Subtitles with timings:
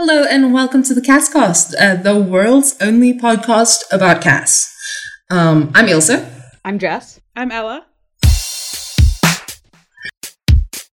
[0.00, 4.72] Hello and welcome to the CasCast, uh, the world's only podcast about Cas.
[5.28, 6.12] Um, I'm Ilse.
[6.64, 7.18] I'm Jess.
[7.34, 7.84] I'm Ella.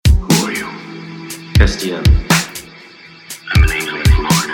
[0.09, 0.65] Who are you?
[1.53, 2.01] Castiel.
[3.53, 4.49] I'm an angel of the Lord.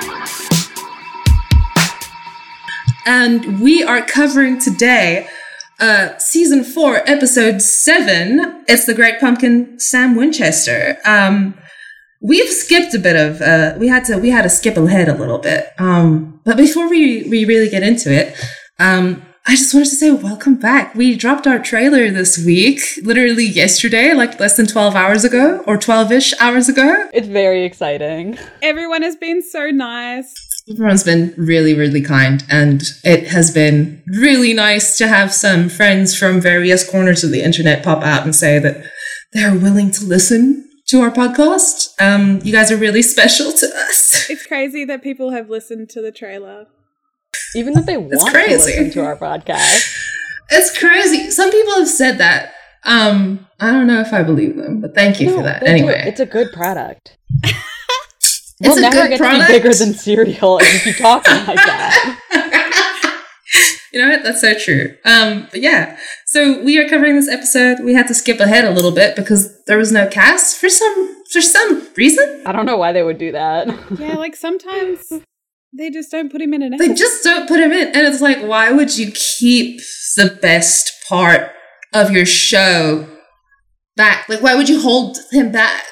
[3.05, 5.29] and we are covering today
[5.79, 8.65] uh, season four, episode seven.
[8.67, 10.97] It's the Great Pumpkin, Sam Winchester.
[11.05, 11.53] Um,
[12.21, 13.41] we've skipped a bit of.
[13.41, 14.17] Uh, we had to.
[14.17, 15.69] We had to skip ahead a little bit.
[15.77, 18.35] Um, but before we we really get into it,
[18.79, 20.95] um, I just wanted to say welcome back.
[20.95, 25.77] We dropped our trailer this week, literally yesterday, like less than twelve hours ago, or
[25.77, 27.09] twelve ish hours ago.
[27.13, 28.37] It's very exciting.
[28.61, 30.33] Everyone has been so nice.
[30.69, 36.15] Everyone's been really, really kind, and it has been really nice to have some friends
[36.17, 38.85] from various corners of the internet pop out and say that
[39.33, 41.89] they're willing to listen to our podcast.
[42.01, 44.29] Um, you guys are really special to us.
[44.29, 46.67] It's crazy that people have listened to the trailer.
[47.55, 48.53] Even if they want to crazy.
[48.53, 49.97] listen to our podcast.
[50.49, 51.31] It's crazy.
[51.31, 52.53] Some people have said that.
[52.83, 55.61] Um, I don't know if I believe them, but thank you for No, that.
[55.61, 55.77] they do it.
[55.79, 57.17] Anyway, It's a good product.
[58.63, 59.47] We'll a never good get product.
[59.47, 62.19] to be bigger than cereal if you keep talking like that.
[63.91, 64.21] you know what?
[64.21, 64.95] That's so true.
[65.03, 65.97] Um, but yeah.
[66.31, 67.83] So we are covering this episode.
[67.83, 71.23] We had to skip ahead a little bit because there was no Cas for some
[71.29, 72.43] for some reason.
[72.45, 73.67] I don't know why they would do that.
[73.99, 75.11] Yeah, like sometimes
[75.77, 77.87] they just don't put him in an They just don't put him in.
[77.87, 79.81] And it's like, why would you keep
[80.15, 81.51] the best part
[81.93, 83.09] of your show
[83.97, 84.29] back?
[84.29, 85.83] Like, why would you hold him back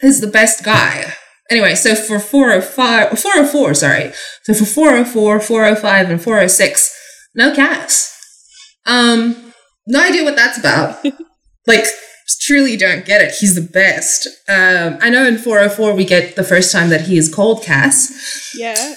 [0.00, 1.12] He's the best guy?
[1.50, 4.12] Anyway, so for 405, 404, sorry.
[4.44, 6.96] So for 404, 405, and 406,
[7.34, 8.14] no Cas.
[8.86, 9.47] Um,
[9.88, 11.04] no idea what that's about.
[11.66, 11.84] like,
[12.40, 13.34] truly don't get it.
[13.34, 14.26] He's the best.
[14.48, 18.52] Um, I know in 404 we get the first time that he is cold Cas.
[18.54, 18.94] yeah,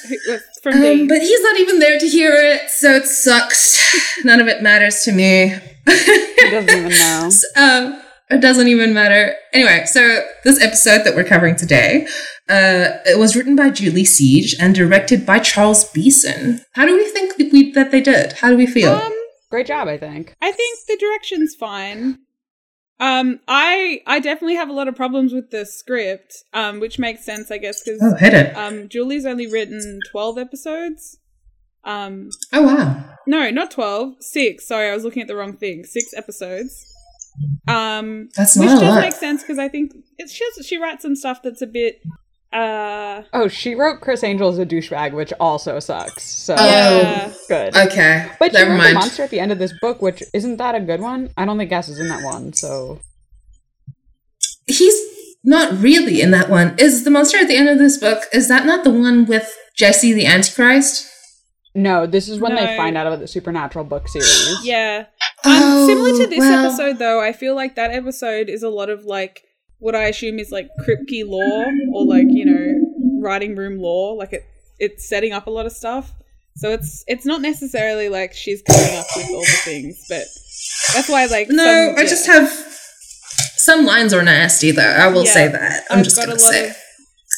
[0.61, 3.79] from Um, but he's not even there to hear it, so it sucks.
[4.23, 5.55] None of it matters to me.
[5.87, 7.29] he doesn't even know.
[7.55, 9.35] um, it doesn't even matter.
[9.53, 12.07] Anyway, so this episode that we're covering today,
[12.47, 16.61] uh, it was written by Julie Siege and directed by Charles Beeson.
[16.73, 18.33] How do we think that we, that they did?
[18.33, 18.93] How do we feel?
[18.93, 19.13] um,
[19.51, 20.35] Great job, I think.
[20.41, 22.17] I think the direction's fine.
[22.99, 27.25] Um, I I definitely have a lot of problems with the script, um, which makes
[27.25, 28.55] sense, I guess, because oh, hit it.
[28.55, 31.17] um, Julie's only written twelve episodes.
[31.83, 33.03] Um, Oh, wow.
[33.27, 34.13] no, not twelve.
[34.19, 34.67] Six.
[34.67, 35.83] Sorry, I was looking at the wrong thing.
[35.83, 36.85] Six episodes.
[37.67, 39.01] Um, That's which not a does lot.
[39.01, 42.01] make sense because I think it's just she writes some stuff that's a bit.
[42.53, 46.23] Uh, Oh, she wrote Criss Angel as a douchebag, which also sucks.
[46.23, 46.65] So Oh.
[46.65, 47.31] yeah.
[47.47, 47.75] good.
[47.77, 50.57] Okay, But she never wrote the monster at the end of this book, which isn't
[50.57, 51.29] that a good one?
[51.37, 52.99] I don't think Cas is in that one, so
[54.67, 54.95] He's
[55.43, 56.75] not really in that one.
[56.77, 59.55] Is the monster at the end of this book, is that not the one with
[59.77, 61.07] Jesse the Antichrist?
[61.73, 62.05] no.
[62.05, 64.59] This is when they find out about the supernatural book series.
[64.65, 65.05] Yeah.
[65.45, 66.65] Um, Oh, similar to this well.
[66.67, 69.43] episode, though, I feel like that episode is a lot of like
[69.81, 74.15] what I assume is like Kripke lore or like you know writing room lore.
[74.15, 74.43] Like it,
[74.79, 76.13] it's setting up a lot of stuff.
[76.55, 80.23] So it's it's not necessarily like she's coming up with all the things, but
[80.93, 82.09] that's why like No, some- I yeah.
[82.09, 82.49] just have
[83.57, 84.81] some lines are nasty though.
[84.83, 85.83] I will Yeah, say that.
[85.89, 86.69] I'm I've just got gonna a lot say.
[86.69, 86.75] of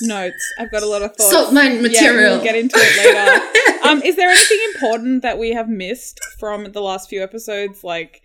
[0.01, 0.53] notes.
[0.59, 1.29] I've got a lot of thoughts.
[1.31, 2.35] Salt mine Yeah, material.
[2.35, 3.83] we'll get into it later.
[3.87, 7.83] um, is there anything important that we have missed from the last few episodes?
[7.83, 8.22] Like,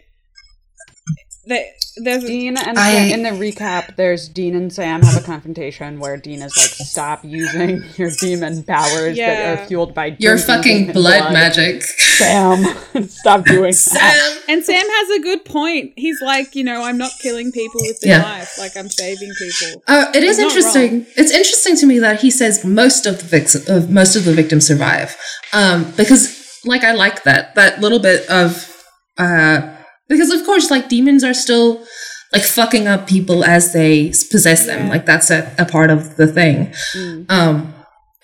[1.48, 1.64] there,
[1.96, 5.98] there's Dean and I- Sam, in the recap, there's Dean and Sam have a confrontation
[5.98, 9.34] where Dean is like, "Stop using your demon powers Yeah.
[9.34, 11.82] that are fueled by Your fucking demon blood, magic.
[11.82, 12.64] Sam,
[13.08, 15.92] stop doing that." And Sam has a good point.
[15.96, 18.20] He's like, you know, I'm not killing people with the Yeah.
[18.22, 18.56] knife.
[18.58, 19.82] Like, I'm saving people.
[19.88, 21.06] Uh, it is He's not interesting.
[21.16, 24.32] It's interesting to me that he says most of the vic- of most of the
[24.32, 25.16] victims survive,
[25.52, 28.66] um, because like I like that that little bit of
[29.18, 29.74] uh,
[30.08, 31.84] because of course like demons are still
[32.32, 34.86] like fucking up people as they possess them.
[34.86, 34.90] Yeah.
[34.90, 36.66] Like that's a, a part of the thing.
[36.94, 37.26] Mm.
[37.30, 37.74] Um,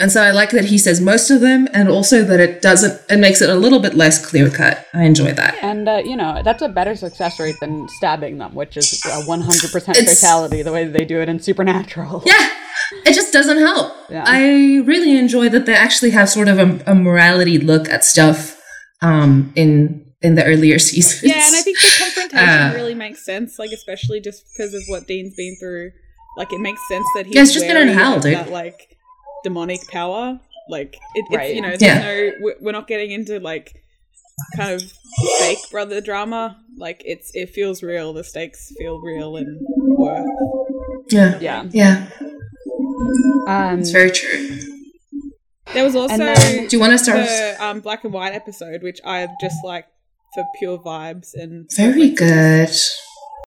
[0.01, 3.01] and so I like that he says most of them, and also that it doesn't.
[3.09, 4.85] It makes it a little bit less clear cut.
[4.93, 5.55] I enjoy that.
[5.63, 9.23] And uh, you know that's a better success rate than stabbing them, which is a
[9.23, 12.25] 100% It's- fatality the way they do it in Supernatural.
[12.27, 12.51] Yeah,
[13.07, 13.93] it just doesn't help.
[14.11, 14.25] Yeah.
[14.27, 18.61] I really enjoy that they actually have sort of a, a morality look at stuff
[19.01, 21.23] um, in in the earlier seasons.
[21.23, 23.59] Yeah, and I think the confrontation Uh, really makes sense.
[23.59, 25.93] Like, especially just because of what Dean's been through.
[26.37, 28.35] Like, it makes sense that he's Yeah, it's just been in hell, dude.
[28.35, 28.97] that like
[29.45, 30.41] demonic power.
[30.69, 31.55] Like, it, it's Right.
[31.55, 31.99] you know, there's Yeah.
[32.01, 32.33] no.
[32.43, 33.73] we- We're not getting into like
[34.57, 34.83] kind of
[35.39, 36.59] fake brother drama.
[36.77, 38.13] Like, it's it feels real.
[38.13, 39.61] The stakes feel real and
[39.97, 40.27] worth.
[41.13, 41.65] yeah, Yeah.
[41.71, 42.07] yeah,
[43.47, 44.59] Um, it's very true.
[45.73, 47.27] There was also then- Do you want to start?
[47.27, 49.87] the um, black and white episode, which I just like
[50.35, 52.71] for pure vibes and Very good.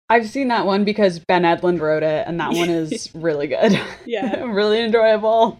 [0.09, 3.79] I've seen that one because Ben Edlund wrote it, and that one is really good.
[4.05, 4.43] Yeah.
[4.45, 5.57] really enjoyable.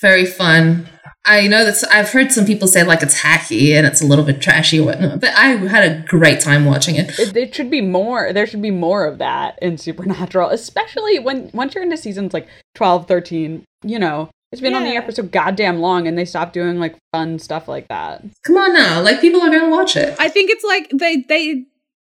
[0.00, 0.88] Very fun.
[1.28, 4.24] I know that I've heard some people say like it's hacky and it's a little
[4.24, 7.18] bit trashy or whatnot, but I had a great time watching it.
[7.18, 8.32] It, it should be more.
[8.32, 12.46] There should be more of that in Supernatural, especially when once you're into seasons like
[12.76, 14.96] 12, 13, you know, it's been on the Yeah.
[14.96, 18.22] air for so goddamn long, and they stopped doing like fun stuff like that.
[18.44, 20.16] Come on now, like people are gonna watch it.
[20.18, 21.64] I think it's like they they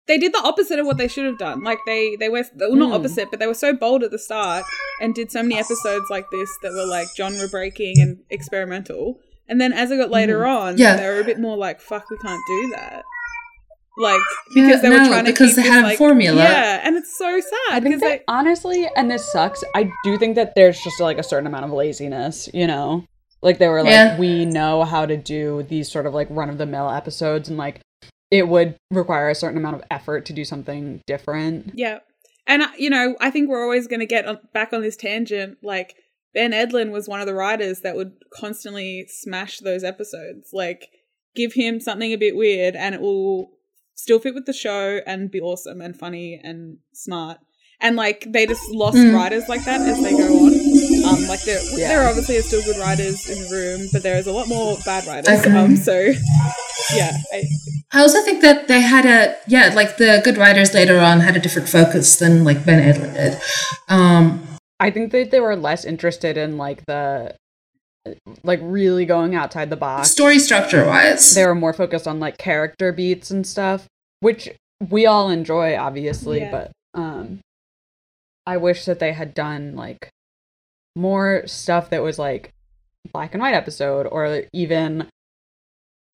[0.07, 1.63] they did the opposite of what they should have done.
[1.65, 2.93] Like they they were well, not Hmm.
[2.95, 4.65] opposite, but they were so bold at the start
[5.01, 9.19] and did so many episodes like this that were like genre breaking and experimental.
[9.49, 10.81] And then as it got later on, Hmm.
[10.81, 10.97] Yeah.
[10.97, 13.05] they were a bit more like, "Fuck, we can't do that."
[13.97, 14.21] Like
[14.55, 16.43] Yeah, because they were no, trying to because keep they this, had a like- formula.
[16.43, 19.63] Yeah, and it's so I sad think because that they honestly, and this sucks.
[19.75, 23.05] I do think that there's just like a certain amount of laziness, you know.
[23.43, 24.19] Like they were like, Yeah.
[24.19, 27.57] we know how to do these sort of like run of the mill episodes, and
[27.59, 27.81] like
[28.31, 31.71] it would require a certain amount of effort to do something different.
[31.75, 31.99] Yeah.
[32.47, 34.97] And, uh, you know, I think we're always going to get on, back on this
[34.97, 35.59] tangent.
[35.63, 35.95] Like,
[36.35, 40.51] Ben Edlund was one of the writers that would constantly smash those episodes.
[40.53, 40.89] Like,
[41.37, 43.51] give him something a bit weird and it will
[43.95, 47.39] still fit with the show and be awesome and funny and smart.
[47.81, 49.15] And, like, they just lost Mm.
[49.15, 50.53] writers like that as they go on.
[51.05, 51.89] Um, like, there, Yeah.
[51.89, 54.79] there obviously are still good writers in the room, but there is a lot more
[54.87, 55.41] bad writers.
[55.45, 55.59] Agree.
[55.59, 56.13] Um, so,
[56.95, 57.17] yeah.
[57.33, 57.45] I,
[57.93, 61.37] I also think that they had a yeah, like the good writers later on had
[61.37, 63.39] a different focus than like Ben Edlund did.
[63.89, 64.47] Um,
[64.81, 67.35] I think that they were less interested in like the
[68.43, 70.11] like really going outside the box.
[70.11, 73.87] story structure wise, They were more focused on like character beats and stuff,
[74.21, 74.49] which
[74.91, 76.51] we all enjoy obviously, Yeah.
[76.51, 77.41] but um
[78.47, 80.11] I wish that they had done like
[80.95, 82.51] more stuff that was like
[83.13, 85.09] black and white episode or even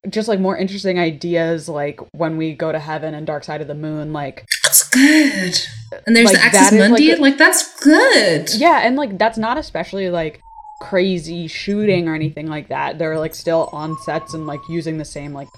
[0.09, 3.67] just like more interesting ideas like when we go to heaven and dark side of
[3.69, 5.59] the moon like that's good.
[6.07, 8.55] And there's Like, the Axis that is, like, Mundi, like that's good.
[8.55, 10.41] yeah and like that's not especially like
[10.81, 15.05] crazy shooting or anything like that they're like still on sets and like using the
[15.05, 15.49] same like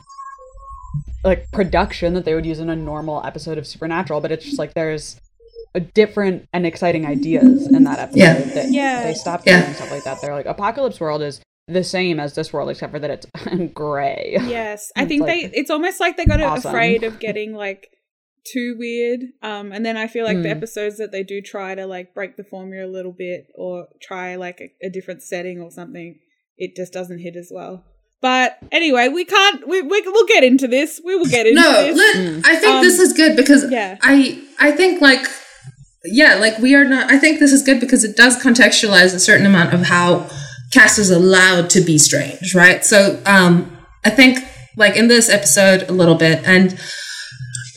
[1.24, 4.58] like production that they would use in a normal episode of supernatural but it's just
[4.58, 5.20] like there's
[5.74, 8.40] a different and exciting ideas in that episode Yeah.
[8.40, 9.02] that Yeah.
[9.04, 9.62] they stopped Yeah.
[9.62, 12.92] doing stuff like that they're like apocalypse world is the same as this world except
[12.92, 13.26] for that it's
[13.72, 15.56] gray Yes, I think like- they.
[15.58, 16.70] It's almost like they got awesome.
[16.70, 17.88] afraid of getting like
[18.44, 19.20] too weird.
[19.42, 20.56] Um, and then I feel like the Mm.
[20.56, 24.36] episodes that they do try to like break the formula a little bit or try
[24.36, 26.18] like a, a different setting or something,
[26.56, 27.84] it just doesn't hit as well.
[28.20, 29.66] But anyway, we can't.
[29.66, 31.00] We, we we'll get into this.
[31.04, 31.96] We will get into No, this.
[31.96, 32.42] look, Mm.
[32.46, 33.96] I think Um, this is good because yeah.
[34.02, 35.26] I I think like
[36.04, 37.10] yeah, like we are not.
[37.12, 40.28] I think this is good because it does contextualize a certain amount of how
[40.72, 42.84] Cas is allowed to be strange, right?
[42.84, 44.38] So um, I think
[44.76, 46.76] like in this episode a little bit and.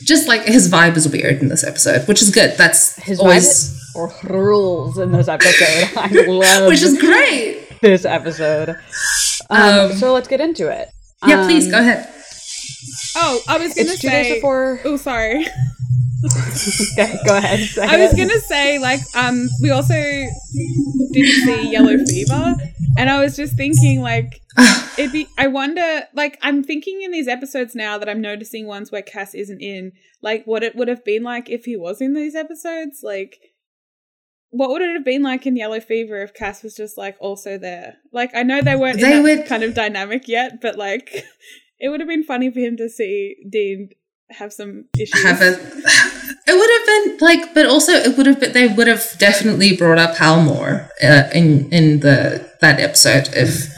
[0.06, 2.56] Just like his vibe is weird in this episode, which is good.
[2.56, 7.66] That's his always, vibe or rules in this episode i love which is great.
[7.80, 8.68] this episode
[9.48, 10.88] um, Um, so let's get into it
[11.26, 12.06] Yeah, please Um, go ahead.
[13.16, 14.34] Oh, I was gonna it's two say.
[14.34, 15.46] before Oh, sorry.
[16.98, 21.96] okay, go ahead say I was gonna say like um we also didn't see Yellow
[22.04, 22.54] Fever,
[22.98, 24.40] and I was just thinking like
[24.98, 25.28] it'd be.
[25.38, 29.34] I wonder like I'm thinking in these episodes now that I'm noticing ones where Cas
[29.34, 29.92] isn't in
[30.22, 33.38] like what it would have been like if he was in these episodes like.
[34.50, 37.58] What would it have been like in Yellow Fever if Cas was just like also
[37.58, 37.96] there?
[38.12, 41.12] Like I know they weren't They in that would- kind of dynamic yet, but like
[41.80, 43.90] it would have been funny for him to see Dean
[44.30, 45.22] have some issues.
[45.22, 45.48] have a
[46.48, 49.76] it would have been like but also it would have been they would have definitely
[49.76, 53.72] brought up hal more uh, in in the that episode if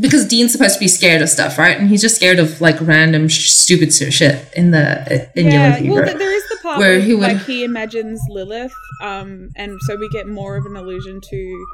[0.00, 2.80] because dean's supposed to be scared of stuff right and he's just scared of like
[2.80, 5.94] random sh- stupid shit in the in yeah, Yellow Fever.
[5.94, 9.78] well, th- there is the part where he would- like he imagines Lilith, um, and
[9.86, 11.66] so we get more of an allusion to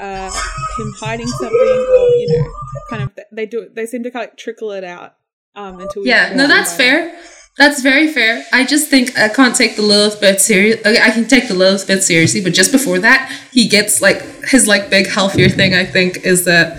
[0.00, 0.30] uh,
[0.78, 2.50] him hiding something, or you know,
[2.90, 3.68] kind of they do.
[3.72, 5.16] They seem to kind of trickle it out
[5.56, 7.16] um, until we yeah no that's fair
[7.56, 11.10] that's very fair i just think i can't take the lilith bit serious okay i
[11.10, 14.90] can take the lilith bit seriously but just before that he gets like his like
[14.90, 16.76] big healthier thing i think is that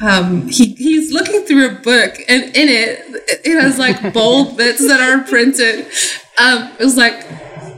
[0.00, 3.00] um he he's looking through a book and in it
[3.44, 5.86] it has like bold bits that are printed
[6.38, 7.14] um it was like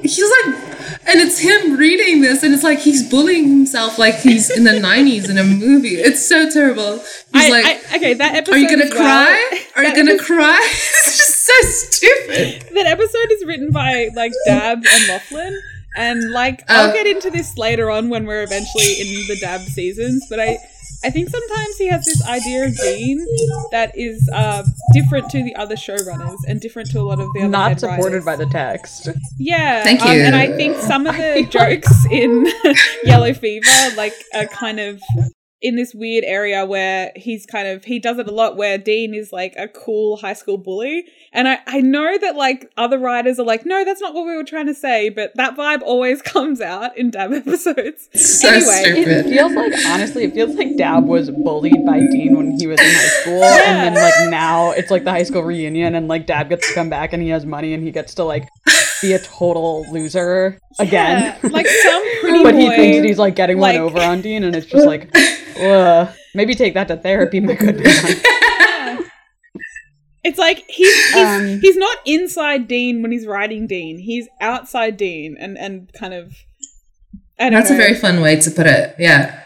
[0.02, 0.64] he's like
[1.10, 4.72] and it's him reading this and it's like he's bullying himself like he's in the
[4.72, 6.98] 90s in a movie it's so terrible
[7.32, 8.54] he's I, like I, okay, that episode.
[8.56, 9.62] are you gonna as well- cry?
[9.76, 10.58] Are you gonna epi- cry?
[10.70, 12.74] it's just so stupid.
[12.74, 15.54] that episode is written by like Dabb and Loflin,
[15.96, 16.92] and like I'll Oh.
[16.92, 20.26] get into this later on when we're eventually in the Dabb seasons.
[20.28, 20.58] But I
[21.04, 23.24] I think sometimes he has this idea of Dean
[23.70, 27.40] that is uh, different to the other showrunners and different to a lot of the
[27.42, 28.24] other Not head supported writers.
[28.24, 29.08] by the text.
[29.38, 30.22] Yeah, Thank um, you.
[30.22, 32.46] and I think some of the jokes in
[33.04, 35.00] Yellow Fever, like, are kind of
[35.60, 39.12] in this weird area where he's kind of he does it a lot where Dean
[39.12, 41.04] is like a cool high school bully.
[41.32, 44.36] And I, I know that like other writers are like, no, that's not what we
[44.36, 48.08] were trying to say, but that vibe always comes out in Dabb episodes.
[48.14, 49.08] So Anyway, stupid.
[49.08, 52.80] It feels like honestly, it feels like Dabb was bullied by Dean when he was
[52.80, 56.26] in high school, and then like now it's like the high school reunion, and like
[56.26, 58.48] Dabb gets to come back and he has money and he gets to like
[59.02, 61.36] be a total loser again.
[61.42, 62.58] Yeah, like some pretty but boy.
[62.60, 65.10] he thinks that he's like getting like- one over on Dean, and it's just like,
[65.60, 66.08] ugh.
[66.34, 69.04] maybe take that to therapy, my good man.
[70.24, 73.98] It's like he's he's, Um, he's not inside Dean when he's writing Dean.
[73.98, 76.34] He's outside Dean and and kind of.
[77.38, 77.76] I don't That's know.
[77.76, 78.94] a very fun way to put it.
[78.98, 79.42] Yeah.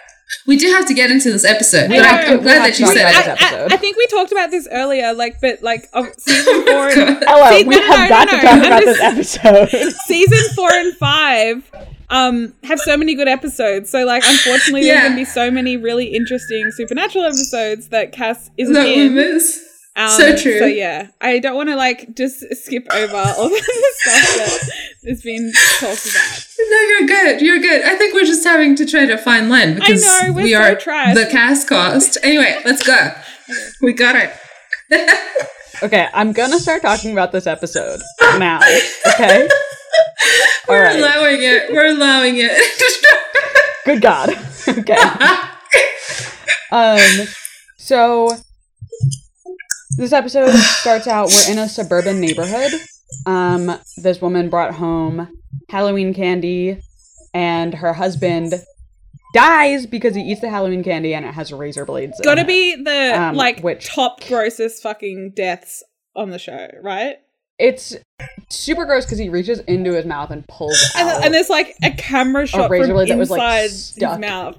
[0.47, 2.05] We do have to get into this episode, I but.
[2.07, 3.39] I'm, I'm We glad that you said about it.
[3.39, 3.63] this I.
[3.63, 7.23] I, I think we talked about this earlier, like, but like of season four, and,
[7.25, 9.39] Ella, See, we no, no, have no, got no, to talk I'm about just- this
[9.45, 9.93] episode.
[10.07, 11.71] season four and five
[12.11, 13.89] um have so many good episodes.
[13.89, 14.95] So like, unfortunately, Yeah.
[14.95, 19.15] there's gonna be so many really interesting supernatural episodes that Cas isn't that we in.
[19.15, 19.61] miss.
[19.95, 20.59] Um, So true.
[20.59, 23.57] So yeah, I don't want to like just skip over all the
[23.97, 24.71] stuff that
[25.09, 26.47] has been talked about.
[26.71, 27.41] No, you're good.
[27.43, 27.83] You're good.
[27.85, 30.63] I think we're just having to try to find Len because know, we're we so
[30.63, 31.15] are trash.
[31.15, 32.17] the CasCast.
[32.23, 33.13] Anyway, let's go.
[33.83, 34.33] We got it.
[35.83, 38.01] Okay, I'm gonna start talking about this episode
[38.39, 38.61] now.
[39.15, 39.49] Okay,
[40.69, 40.97] We're right.
[40.97, 41.73] allowing it.
[41.73, 42.53] We're allowing it.
[43.85, 44.31] good God.
[44.69, 44.97] Okay.
[46.71, 47.27] Um,
[47.79, 48.31] so
[49.97, 51.29] this episode starts out.
[51.29, 52.73] We're in a suburban neighborhood.
[53.27, 55.29] Um, this woman brought home
[55.69, 56.81] Halloween candy,
[57.35, 58.55] and her husband
[59.35, 62.19] dies because he eats the Halloween candy and it has razor blades.
[62.19, 62.47] in Gotta it.
[62.47, 65.83] be the Um, like which- top grossest fucking deaths
[66.15, 67.17] on the show, right?
[67.59, 67.95] It's
[68.51, 71.75] super gross because he reaches into his mouth and pulls And, out and there's like
[71.83, 74.11] a camera shot razor from blade that was, like, stuck.
[74.13, 74.59] his mouth.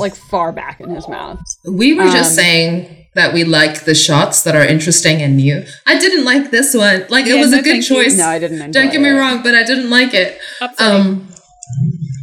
[0.00, 1.38] like far back in his mouth.
[1.68, 5.64] we were just Um, saying that we like the shots that are interesting and new.
[5.86, 7.04] I didn't like this one.
[7.10, 7.96] Like it was no, a good thank you.
[8.04, 8.16] choice.
[8.16, 8.62] No, I didn't.
[8.62, 9.12] Enjoy Don't get me it.
[9.12, 10.38] wrong, but I didn't like it.
[10.78, 11.28] Um,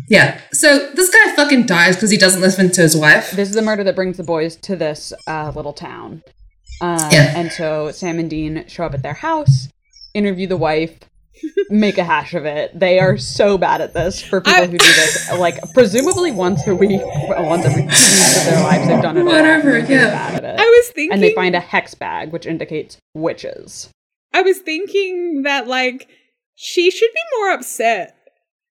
[0.10, 0.40] yeah.
[0.52, 3.32] So this guy fucking dies because he doesn't listen to his wife.
[3.32, 6.24] This is the murder that brings the boys to this uh, little town.
[6.82, 7.34] Um, Yeah.
[7.38, 9.68] And so Sam and Dean show up at their house,
[10.14, 10.98] interview the wife,
[11.70, 12.78] make a hash of it.
[12.78, 15.32] They are so bad at this for people I- who do this.
[15.38, 19.18] Like, presumably once a week, well, once every two weeks of their lives, they've done
[19.18, 19.22] it.
[19.22, 19.32] a lot.
[19.36, 20.32] Whatever, They're really yeah.
[20.32, 23.90] Bad at I was thinking And they find a hex bag, which indicates witches.
[24.34, 26.08] I was thinking that like
[26.56, 28.16] she should be more upset.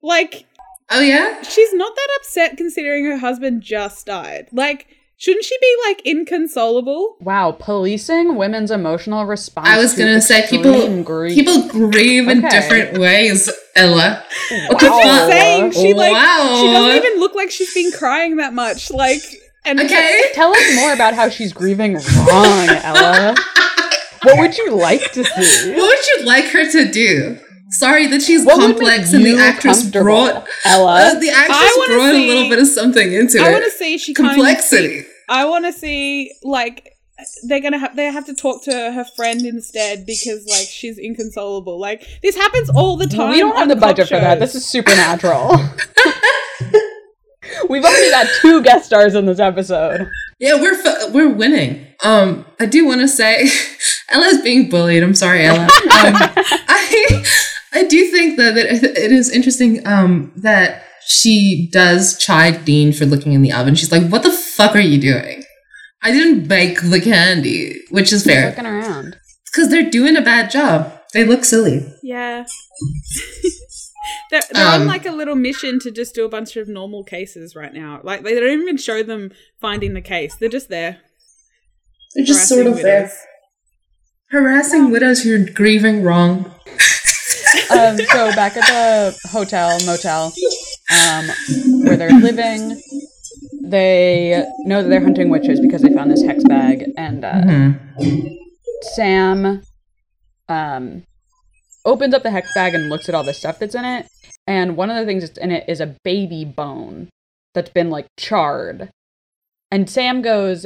[0.02, 0.46] Like
[0.90, 1.42] Oh yeah.
[1.42, 4.48] she's not that upset considering her husband just died.
[4.52, 4.87] Like
[5.18, 7.16] shouldn't she be like inconsolable?
[7.20, 9.68] Wow, policing women's emotional response.
[9.68, 11.34] I was gonna say people grief.
[11.34, 12.48] people grieve in Okay.
[12.48, 13.50] different ways.
[13.76, 14.22] Ella.
[14.68, 15.00] What the Wow.
[15.02, 15.30] fuck?
[15.30, 16.58] Saying she like Wow.
[16.60, 18.90] she doesn't even look like she's been crying that much.
[18.90, 19.22] Like
[19.64, 20.22] and Okay.
[20.34, 23.34] Tell us more about how she's grieving wrong, Ella.
[24.25, 25.75] What would you like to see?
[25.75, 27.38] What would you like her to do?
[27.70, 30.94] Sorry that she's What complex and the actress comfortable, brought Ella.
[30.94, 33.48] uh, the I actress wanna brought a little bit of something into I it.
[33.48, 35.04] I want to see she kind of complexity.
[35.28, 36.92] I want to see like
[37.46, 41.78] they're gonna have they have to talk to her friend instead because like she's inconsolable.
[41.78, 43.30] Like this happens all the time.
[43.32, 44.38] we don't have on the cop budget for that.
[44.40, 45.56] This is supernatural.
[47.68, 50.08] We've only got two guest stars in this episode.
[50.38, 51.87] Yeah, we're fu- we're winning.
[52.04, 53.48] Um, I do want to say,
[54.10, 55.02] Ella's being bullied.
[55.02, 55.66] I'm sorry, Ella.
[55.90, 56.14] Um,
[56.68, 57.25] I
[57.72, 63.04] I do think that it, it is interesting um, that she does chide Dean for
[63.06, 63.75] looking in the oven.
[63.75, 65.44] She's like, "What the fuck are you doing?
[66.02, 69.16] I didn't bake the candy," which is fair Looking around.
[69.50, 70.92] because they're doing a bad job.
[71.14, 71.87] They look silly.
[72.02, 72.44] Yeah.
[74.30, 77.04] they're they're on Um, like a little mission to just do a bunch of normal
[77.04, 78.00] cases right now.
[78.02, 80.37] Like they don't even show them finding the case.
[80.37, 80.98] They're just there.
[82.14, 83.12] They're just sort of there,
[84.30, 86.50] harassing widows who are grieving wrong.
[87.70, 90.32] Um, so back at the hotel, motel,
[91.06, 91.28] um,
[91.84, 92.80] where they're living,
[93.62, 98.38] they know that they're hunting witches because they found this hex bag, and uh, Mhm.
[98.94, 99.62] Sam
[100.48, 101.02] um,
[101.84, 104.06] opens up the hex bag and looks at all the stuff that's in it.
[104.46, 107.08] And one of the things that's in it is a baby bone
[107.54, 108.88] that's been like charred.
[109.70, 110.64] And Sam goes,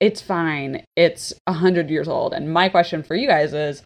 [0.00, 0.84] It's fine.
[0.96, 2.34] It's a hundred years old.
[2.34, 3.82] And my question for you guys is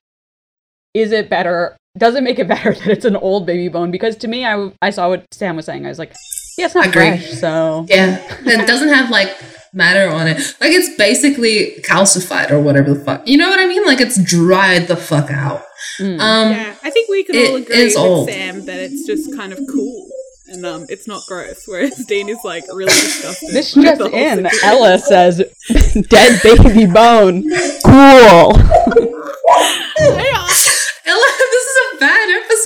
[0.95, 1.77] Is it better?
[1.99, 3.91] Does it make it better that it's an old baby bone?
[3.91, 5.85] Because to me, I, I saw what Sam was saying.
[5.87, 6.15] I was like,
[6.57, 7.17] Yeah, it's not Agree.
[7.19, 7.31] fresh.
[7.33, 9.37] So Yeah, it doesn't have like
[9.73, 10.37] matter on it.
[10.61, 13.27] Like it's basically calcified or whatever the fuck.
[13.27, 13.85] You know what I mean?
[13.85, 15.63] Like it's dried the fuck out.
[15.99, 16.21] Mm.
[16.21, 18.29] Um, Yeah, I think we can it all agree with old.
[18.29, 20.09] Sam that it's just kind of cool
[20.51, 21.65] and um, it's not gross.
[21.67, 23.51] Whereas Dean is like really disgusted.
[23.51, 24.51] This with just in, situation.
[24.65, 25.43] Ella says,
[26.09, 27.49] "Dead baby bone,
[27.85, 28.53] cool."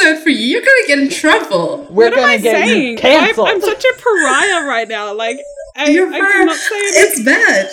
[0.04, 0.46] Episode for you.
[0.46, 1.87] You're gonna get in trouble.
[1.90, 2.92] We're What am gonna I get saying?
[2.92, 3.49] you canceled.
[3.49, 5.12] I'm, I'm such a pariah right now.
[5.14, 5.38] Like
[5.76, 7.12] I, You're I cannot say it.
[7.12, 7.70] It's bad.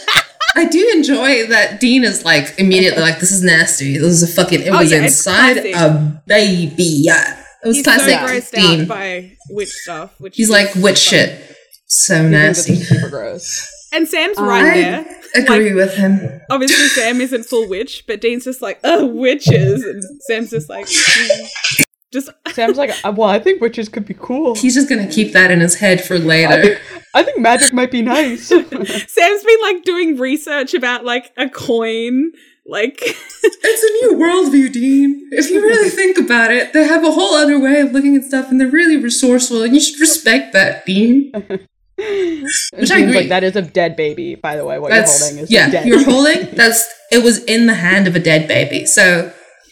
[0.55, 3.97] I do enjoy that Dean is like immediately like this is nasty.
[3.97, 4.61] This is a fucking.
[4.61, 6.73] It Oh, was yeah, inside a baby.
[7.05, 8.81] Yeah, it was He's classic so grossed Dean.
[8.81, 10.19] out by witch stuff.
[10.19, 11.19] Which He's like witch fun.
[11.19, 11.57] shit.
[11.87, 12.75] So He thinks nasty.
[12.75, 13.67] super gross.
[13.93, 15.21] And Sam's right I there.
[15.35, 16.41] agree with him.
[16.49, 19.83] Obviously, Sam isn't full witch, but Dean's just like, oh, witches.
[19.83, 21.83] And Sam's just like, mm.
[22.11, 24.55] just Sam's like, "Uh, "Well, I think witches could be cool.
[24.55, 26.61] He's just gonna keep that in his head for I later.
[26.61, 26.81] think,
[27.13, 32.31] I think magic might be nice." Sam's been like doing research about like a coin.
[32.63, 35.29] Like, It's a new worldview, Dean.
[35.31, 38.23] If you really think about it, they have a whole other way of looking at
[38.23, 41.31] stuff, and they're really resourceful, and you should respect that, Dean.
[41.33, 43.13] And Which I agree.
[43.15, 44.79] like, "That is a dead baby, by the way.
[44.79, 45.69] What That's you're holding is yeah.
[45.69, 49.31] dead." You're holding that's it was in the hand of a dead baby, so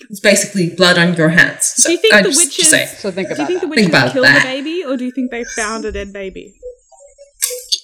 [0.10, 1.66] it's basically blood on your hands.
[1.75, 2.56] So do you think I the just- witches?
[2.58, 3.70] just say, so think Do you about think the that.
[3.70, 4.42] witches about killed that.
[4.44, 6.54] the baby, or do you think they found a dead baby?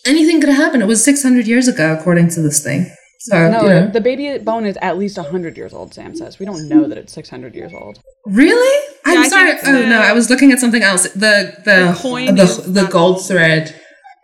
[0.06, 0.82] anything could happen.
[0.82, 2.92] It was 600 years ago, according to this thing.
[3.22, 3.88] So no, you know.
[3.88, 5.96] the baby bone is at least hundred years old.
[5.96, 7.98] Sam says we don't know that it's six hundred years old.
[8.28, 8.84] really?
[9.04, 9.52] I I'm think sorry.
[9.66, 11.04] Oh the- no, I was looking at something else.
[11.14, 13.74] The the The coin the, the gold thread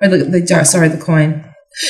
[0.04, 1.44] or the, the sorry the coin.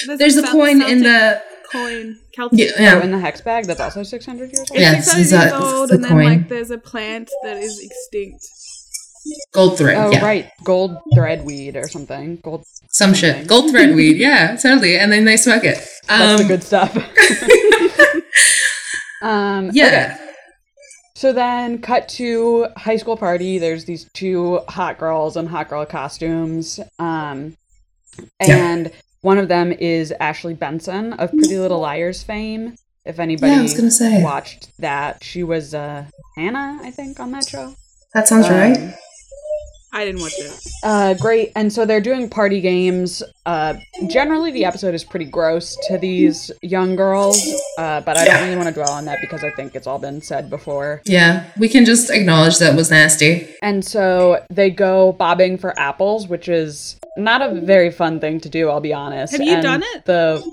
[0.08, 2.18] There's a coin in the coin.
[2.34, 3.04] Celtic yeah, Oh, yeah.
[3.04, 4.72] in the hex bag, that's also six hundred years old.
[4.72, 7.58] It's Yes, 600 is that- years old, the and then like there's a plant that
[7.58, 8.46] is extinct.
[9.54, 9.98] gold thread.
[9.98, 10.24] Oh yeah.
[10.26, 12.38] right, gold thread weed or something.
[12.38, 12.64] Gold.
[12.90, 13.40] Some something.
[13.40, 13.48] shit.
[13.48, 14.18] Gold thread weed.
[14.18, 14.98] Yeah, totally.
[14.98, 15.78] And then they smoke it.
[16.08, 16.96] That's the Um, good stuff.
[19.22, 20.16] um, Yeah.
[20.16, 20.28] okay.
[21.15, 23.60] So then, cut to high school party.
[23.60, 27.56] There's these two hot girls in hot girl costumes, um,
[28.41, 28.88] Yeah.
[29.23, 32.75] And one of them is Ashley Benson of Pretty Little Liars fame.
[33.05, 34.23] If anybody Yeah, I was gonna say.
[34.23, 36.05] watched that, she was uh,
[36.38, 37.73] Anna, I think, on that show.
[38.13, 38.93] That sounds Um, right.
[39.93, 40.53] I didn't watch it.
[40.84, 41.51] Uh, great.
[41.53, 43.21] And so they're doing party games.
[43.45, 43.73] Uh,
[44.07, 47.38] generally, the episode is pretty gross to these young girls,
[47.77, 49.99] uh, but I don't really want to dwell on that because I think it's all
[49.99, 51.01] been said before.
[51.05, 53.49] Yeah, we can just acknowledge that was nasty.
[53.62, 58.50] And so they go bobbing for apples, which is not a very fun thing to
[58.50, 58.69] do.
[58.69, 59.34] I'll be honest.
[59.34, 60.06] Have you And done it?
[60.06, 60.43] The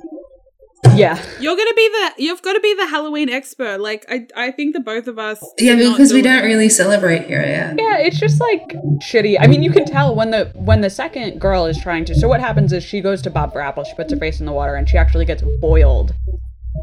[0.94, 2.22] yeah, You're gonna be the.
[2.22, 3.78] You've got to be the Halloween expert.
[3.80, 5.44] Like I, I think the both of us.
[5.58, 6.46] Yeah, did because we do don't it.
[6.46, 7.42] really celebrate here.
[7.42, 7.74] Yeah.
[7.76, 7.98] yeah.
[7.98, 8.62] It's just like
[9.02, 9.36] shitty.
[9.40, 12.14] I mean, you can tell when the when the second girl is trying to.
[12.14, 13.88] So what happens is she goes to bob for apples.
[13.88, 16.14] She puts her face in the water, and she actually gets boiled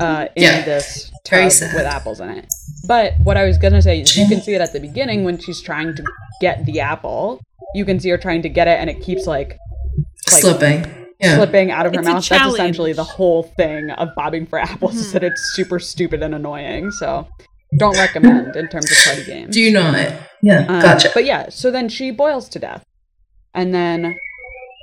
[0.01, 0.65] uh, in Yeah.
[0.65, 2.47] this Very tub with apples in it.
[2.88, 5.38] But what I was gonna say is, you can see it at the beginning when
[5.39, 6.03] she's trying to
[6.41, 7.41] get the apple.
[7.73, 9.57] You can see her trying to get it, and it keeps like
[10.31, 11.05] like, Slipping.
[11.21, 11.35] Yeah.
[11.38, 12.27] slipping out of her It's mouth.
[12.27, 16.35] That's essentially the whole thing of bobbing for apples is that it's super stupid and
[16.35, 16.91] annoying.
[16.91, 17.27] So
[17.77, 19.55] don't recommend in terms of party games.
[19.55, 20.13] Do not.
[20.41, 20.65] Yeah.
[20.67, 21.09] Um, gotcha.
[21.13, 22.83] But yeah, so then she boils to death.
[23.53, 24.17] And then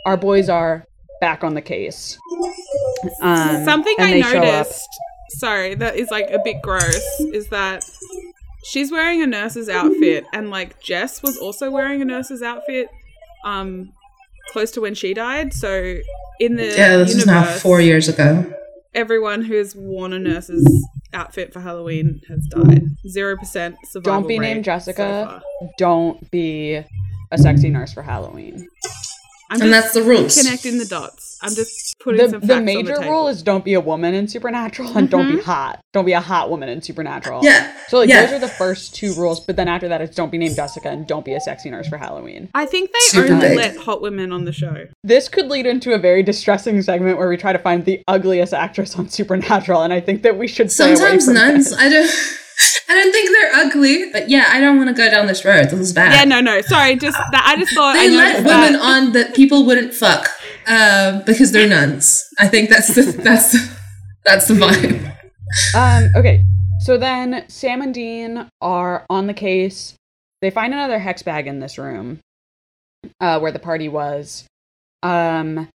[0.07, 0.85] our boys are
[1.21, 2.19] back on the case.
[3.21, 4.45] Um, Something I they show up.
[4.45, 4.89] noticed.
[5.31, 7.03] Sorry, that is like a bit gross.
[7.33, 7.85] Is that
[8.65, 12.89] she's wearing a nurse's outfit, and like Jess was also wearing a nurse's outfit.
[13.45, 13.93] Um,
[14.51, 15.53] close to when she died.
[15.55, 15.97] So
[16.41, 18.53] in the yeah, this is now four years ago.
[18.95, 20.67] everyone who's worn a nurse's
[21.15, 22.85] outfit for Halloween has died.
[23.09, 24.21] Zero percent survival.
[24.21, 25.43] Don't be rate named so Jessica.
[25.61, 25.71] far.
[25.79, 26.83] Don't be
[27.31, 28.67] a sexy nurse for Halloween.
[29.53, 30.43] I'm And just that's the rules.
[30.43, 31.39] connecting the dots.
[31.43, 33.81] I'm just putting The, some the facts on major the rule is don't be a
[33.81, 35.45] woman in Supernatural and don't be mm-hmm.
[35.45, 35.85] hot.
[35.93, 37.45] Don't be a hot woman in Supernatural.
[37.45, 37.71] Yeah.
[37.89, 38.23] So like yeah.
[38.23, 40.89] those are the first two rules, but then after that it's don't be named Jessica
[40.89, 42.49] and don't be a sexy nurse for Halloween.
[42.55, 43.59] I think they Super only big.
[43.59, 44.87] let hot women on the show.
[45.05, 48.55] This could lead into a very distressing segment where we try to find the ugliest
[48.55, 51.71] actress on Supernatural, and I think that we should stay away Sometimes from nuns.
[51.71, 51.79] this.
[51.79, 52.11] I don't.
[52.89, 55.71] I don't think they're ugly, but yeah, I don't want to go down this road.
[55.71, 56.13] This is bad.
[56.13, 56.61] Yeah, no, no.
[56.63, 57.45] Sorry, just that.
[57.47, 58.81] I just thought I They let women that.
[58.83, 60.29] on that people wouldn't fuck
[60.67, 62.23] uh, because they're nuns.
[62.39, 63.57] I think that's the that's
[64.25, 65.17] that's the vibe.
[65.75, 66.45] Um, okay,
[66.81, 69.95] so then Sam and Dean are on the case.
[70.41, 72.21] They find another hex bag in this room,
[73.21, 74.45] uh, where the party was.
[75.03, 75.69] Um,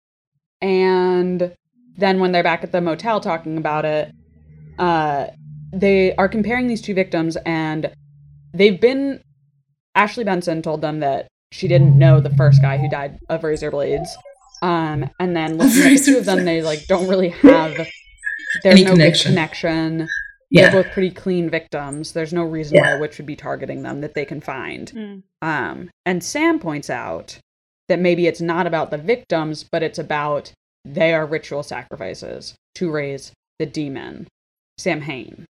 [0.60, 1.54] and
[1.96, 4.12] then when they're back at the motel talking about it,
[4.78, 5.26] uh,
[5.72, 7.92] they are comparing these two victims, and
[8.54, 9.20] they've been.
[9.94, 13.70] Ashley Benson told them that she didn't know the first guy who died of razor
[13.70, 14.14] blades.
[14.62, 17.74] Um, and then looking at the two of them, they like don't really have
[18.62, 19.32] there's Any no connection.
[19.32, 20.08] connection.
[20.50, 20.70] Yeah.
[20.70, 22.12] They're both pretty clean victims.
[22.12, 22.94] There's no reason Yeah.
[22.94, 24.90] why Witch would be targeting them that they can find.
[24.92, 25.22] Mm.
[25.42, 27.38] Um, and Sam points out
[27.88, 30.52] that maybe it's not about the victims, but it's about
[30.84, 34.28] they are ritual sacrifices to raise the demon.
[34.78, 35.46] Sam Hain.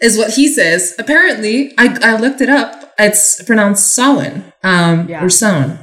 [0.00, 0.94] is what he says.
[0.98, 2.94] Apparently, I, I looked it up.
[2.98, 5.24] It's pronounced Samhain, um, Yeah.
[5.24, 5.78] or Samhain.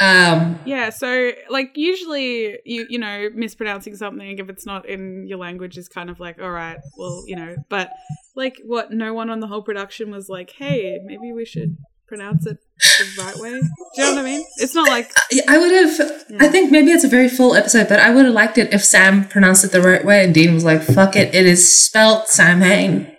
[0.00, 5.38] Um, Yeah, so like usually you you know mispronouncing something if it's not in your
[5.38, 7.90] language is kind of like all right, well you know, but
[8.34, 12.46] like what no one on the whole production was like, hey, maybe we should pronounce
[12.46, 12.58] it
[12.98, 13.50] the right way.
[13.50, 14.44] Do you know what I mean?
[14.58, 15.10] It's not like
[15.48, 16.00] I would have.
[16.40, 18.84] I think maybe it's a very full episode, but I would have liked it if
[18.84, 22.28] Sam pronounced it the right way and Dean was like, "Fuck it, it is spelt
[22.28, 23.10] Sam Samhain."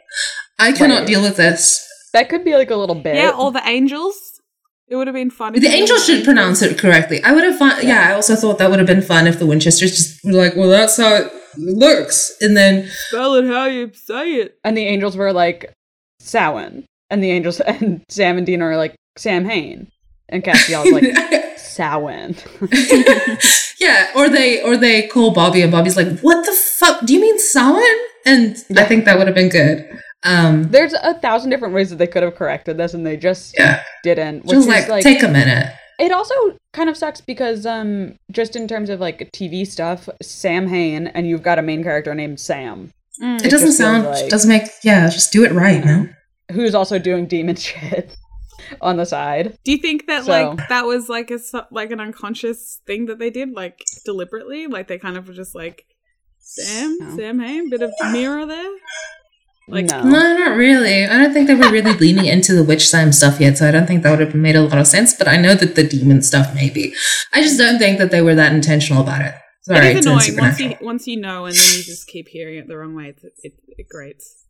[0.59, 1.07] I cannot Right.
[1.07, 1.85] deal with this.
[2.13, 3.15] That could be like a little bit.
[3.15, 4.15] yeah, or the angels.
[4.87, 5.57] It would have been funny.
[5.59, 7.21] The angels should pronounce it correctly.
[7.23, 7.85] I would have fun.
[7.85, 8.09] Yeah.
[8.09, 10.69] I also thought that would have been fun if the Winchesters just were like, "Well,
[10.69, 14.57] that's how it looks," and then spell it how you say it.
[14.63, 15.73] and the angels were like
[16.19, 19.91] Samhain, and the angels and Sam and Dean are like Sam Hain,
[20.29, 22.35] and Castiel's like Samhain.
[23.79, 27.05] yeah, or they or they call Bobby and Bobby's like, "What the fuck?
[27.05, 29.87] Do you mean Samhain?" And I think that would have been good.
[30.23, 33.55] Um, There's a thousand different ways that they could have corrected this, and they just
[33.57, 34.45] yeah, didn't.
[34.45, 35.71] Which just is like, like, take a minute.
[35.99, 36.33] it also
[36.73, 41.27] kind of sucks because um just in terms of like TV stuff, Sam Hain, and
[41.27, 42.91] you've got a main character named Sam,
[43.21, 43.45] Mm.
[43.45, 45.09] It doesn't sound like- doesn't make yeah.
[45.09, 46.15] Just do it right, man.
[46.51, 48.15] Who's also doing demon shit
[48.81, 49.57] on the side.
[49.63, 51.39] Do you think that So- like that was like a
[51.71, 54.67] like an unconscious thing that they did like deliberately?
[54.67, 55.85] Like they kind of were just like
[56.39, 57.15] Sam, No.
[57.15, 58.71] Sam Hain, bit of mirror there.
[59.67, 60.03] Like no.
[60.03, 61.05] No, not really.
[61.05, 63.71] I don't think they were really leaning into the witch Sam stuff yet, so I
[63.71, 65.15] don't think that would have made a lot of sense.
[65.15, 66.93] But I know that the demon stuff maybe.
[67.33, 69.33] I just don't think that they were that intentional about it.
[69.63, 72.67] Sorry, it's annoying once you once you know and then you just keep hearing it
[72.67, 73.07] the wrong way.
[73.09, 74.45] It, it, it grates.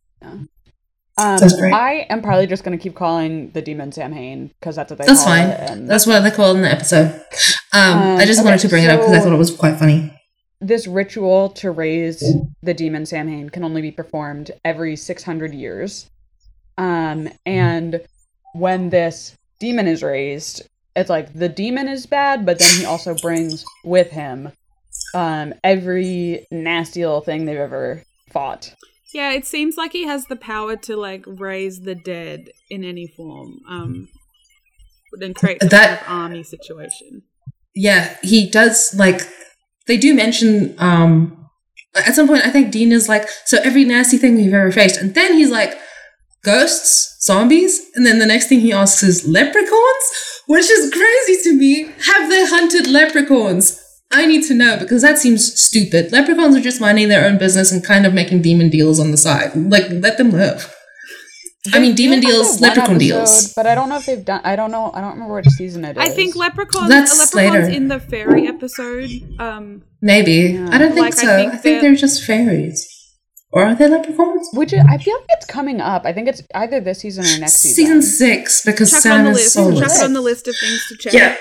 [1.18, 1.72] Um, That's great.
[1.72, 4.98] I am probably just going to keep calling the demon Sam Hain because that's what
[4.98, 5.48] they That's call fine.
[5.48, 5.70] it.
[5.70, 7.06] And That's what they called in the episode.
[7.72, 9.54] Um, Um, I just okay, wanted to bring it up because I thought it was
[9.54, 10.12] quite funny.
[10.60, 12.22] this ritual to raise
[12.62, 16.10] the demon Sam Samhain can only be performed every 600 years.
[16.78, 18.00] Um, and
[18.54, 20.62] when this demon is raised,
[20.94, 24.52] it's like the demon is bad, but then he also brings with him
[25.14, 28.74] um, every nasty little thing they've ever fought.
[29.16, 33.06] Yeah, it seems like he has the power to like raise the dead in any
[33.06, 33.60] form.
[33.66, 34.08] Um,
[35.22, 37.22] and create That- kind of army situation.
[37.74, 39.22] Yeah, he does like
[39.86, 41.48] they do mention um
[41.94, 45.00] at some point I think Dean is like, so every nasty thing we've ever faced,
[45.00, 45.72] and then he's like,
[46.44, 50.04] ghosts, zombies, and then the next thing he asks is leprechauns,
[50.46, 51.72] which is crazy to me.
[52.10, 53.80] Have they hunted leprechauns?
[54.16, 56.10] I need to know because that seems stupid.
[56.12, 59.16] Leprechauns are just minding their own business and kind of making demon deals on the
[59.16, 59.54] side.
[59.54, 60.72] Like, let them live.
[61.74, 63.52] I mean, demon deals, leprechaun episode, deals.
[63.54, 64.40] But I don't know if they've done.
[64.44, 64.92] I don't know.
[64.94, 66.02] I don't remember which season it is.
[66.02, 66.88] I think leprechauns.
[66.88, 67.76] That's leprechauns later.
[67.76, 69.10] in the fairy episode.
[69.40, 70.52] Um, Maybe.
[70.54, 70.68] Yeah.
[70.70, 71.32] I don't think Like, I so.
[71.32, 72.86] I think think, that- they're just fairies.
[73.52, 74.48] Or are they leprechauns?
[74.52, 76.04] Which is, I feel like it's coming up.
[76.04, 78.02] I think it's either this season or next Season season.
[78.02, 79.52] six, because chuck it on Sam the is list.
[79.54, 79.80] soulless.
[79.80, 81.12] Chuck it on the list of things to check.
[81.14, 81.36] Yeah.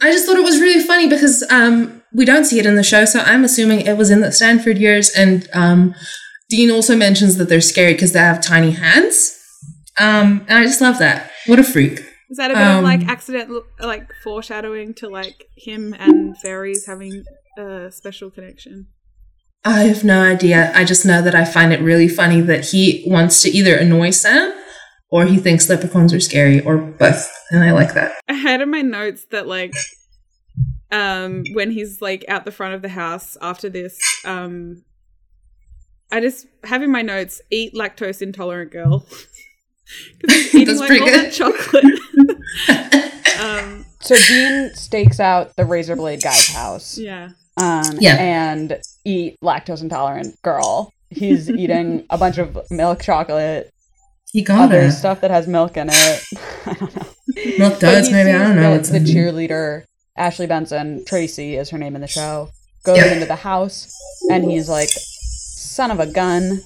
[0.00, 2.82] I just thought it was really funny because um, we don't see it in the
[2.82, 5.10] show, so I'm assuming it was in the Stanford years.
[5.10, 5.94] And um,
[6.48, 9.34] Dean also mentions that they're scary because they have tiny hands.
[9.98, 11.30] Um, and I just love that.
[11.46, 12.04] What a freak.
[12.30, 16.86] Is that a bit of like Um, accidental, like foreshadowing to like him and fairies
[16.86, 17.24] having
[17.58, 18.86] a special connection?
[19.64, 20.70] I have no idea.
[20.74, 24.10] I just know that I find it really funny that he wants to either annoy
[24.10, 24.52] Sam
[25.10, 27.30] or he thinks leprechauns are scary or both.
[27.50, 28.12] And I like that.
[28.28, 29.72] I had in my notes that like
[30.90, 34.82] um when he's like out the front of the house after this um
[36.10, 39.00] I just have in my notes eat lactose intolerant girl.
[40.26, 41.24] 'Cause he's eating That's like all good.
[41.26, 41.84] that chocolate.
[43.40, 46.98] um So Dean stakes out the razor blade guy's house.
[46.98, 47.30] yeah.
[47.60, 48.14] Um, Yeah.
[48.16, 50.92] and eat lactose intolerant girl.
[51.10, 53.70] He's eating a bunch of milk chocolate,
[54.32, 54.92] He got other it.
[54.92, 56.22] stuff that has milk in it.
[56.66, 57.06] I don't know.
[57.58, 58.30] Milk But duds, he maybe.
[58.30, 58.62] I don't know.
[58.62, 59.84] that what's the cheerleader,
[60.16, 62.50] Ashley Benson, Tracy is her name in the show,
[62.84, 63.12] goes Yeah.
[63.12, 63.94] into the house
[64.30, 66.60] and he's like, son of a gun.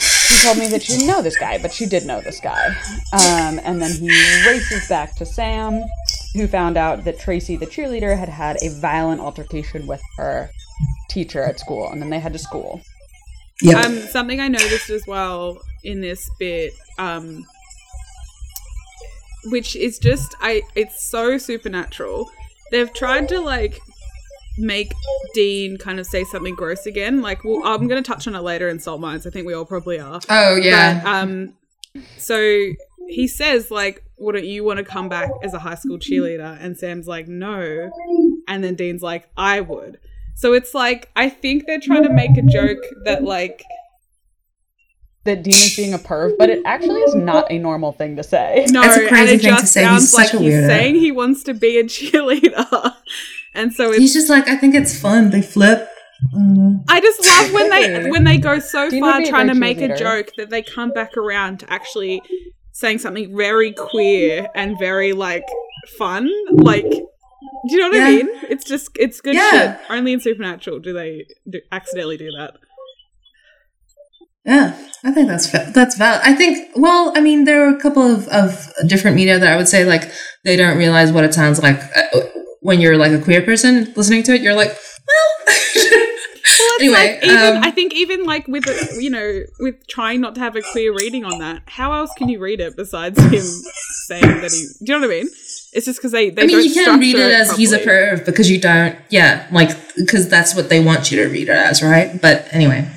[0.00, 2.66] She told me that she didn't know this guy, but she did know this guy.
[3.12, 4.08] Um, and then he
[4.46, 5.82] races back to Sam,
[6.34, 10.50] who found out that Tracy, the cheerleader, had had a violent altercation with her
[11.10, 12.80] teacher at school, and then they had to school.
[13.62, 13.84] Yep.
[13.84, 17.44] Um something I noticed as well in this bit um
[19.46, 22.30] which is just I it's so supernatural.
[22.70, 23.78] They've tried to like
[24.56, 24.92] make
[25.34, 27.20] Dean kind of say something gross again.
[27.20, 29.26] Like, well, I'm going to touch on it later in Salt Mines.
[29.26, 30.20] I think we all probably are.
[30.30, 31.02] Oh yeah.
[31.02, 31.54] But, um,
[32.16, 32.38] so
[33.08, 36.56] he says, like, wouldn't you want to come back as a high school cheerleader?
[36.60, 37.90] And Sam's like, no.
[38.48, 39.98] And then Dean's like, I would.
[40.34, 43.62] So it's like, I think they're trying to make a joke that, like,
[45.24, 48.22] that Dean is being a perv, but it actually is not a normal thing to
[48.22, 48.66] say.
[48.68, 49.82] no, That's a crazy and it thing to just say.
[49.82, 50.66] Sounds such like he's weirdo.
[50.66, 52.94] saying he wants to be a cheerleader.
[53.54, 55.30] and so it's He's just like, I think it's fun.
[55.30, 55.88] They flip.
[56.34, 56.84] Mm.
[56.88, 59.94] I just love when they when they go so Dean far trying to make a
[59.96, 62.22] joke that they come back around to actually
[62.72, 65.44] saying something very queer and very like
[65.98, 66.30] fun.
[66.50, 67.06] Like, do
[67.66, 68.28] you know what I mean?
[68.48, 69.50] It's just it's good Yeah.
[69.76, 69.80] shit.
[69.90, 72.54] Only in Supernatural do they do, accidentally do that.
[74.44, 76.20] Yeah, I think that's that's valid.
[76.24, 76.70] I think.
[76.76, 79.84] Well, I mean, there are a couple of, of different media that I would say
[79.84, 80.10] like
[80.44, 82.20] they don't realize what it sounds like uh,
[82.60, 84.42] when you're like a queer person listening to it.
[84.42, 84.76] You're like,
[85.06, 85.56] well.
[86.56, 88.66] Well, anyway, like even um, I think even like with
[89.00, 92.28] you know with trying not to have a queer reading on that, how else can
[92.28, 93.40] you read it besides him
[94.06, 94.66] saying that he?
[94.84, 95.28] Do you know what I mean?
[95.72, 97.78] It's just because they, they I mean, you can't read structure it as he's a
[97.78, 98.96] perv because you don't.
[99.08, 102.20] Yeah, like because that's what they want you to read it as, right?
[102.20, 102.88] But anyway,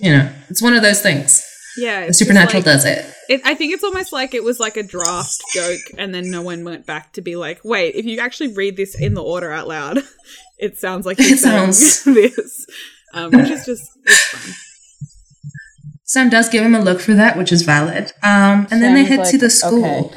[0.00, 1.42] you know, it's one of those things.
[1.76, 3.04] Yeah, The supernatural like- does it.
[3.26, 6.42] It, I think it's almost like it was like a draft joke, and then no
[6.42, 9.50] one went back to be like, "Wait, if you actually read this in the order
[9.50, 10.00] out loud,
[10.58, 12.66] it sounds like you're It saying sounds- this,"
[13.14, 14.54] um, which is just it's fun.
[16.06, 18.12] Sam does give him a look for that, which is valid.
[18.22, 20.12] Um, and then they head is to the school.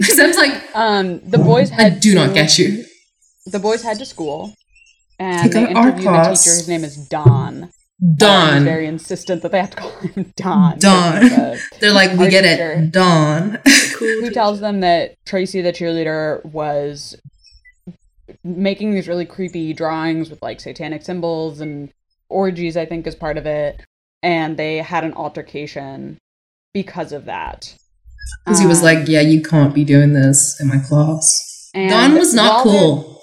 [0.00, 2.84] Sam's like, Um, the boys I had do not get you.
[3.46, 4.52] The boys head to school,
[5.20, 6.50] and they interview the teacher.
[6.50, 7.70] His name is Don.
[8.16, 8.62] Dawn.
[8.64, 10.78] very insistent that they have to call him Don.
[10.78, 11.32] Dawn.
[11.32, 12.72] Uh, They're like, we get teacher.
[12.72, 12.92] it.
[12.92, 13.58] Dawn.
[13.94, 14.20] Cool.
[14.20, 17.16] who tells them that Tracy, the cheerleader, was
[18.44, 21.90] making these really creepy drawings with like satanic symbols and
[22.28, 23.80] orgies, I think, is part of it.
[24.22, 26.18] And they had an altercation
[26.72, 27.74] because of that.
[28.44, 31.70] Because he was like, yeah, you can't be doing this in my class.
[31.74, 33.20] Dawn was not cool.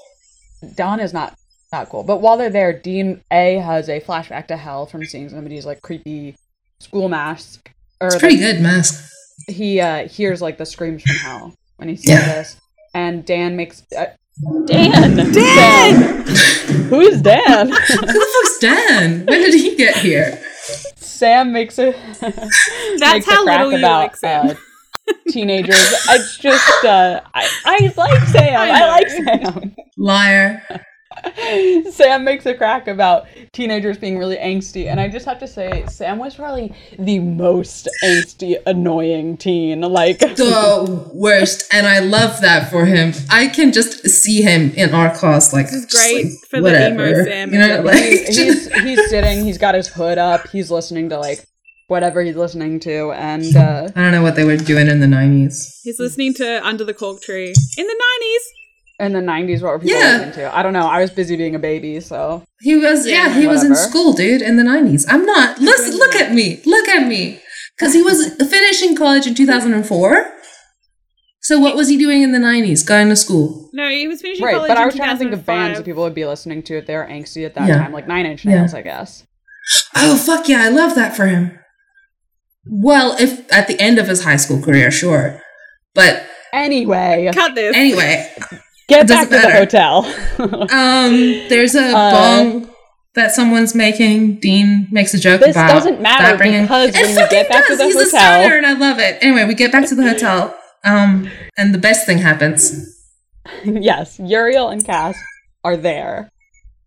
[0.76, 1.38] Don is not
[1.76, 2.04] not cool.
[2.04, 5.82] But while they're there, Dean A has a flashback to hell from seeing somebody's like
[5.82, 6.36] creepy
[6.80, 7.72] school mask.
[8.02, 9.12] Or It's pretty like, good mask.
[9.48, 12.26] He uh, hears like the screams from hell when he sees Yeah.
[12.26, 12.58] this,
[12.94, 14.06] and Dan makes uh,
[14.66, 16.26] Dan Dan.
[16.90, 17.68] Who is Dan?
[17.70, 19.26] Who the fuck's Dan?
[19.26, 20.42] When did he get here?
[20.96, 24.50] Sam makes a That's makes a how crack little you about, like Sam.
[24.50, 25.76] uh, teenagers.
[26.10, 28.56] It's just uh, I I like Sam.
[28.60, 29.76] I I, like Sam.
[29.98, 30.64] Liar.
[31.92, 35.86] Sam makes a crack about teenagers being really angsty, and I just have to say,
[35.88, 39.82] Sam was probably the most angsty, annoying teen.
[39.82, 41.66] Like, The worst.
[41.74, 43.14] And I love that for him.
[43.30, 45.54] I can just see him in our class.
[45.54, 47.08] Like, This is just great like, for the whatever.
[47.08, 50.70] emo Sam You know, like, he's, he's he's sitting, he's got his hood up, he's
[50.72, 51.46] listening to like
[51.88, 55.08] whatever he's listening to, and uh, I don't know what they were doing in the
[55.08, 55.82] 90s.
[55.84, 58.52] He's listening to Under the Cork Tree in the nineties.
[59.00, 60.14] In the '90s, what were people Yeah.
[60.14, 60.56] listening to?
[60.58, 60.88] I don't know.
[60.88, 64.14] I was busy being a baby, so He was, yeah, Yeah, he was in school,
[64.14, 65.06] dude, in the 90s.
[65.10, 65.60] I'm not.
[65.60, 66.62] Listen, look at me.
[66.66, 67.42] Look at me.
[67.78, 70.32] Because he was finishing college in 2004.
[71.42, 72.84] So what was he doing in the 90s?
[72.88, 73.70] Going to school.
[73.74, 74.56] No, he was finishing right.
[74.56, 74.70] college.
[74.70, 76.88] But I was trying to think of bands that people would be listening to if
[76.88, 77.78] they were angsty at that Yeah.
[77.78, 78.56] time, like Nine Inch Yeah.
[78.62, 79.26] Nails, I guess.
[79.96, 80.64] Oh, fuck yeah.
[80.64, 81.60] I love that for him.
[82.68, 85.42] Well, if at the end of his high school career, sure.
[85.94, 87.76] But Anyway, Cut this.
[87.76, 88.32] anyway,
[88.88, 90.06] get back to the hotel.
[90.72, 91.14] um,
[91.50, 92.70] there's a Uh, bong
[93.16, 94.36] that someone's making.
[94.40, 97.50] Dean makes a joke This about doesn't matter that bringing- because It when we get
[97.50, 97.78] back to does.
[97.80, 99.18] the He's a hotel- stoner, and I love it.
[99.22, 100.56] Anyway, we get back to the hotel.
[100.84, 102.92] Um, and the best thing happens.
[103.66, 105.16] yes, Uriel and Cas
[105.64, 106.30] are there.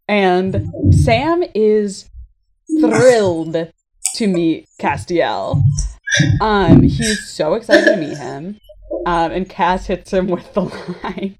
[0.06, 2.08] And Sam is
[2.80, 3.72] thrilled
[4.14, 5.62] to meet Castiel.
[6.40, 8.58] Um, he's so excited to meet him.
[9.06, 10.62] Um, and Cas hits him with the
[11.04, 11.37] line.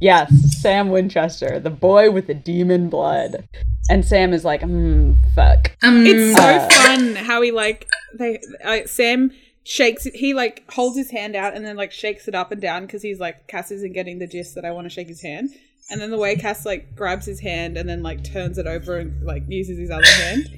[0.00, 3.48] Yes, Sam Winchester, the boy with the demon blood.
[3.88, 5.72] And Sam is like, hmm, fuck.
[5.82, 9.30] Um, It's so Uh, fun how he like they uh, Sam
[9.64, 12.82] shakes he like holds his hand out and then like shakes it up and down
[12.86, 15.50] because he's like Cas isn't getting the gist that I want to shake his hand.
[15.88, 18.98] And then the way Cas like grabs his hand and then like turns it over
[18.98, 20.48] and like uses his other hand.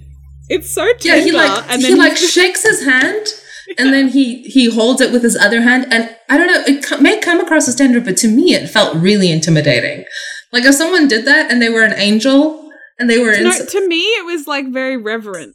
[0.49, 1.09] It's so tender.
[1.09, 3.27] yeah, he like and he then like he's- shakes his hand,
[3.79, 6.63] and then he he holds it with his other hand, and I don't know.
[6.67, 10.05] It may come across as tender, but to me, it felt really intimidating.
[10.53, 13.45] Like if someone did that and they were an angel and they were in.
[13.45, 15.53] to me it was like very reverent.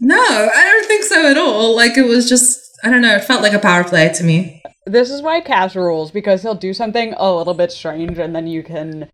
[0.00, 1.74] No, I don't think so at all.
[1.76, 4.62] Like it was just I don't know, it felt like a power play to me.
[4.84, 8.48] This is why Cas rules, because he'll do something a little bit strange and then
[8.48, 9.10] you can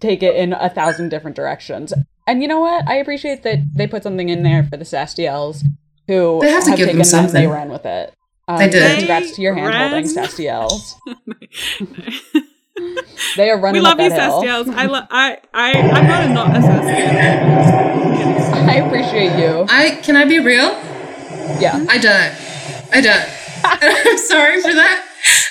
[0.00, 1.92] take it in a thousand different directions.
[2.26, 2.86] And you know what?
[2.88, 5.62] I appreciate that they put something in there for the Sastiels
[6.08, 7.34] who They have to give them taken that something.
[7.34, 8.14] They ran with it.
[8.48, 8.98] Um, They did.
[8.98, 10.94] Congrats to your hand holding, ran- Sastiels.
[13.36, 14.42] They are running we love up you, that hill.
[14.42, 14.74] Sastiels.
[14.74, 18.52] I, lo- I, I, I'm not a not a Sastiel.
[18.68, 19.66] I appreciate you.
[19.68, 20.70] I can I be real?
[21.60, 21.84] Yeah.
[21.88, 22.34] I don't.
[22.92, 23.28] I don't.
[23.64, 25.08] I'm sorry for that.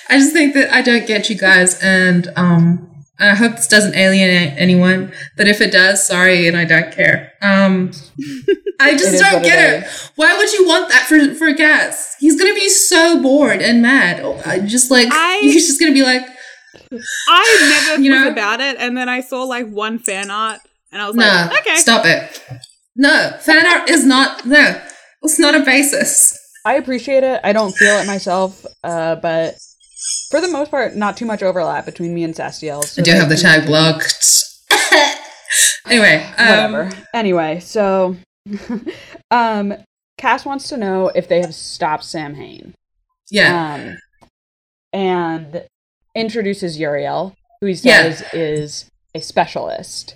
[0.10, 2.91] I just think that I don't get you guys, and um,
[3.22, 5.14] I hope this doesn't alienate anyone.
[5.38, 7.34] But if it does, sorry, and I don't care.
[7.42, 7.92] Um,
[8.80, 9.90] I just don't what it get it.
[10.16, 12.16] Why would you want that for for Cas?
[12.20, 14.24] He's gonna be so bored and mad.
[14.46, 16.26] I just like I- he's just gonna be like,
[17.30, 18.30] I never You know?
[18.30, 20.60] about it, and then I saw like one fan art,
[20.92, 22.44] and I was no, like, okay, stop it.
[22.96, 24.46] No, fan art is not.
[24.46, 24.82] No,
[25.22, 26.38] it's not a basis.
[26.66, 27.42] I appreciate it.
[27.44, 29.56] I don't feel it myself, uh, but
[30.30, 32.84] for the most part, not too much overlap between me and Sastiel.
[32.84, 34.44] so I do have the tag blocked.
[35.88, 36.90] anyway, um, whatever.
[37.14, 38.16] anyway, so
[39.32, 39.74] um
[40.18, 42.74] Cass wants to know if they have stopped Samhain.
[43.30, 43.74] Yeah.
[43.74, 43.98] Um
[44.94, 45.66] and
[46.16, 48.04] introduces Uriel, who he Yeah.
[48.14, 48.86] says is
[49.16, 50.16] a specialist.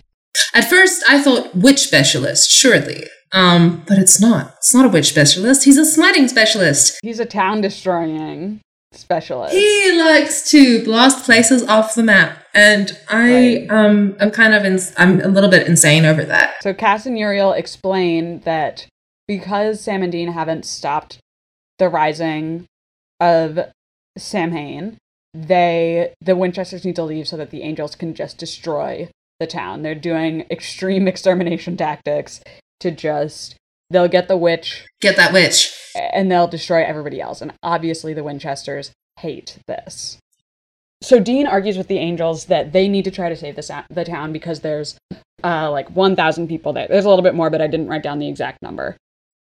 [0.53, 3.05] At first, I thought witch specialist, surely.
[3.31, 4.53] Um, but it's not.
[4.57, 5.63] It's not a witch specialist.
[5.63, 6.97] He's a smiting specialist.
[7.01, 8.61] He's a town destroying
[8.97, 9.53] specialist.
[9.53, 13.67] He likes to blast places off the map, and I Right.
[13.69, 16.55] um I'm kind of in, I'm a little bit insane over that.
[16.61, 18.87] So Cass and Uriel explain that
[19.27, 21.19] because Sam and Dean haven't stopped
[21.79, 22.65] the rising
[23.19, 23.59] of
[24.17, 24.97] Samhain,
[25.33, 29.81] they the Winchesters need to leave so that the Angels can just destroy the town.
[29.81, 32.41] They're doing extreme extermination tactics
[32.79, 33.55] to just
[33.89, 35.73] they'll get the witch Get that witch.
[35.95, 37.41] and they'll destroy everybody else.
[37.41, 40.17] And obviously, the Winchesters hate this.
[41.01, 43.83] So Dean argues with the Angels that they need to try to save the, sa-
[43.89, 44.97] the town because there's
[45.43, 46.87] uh, like 1,000 people there.
[46.87, 48.97] There's a little bit more, but I didn't write down the exact number.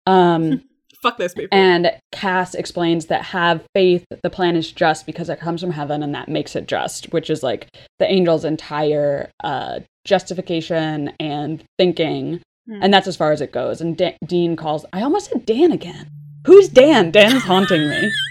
[0.06, 0.62] Um,
[1.02, 1.58] fuck those people.
[1.58, 6.04] and Cass explains that have faith, the plan is just because it comes from heaven
[6.04, 7.68] and that makes it just, which is like
[8.00, 12.42] the Angels' entire uh, justification and thinking.
[12.68, 12.80] Hmm.
[12.82, 13.82] And that's as far as it goes.
[13.82, 16.10] And Da- Dean calls, I almost said Dan again.
[16.46, 17.12] Who's Dan?
[17.12, 18.12] Dan is haunting me.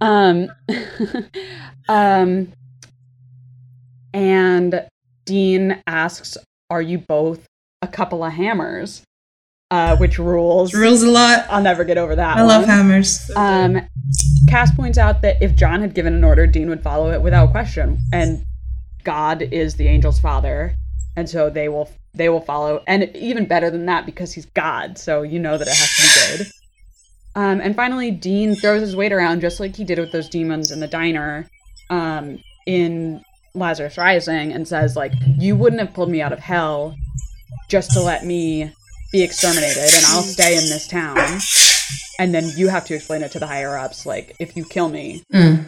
[0.00, 0.48] Um,
[1.88, 2.52] um,
[4.12, 4.86] and
[5.24, 6.36] Dean asks,
[6.68, 7.46] Are you both
[7.80, 9.02] a couple of hammers?
[9.70, 10.74] Uh, which rules.
[10.74, 11.46] Rules a lot.
[11.48, 12.36] I'll never get over that.
[12.36, 13.30] I love hammers.
[13.34, 13.80] Um,
[14.48, 17.50] Cass points out that if John had given an order, Dean would follow it without
[17.50, 17.98] question.
[18.12, 18.44] And
[19.02, 20.76] God is the angel's father,
[21.16, 22.82] and so they will they will follow.
[22.86, 26.02] And even better than that, because he's God, so you know that it has to
[26.02, 26.52] be good.
[27.36, 30.70] Um, and finally, Dean throws his weight around just like he did with those demons
[30.70, 31.48] in the diner,
[31.90, 33.22] um, in
[33.54, 36.94] Lazarus Rising, and says like, "You wouldn't have pulled me out of hell
[37.68, 38.70] just to let me
[39.12, 41.18] be exterminated, and I'll stay in this town."
[42.20, 44.88] and then you have to explain it to the higher ups like if you kill
[44.88, 45.64] me Mm.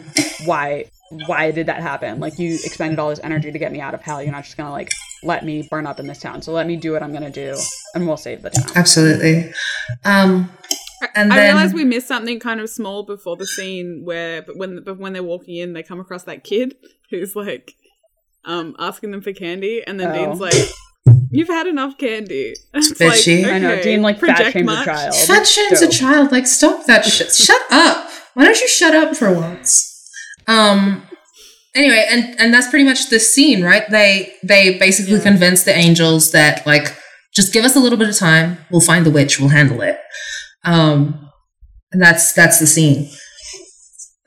[0.47, 0.85] why
[1.25, 4.01] why did that happen like you expended all this energy to get me out of
[4.01, 4.91] hell you're not just gonna like
[5.23, 7.55] let me burn up in this town so let me do what i'm gonna do
[7.93, 9.51] and we'll save the town Absolutely.
[10.03, 10.51] Um,
[11.15, 14.57] and I then realized we missed something kind of small before the scene where, but
[14.57, 16.75] when but when they're walking in, they come across that kid
[17.11, 17.75] who's like,
[18.45, 20.13] um, asking them for candy, and then Oh.
[20.25, 20.55] Dean's like,
[21.29, 23.45] "You've had enough candy." It's Bitchy.
[23.45, 26.31] i know dean like fat project shames a child fat shames a child.
[26.31, 27.31] Like, stop that shit.
[27.31, 28.09] Shut up.
[28.33, 29.96] Why don't you shut up for once?
[30.47, 31.03] Um.
[31.75, 33.87] Anyway, and and that's pretty much the scene, right?
[33.89, 35.23] They they basically Yeah.
[35.23, 36.95] convince the angels that like
[37.35, 38.57] just give us a little bit of time.
[38.71, 39.39] We'll find the witch.
[39.39, 39.99] We'll handle it.
[40.63, 41.29] Um,
[41.91, 43.09] and that's that's the scene.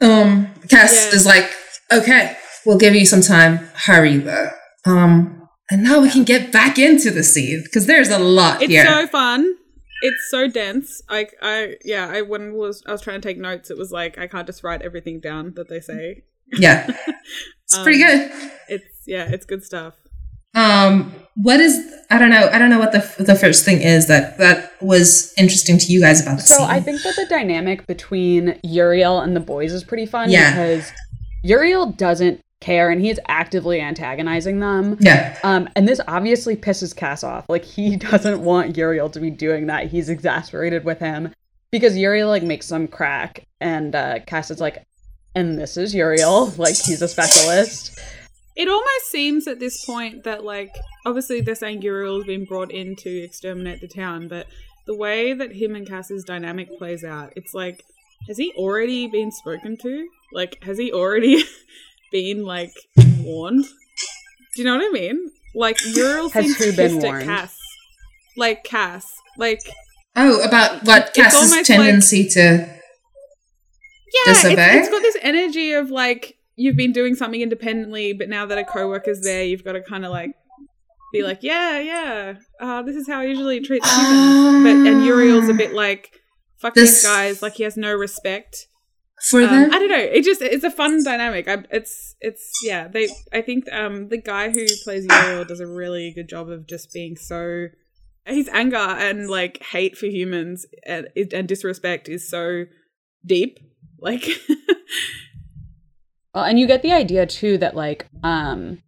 [0.00, 1.16] Um, Cass Yeah.
[1.16, 1.50] is like,
[1.92, 3.68] okay, we'll give you some time.
[3.74, 4.50] Hurry though.
[4.86, 8.64] Um, and now we can get back into the scene because there's a lot here.
[8.64, 8.84] It's here.
[9.02, 9.54] so fun.
[10.02, 11.02] It's so dense.
[11.08, 12.08] I, I, yeah.
[12.08, 13.70] I when was I was trying to take notes.
[13.70, 16.24] It was like I can't just write everything down that they say.
[16.52, 16.86] yeah,
[17.64, 18.32] it's pretty Um, good.
[18.68, 19.28] It's yeah.
[19.30, 19.94] It's good stuff.
[20.54, 21.78] Um, what is
[22.10, 22.48] I don't know.
[22.52, 26.00] I don't know what the the first thing is that that was interesting to you
[26.00, 26.66] guys about the so scene.
[26.66, 30.50] i think that the dynamic between uriel and the boys is pretty fun Yeah.
[30.50, 30.90] because
[31.44, 37.24] uriel doesn't care and he's actively antagonizing them yeah, Um, and this obviously pisses Cass
[37.24, 37.46] off.
[37.48, 39.88] Like he doesn't want Uriel to be doing that.
[39.88, 41.32] He's exasperated with him
[41.70, 44.84] because Uriel like makes some crack, and uh, Cass is like,
[45.34, 46.52] "And this is Uriel.
[46.56, 47.98] Like he's a specialist."
[48.56, 50.74] It almost seems at this point that like
[51.06, 54.46] obviously they're saying Uriel's been brought in to exterminate the town, but
[54.86, 57.84] the way that him and Cass's dynamic plays out, it's like
[58.28, 60.08] has he already been spoken to?
[60.32, 61.42] Like has he already
[62.10, 62.72] been like
[63.20, 63.64] warned?
[63.64, 65.30] Do you know what I mean?
[65.54, 67.24] Like Uriel Has seems who been pissed at warned?
[67.24, 67.56] Cass.
[68.36, 69.06] Like Cass.
[69.38, 69.60] Like
[70.16, 72.40] Oh, about what Cass's almost tendency to.
[72.40, 72.76] yeah,
[74.26, 78.58] it's, it's got this energy of like you've been doing something independently, but now that
[78.58, 80.32] a coworker's there, you've got to kind of like
[81.12, 84.62] be like, yeah, yeah, uh, this is how I usually treat humans.
[84.64, 86.10] But and Uriel's a bit like,
[86.58, 88.66] fuck This- these guys, like he has no respect.
[89.28, 89.72] For Um, them?
[89.72, 89.98] I don't know.
[89.98, 91.46] It just it's a fun dynamic.
[91.48, 92.88] I, it's it's yeah.
[92.88, 96.66] They I think um the guy who plays Uriel does a really good job of
[96.66, 97.66] just being so.
[98.26, 102.64] His anger and like hate for humans and, and disrespect is so
[103.26, 103.58] deep.
[103.98, 104.26] Like
[106.34, 108.78] Well, and you get the idea too that like um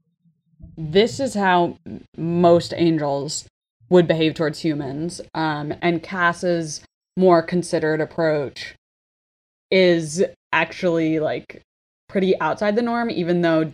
[0.76, 1.76] this is how
[2.16, 3.45] most angels
[3.91, 5.20] would behave towards humans.
[5.35, 6.83] Um and Cass's
[7.16, 8.74] more considered approach
[9.73, 11.62] is actually like
[12.09, 13.73] pretty outside the norm even though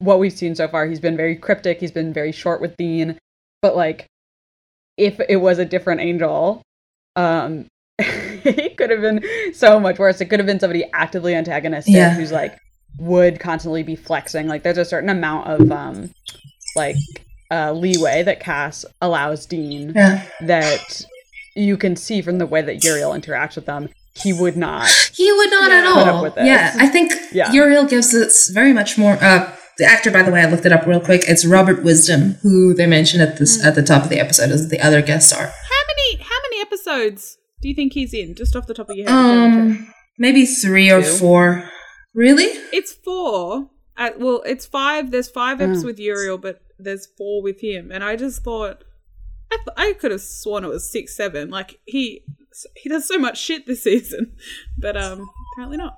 [0.00, 3.16] what we've seen so far he's been very cryptic, he's been very short with Dean,
[3.62, 4.06] but like
[4.98, 6.60] if it was a different angel
[7.14, 7.66] um
[7.98, 9.24] it could have been
[9.54, 10.20] so much worse.
[10.20, 12.12] It could have been somebody actively antagonistic Yeah.
[12.14, 12.58] who's like
[12.98, 14.48] would constantly be flexing.
[14.48, 16.10] Like there's a certain amount of um
[16.74, 16.96] like
[17.50, 20.26] uh leeway that Cass allows Dean yeah.
[20.42, 21.04] that
[21.54, 23.88] you can see from the way that Uriel interacts with them.
[24.22, 24.88] He would not.
[25.14, 25.78] He would not Yeah.
[25.78, 26.22] at Put up all.
[26.22, 26.34] with.
[26.38, 27.52] Yeah, I think Yeah.
[27.52, 29.18] Uriel gives us very much more.
[29.20, 31.24] Uh, the actor, by the way, I looked it up real quick.
[31.28, 33.66] It's Robert Wisdom, who they mentioned at this Hmm.
[33.68, 35.46] at the top of the episode as the other guest star.
[35.46, 38.34] how many how many episodes do you think he's in?
[38.34, 39.14] Just off the top of your head.
[39.14, 41.08] Um, maybe three or Two.
[41.08, 41.70] four.
[42.14, 42.46] Really?
[42.72, 43.68] It's four.
[43.98, 45.10] Uh, well, it's five.
[45.10, 45.74] There's five Mm.
[45.76, 47.90] eps with Uriel, but there's four with him.
[47.92, 48.84] And I just thought,
[49.52, 51.50] I, th- I could have sworn it was six, seven.
[51.50, 52.22] Like he
[52.74, 54.36] he does so much shit this season,
[54.78, 55.96] but um, apparently not.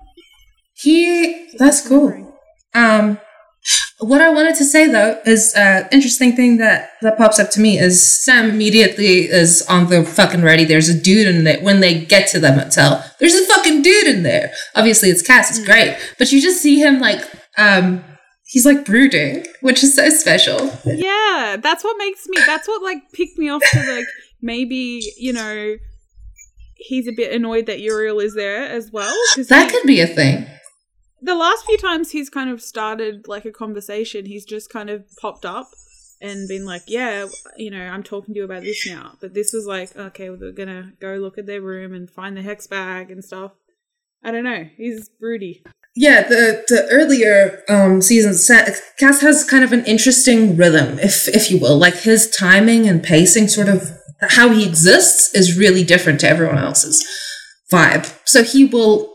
[0.75, 1.49] He.
[1.59, 2.39] That's cool.
[2.75, 3.19] Um,
[4.01, 7.61] what I wanted to say though is uh, interesting thing that that pops up to
[7.61, 10.65] me is Sam immediately is on the fucking ready.
[10.65, 13.05] There's a dude in there when they get to the motel.
[13.19, 14.53] There's a fucking dude in there.
[14.77, 15.51] Obviously, it's Cass.
[15.51, 17.21] It's great, but you just see him like
[17.57, 18.05] um,
[18.47, 20.71] he's like brooding, which is so special.
[20.85, 22.41] Yeah, that's what makes me.
[22.47, 24.07] That's what like picked me off to like
[24.41, 25.77] maybe you know
[26.79, 29.15] he's a bit annoyed that Uriel is there as well.
[29.49, 30.47] That he- could be a thing.
[31.21, 35.05] the last few times he's kind of started like a conversation, he's just kind of
[35.21, 35.69] popped up
[36.21, 37.27] and been like, "Yeah,
[37.57, 40.53] you know, I'm talking to you about this now." But this was like, okay, we're
[40.53, 43.53] gonna go look at their room and find the hex bag and stuff.
[44.23, 44.65] I don't know.
[44.77, 45.63] He's broody.
[45.97, 48.47] Yeah, the the earlier um seasons,
[48.99, 51.77] Cass has kind of an interesting rhythm, if if you will.
[51.79, 56.59] Like his timing and pacing, sort of how he exists, is really different to everyone
[56.59, 57.07] else's
[57.73, 58.13] vibe.
[58.25, 59.15] So he will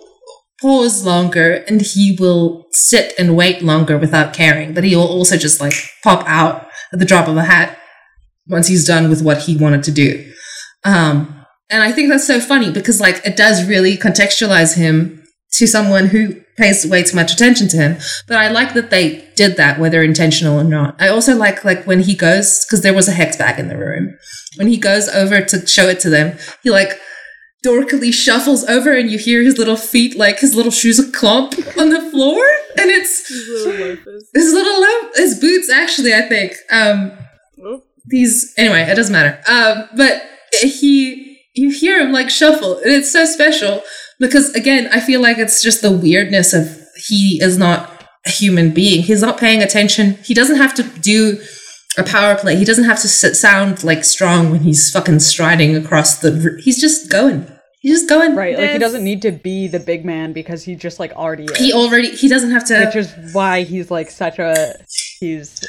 [0.61, 5.37] pause longer and he will sit and wait longer without caring, but he will also
[5.37, 5.73] just like
[6.03, 7.77] pop out at the drop of a hat
[8.47, 10.31] once he's done with what he wanted to do.
[10.85, 15.22] Um, and I think that's so funny because like it does really contextualize him
[15.53, 17.97] to someone who pays way too much attention to him.
[18.27, 21.01] But I like that they did that, whether intentional or not.
[21.01, 23.77] I also like like when he goes because there was a hex bag in the
[23.77, 24.17] room.
[24.57, 26.99] When he goes over to show it to them, he like
[27.65, 31.89] dorkily shuffles over, and you hear his little feet, like his little shoes, clomp on
[31.89, 32.43] the floor,
[32.77, 33.95] and it's His little
[34.33, 35.71] his little his boots.
[35.71, 36.55] Actually, I think.
[36.71, 37.11] Um,
[38.05, 40.23] these anyway it doesn't matter um but
[40.61, 43.81] he you hear him like shuffle and it's so special
[44.23, 47.89] because again i feel like it's just the weirdness of he is not
[48.25, 51.39] a human being he's not paying attention he doesn't have to do
[51.97, 55.75] a power play he doesn't have to sit, sound like strong when he's fucking striding
[55.75, 57.45] across the he's just going
[57.81, 58.57] he's just going Right.
[58.57, 61.57] Like he doesn't need to be the big man because he just like already is.
[61.57, 64.73] he already he doesn't have to which is why he's like such a
[65.19, 65.63] he's,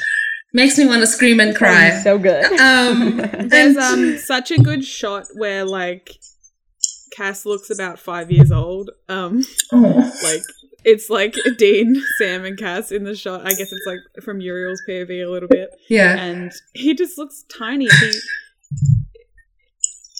[0.53, 2.45] makes me want to scream and cry so good.
[2.59, 3.17] um
[3.49, 6.09] There's um such a good shot where like
[7.15, 8.91] Cass looks about five years old.
[9.07, 10.11] Um, oh.
[10.23, 10.41] like
[10.83, 13.41] it's like Dean, Sam, and Cass in the shot.
[13.41, 15.69] I guess it's like from Uriel's POV a little bit.
[15.89, 17.87] yeah and he just looks tiny.
[17.87, 18.19] He,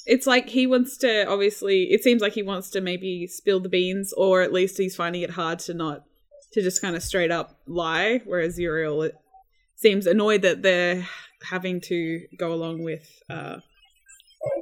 [0.06, 1.28] it's like he wants to.
[1.28, 4.96] Obviously, it seems like he wants to maybe spill the beans, or at least he's
[4.96, 6.04] finding it hard to not
[6.54, 8.22] to just kind of straight up lie.
[8.26, 9.16] Whereas Uriel it
[9.76, 11.06] seems annoyed that they're
[11.50, 13.58] having to go along with uh,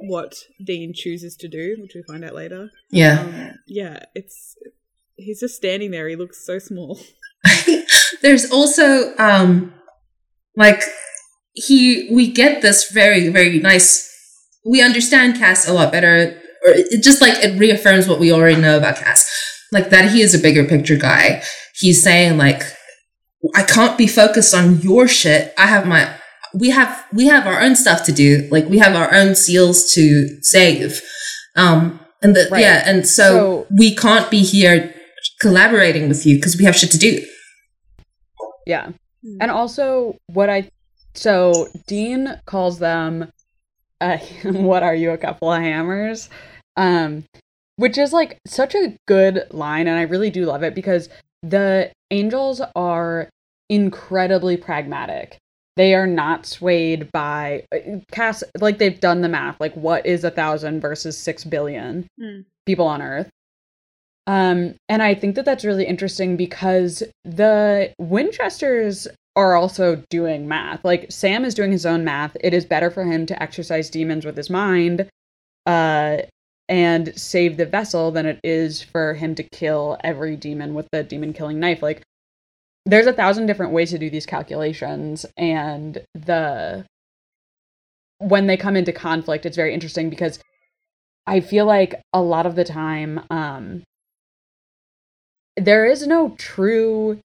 [0.02, 2.70] what Dean chooses to do, which we find out later.
[2.90, 4.56] yeah Um, yeah, it's
[5.16, 6.08] he's just standing there.
[6.08, 7.00] He looks so small.
[8.22, 9.72] there's also um
[10.56, 10.82] like
[11.52, 14.10] he we get this very very nice
[14.64, 18.60] we understand cass a lot better or it just like it reaffirms what we already
[18.60, 19.30] know about cass
[19.72, 21.42] like that he is a bigger picture guy
[21.74, 22.62] he's saying like
[23.54, 26.16] i can't be focused on your shit i have my
[26.54, 28.48] we have we have our own stuff to do.
[28.50, 31.02] Like we have our own seals to save.
[31.56, 32.62] Um, and the Right.
[32.62, 34.94] yeah, and so, So- we can't be here
[35.40, 37.24] collaborating with you because we have shit to do.
[38.66, 38.90] Yeah.
[39.40, 40.68] And also what I
[41.14, 43.30] so Dean calls them
[44.00, 46.28] uh what are you a couple of hammers?
[46.76, 47.24] Um
[47.76, 51.08] which is like such a good line and I really do love it because
[51.42, 53.28] the angels are
[53.68, 55.38] incredibly pragmatic.
[55.76, 60.22] They are not swayed by uh, Cass like they've done the math like what is
[60.24, 62.40] a thousand versus 6 billion Hmm.
[62.66, 63.28] people on earth.
[64.26, 69.06] Um, and I think that that's really interesting because the Winchesters
[69.36, 70.84] are also doing math.
[70.84, 72.36] Like Sam is doing his own math.
[72.40, 75.08] It is better for him to exorcise demons with his mind,
[75.66, 76.18] uh,
[76.68, 81.02] and save the vessel than it is for him to kill every demon with the
[81.02, 81.82] demon killing knife.
[81.82, 82.00] Like
[82.86, 86.84] there's a thousand different ways to do these calculations, and the
[88.18, 90.38] when they come into conflict, it's very interesting because
[91.26, 93.82] I feel like a lot of the time, um,
[95.56, 97.20] there is no true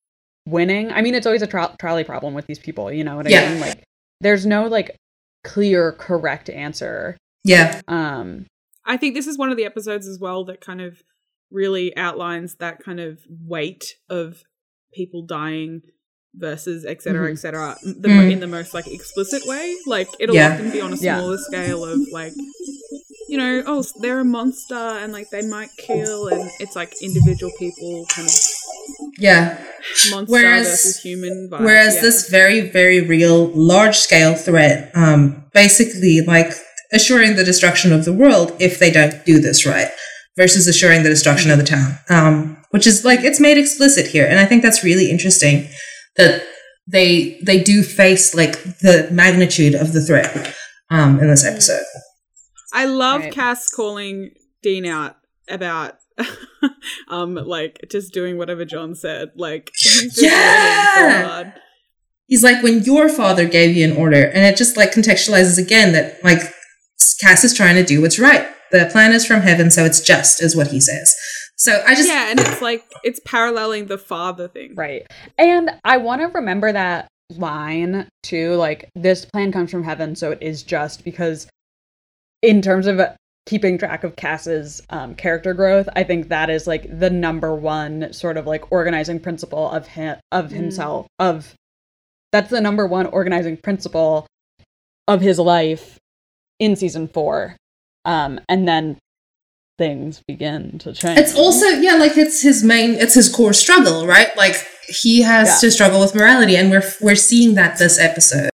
[0.47, 0.91] winning.
[0.91, 2.91] I mean, it's always a tro- trolley problem with these people.
[2.91, 3.49] You know what I Yeah.
[3.49, 3.59] mean?
[3.59, 3.83] Like,
[4.21, 4.95] there's no like
[5.43, 7.17] clear correct answer.
[7.43, 7.81] Yeah.
[7.87, 8.45] Um,
[8.85, 11.01] I think this is one of the episodes as well that kind of
[11.51, 14.43] really outlines that kind of weight of
[14.93, 15.81] people dying
[16.35, 17.33] versus et cetera, Mhm.
[17.33, 18.31] et cetera, the, Mm.
[18.33, 19.75] in the most like explicit way.
[19.87, 20.53] Like it'll Yeah.
[20.53, 21.17] often be on a Yeah.
[21.17, 22.33] smaller scale of like,
[23.27, 27.51] you know, oh, they're a monster and like they might kill, and it's like individual
[27.57, 28.33] people kind of
[29.19, 29.57] Yeah.
[30.11, 31.49] monster Whereas- versus human.
[31.51, 31.61] Vibe.
[31.61, 32.01] Whereas yeah.
[32.01, 36.51] this very, very real, large scale threat, um, basically like
[36.91, 39.89] assuring the destruction of the world if they don't do this right,
[40.37, 41.97] versus assuring the destruction of the town.
[42.09, 45.67] Um, which is like it's made explicit here, and I think that's really interesting
[46.17, 46.43] that
[46.87, 50.55] they they do face like the magnitude of the threat
[50.89, 51.83] um, in this episode.
[52.73, 53.33] I love Right.
[53.33, 55.17] Cass calling Dean out
[55.49, 55.95] about
[57.07, 59.29] um like just doing whatever John said.
[59.35, 61.43] Like he's Yeah!
[61.43, 61.51] so.
[62.27, 65.93] He's like, when your father gave you an order, and it just like contextualizes again
[65.93, 66.41] that like
[67.19, 68.47] Cass is trying to do what's right.
[68.71, 71.15] The plan is from heaven, so it's just, is what he says.
[71.59, 74.73] So I just, Yeah, and it's like it's paralleling the father thing.
[74.75, 75.05] right.
[75.37, 78.55] And I want to remember that line too.
[78.55, 81.47] Like, this plan comes from heaven, so it is just because,
[82.41, 83.01] in terms of
[83.45, 88.13] keeping track of Cass's um, character growth, I think that is like the number one
[88.13, 90.51] sort of like organizing principle of him of Mm.
[90.51, 91.55] himself of
[92.31, 94.27] that's the number one organizing principle
[95.07, 95.97] of his life
[96.59, 97.57] in season four.
[98.05, 98.97] Um, and then
[99.79, 101.17] things begin to change.
[101.17, 104.29] it's also, yeah, like it's his main, it's his core struggle, right?
[104.37, 104.55] Like
[104.87, 105.57] he has Yeah.
[105.69, 108.51] to struggle with morality, and we're we're seeing that this episode.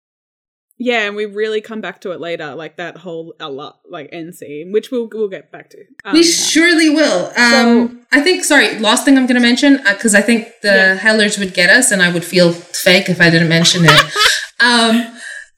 [0.79, 4.09] Yeah, and we really come back to it later, like that whole a lot like
[4.13, 5.79] end scene, which we'll we'll get back to.
[6.05, 7.27] Um, we surely will.
[7.37, 8.45] Um, So- I think.
[8.45, 10.95] Sorry, last thing I'm going to mention because I think the Yeah.
[10.97, 14.03] Hellers would get us, and I would feel fake if I didn't mention it.
[14.61, 15.07] um,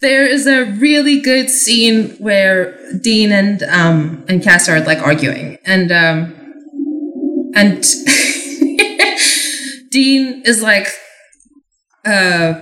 [0.05, 5.57] there is a really good scene where Dean and um and Cass are like arguing,
[5.65, 6.35] and um
[7.55, 7.83] and
[9.91, 10.89] Dean is like
[12.05, 12.55] uh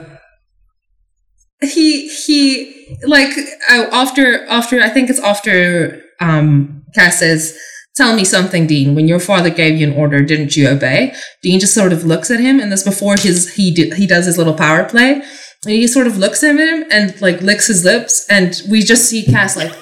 [1.63, 3.37] he he like
[3.69, 7.59] uh, after after I think it's after um Cass says
[7.97, 8.95] tell me something Dean.
[8.95, 11.13] When your father gave you an order didn't you obey?
[11.43, 14.27] Dean just sort of looks at him and this before his he do, he does
[14.27, 15.23] his little power play
[15.67, 19.25] he sort of looks at him and like licks his lips and we just see
[19.25, 19.73] Cass like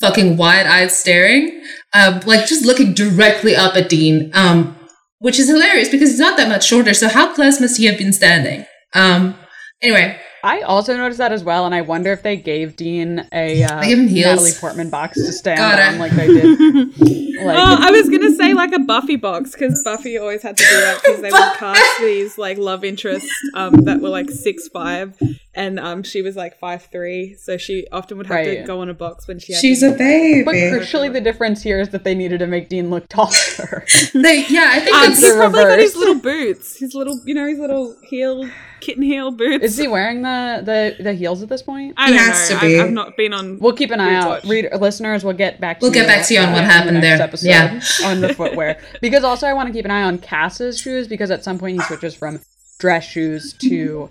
[0.00, 1.62] fucking wide-eyed staring
[1.92, 4.76] um like just looking directly up at Dean um
[5.18, 7.98] which is hilarious because he's not that much shorter so how close must he have
[7.98, 8.64] been standing?
[8.94, 9.34] Um
[9.82, 13.64] anyway I also noticed that as well, and I wonder if they gave Dean a
[13.64, 14.26] uh, They gave him heels.
[14.26, 15.92] Natalie Portman box to stand Got it.
[15.94, 17.18] on, like they did.
[17.38, 20.64] Like, oh, I was gonna say like a Buffy box because Buffy always had to
[20.64, 24.66] do that because they would cast these like love interests um, that were like six
[24.66, 25.16] five,
[25.58, 28.88] and um, she was like five three, so she often would have to go on
[28.88, 29.60] a box when she had.
[29.60, 32.68] she's to- a baby but crucially, the difference here is that they needed to make
[32.70, 33.84] Dean look taller.
[34.14, 37.34] They, yeah, I think Um, it's he's probably got his little boots, his little, you
[37.34, 38.48] know, his little heel,
[38.80, 39.64] kitten heel boots.
[39.64, 41.94] is he wearing the, the the heels at this point?
[41.96, 42.58] I He don't has know.
[42.60, 42.78] to be.
[42.80, 43.58] I, I've not been on.
[43.58, 44.28] We'll keep an eye out.
[44.28, 44.44] watch.
[44.44, 45.80] Reader, listeners, we'll get back.
[45.80, 47.26] To We'll get back to you on what in the happened next there.
[47.26, 47.80] Episode Yeah.
[48.08, 51.30] on the footwear, because also I want to keep an eye on Cass's shoes because
[51.30, 52.40] at some point he switches from
[52.78, 54.08] dress shoes to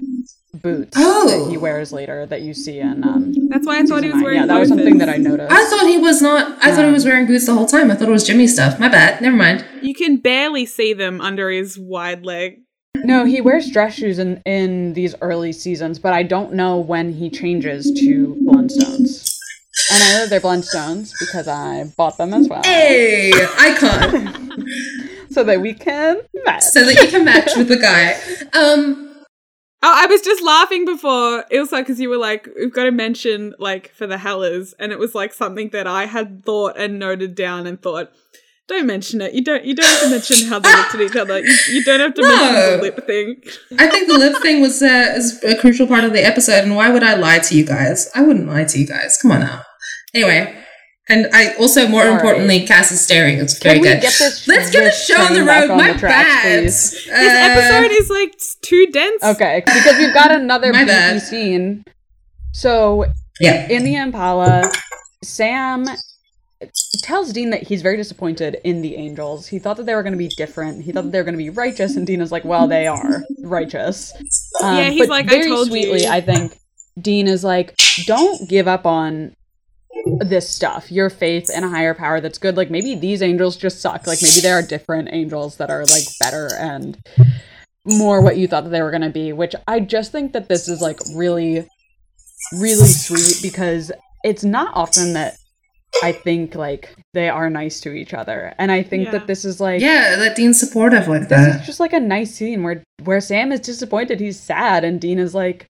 [0.53, 1.45] boots Oh.
[1.45, 4.15] that he wears later that you see in um, That's why I thought he was
[4.15, 4.23] nine.
[4.23, 4.39] wearing.
[4.39, 5.51] Yeah, that was something that I noticed.
[5.51, 6.57] I thought he was not.
[6.63, 7.91] I thought he was wearing boots the whole time.
[7.91, 8.79] I thought it was Jimmy stuff.
[8.79, 9.21] My bad.
[9.21, 9.65] Never mind.
[9.81, 12.59] You can barely see them under his wide leg
[12.95, 17.13] No, he wears dress shoes in in these early seasons, but I don't know when
[17.13, 19.33] he changes to Blundstones.
[19.93, 24.33] And I know that they're Blundstones because I bought them as well, Hey, icon.
[25.29, 26.63] so that we can match.
[26.63, 28.15] so that you can match with the guy.
[28.59, 29.06] Um,
[29.93, 33.93] I was just laughing before Ilse because you were like, "We've got to mention like
[33.93, 37.67] for the Hellers," and it was like something that I had thought and noted down
[37.67, 38.11] and thought,
[38.67, 39.33] "Don't mention it.
[39.33, 39.65] You don't.
[39.65, 41.39] You don't have to mention how they looked at each other.
[41.39, 43.41] You, you don't have to mention the lip thing."
[43.77, 46.75] I think the lip thing was uh, is a crucial part of the episode, and
[46.75, 48.09] why would I lie to you guys?
[48.15, 49.17] I wouldn't lie to you guys.
[49.21, 49.63] Come on now.
[50.13, 50.63] Anyway,
[51.09, 53.37] and I also more All importantly, Cass is staring.
[53.39, 54.01] It's very good.
[54.01, 54.13] get?
[54.47, 55.69] Let's get the show on the road.
[55.71, 56.61] on My the tracks, bad.
[56.63, 56.91] please?
[56.91, 57.13] This Uh,
[57.51, 59.23] episode is like too dense.
[59.23, 61.21] Okay, because we've got another My beefy bad.
[61.21, 61.83] scene.
[62.51, 63.05] So
[63.39, 63.67] Yeah.
[63.69, 64.71] in the Impala,
[65.23, 65.87] Sam
[67.03, 69.47] tells Dean that he's very disappointed in the angels.
[69.47, 70.83] He thought that they were going to be different.
[70.83, 72.87] He thought that they were going to be righteous, and Dean is like, "Well, they
[72.87, 74.11] are righteous."
[74.61, 76.57] Um, Yeah, he's but like, "I very told sweetly, you." I think
[76.99, 79.35] Dean is like, "Don't give up on."
[80.19, 83.81] This stuff your faith in a higher power that's good like maybe these angels just
[83.81, 86.97] suck like maybe there are different angels that are like better and
[87.85, 90.47] more what you thought that they were going to be which i just think that
[90.49, 91.65] this is like really
[92.53, 93.91] really sweet because
[94.23, 95.35] it's not often that
[96.03, 99.11] i think like they are nice to each other and i think Yeah.
[99.11, 101.61] that this is like Yeah, that Dean's supportive like this that.
[101.61, 105.17] is just like a nice scene where where sam is disappointed he's sad and dean
[105.19, 105.65] is like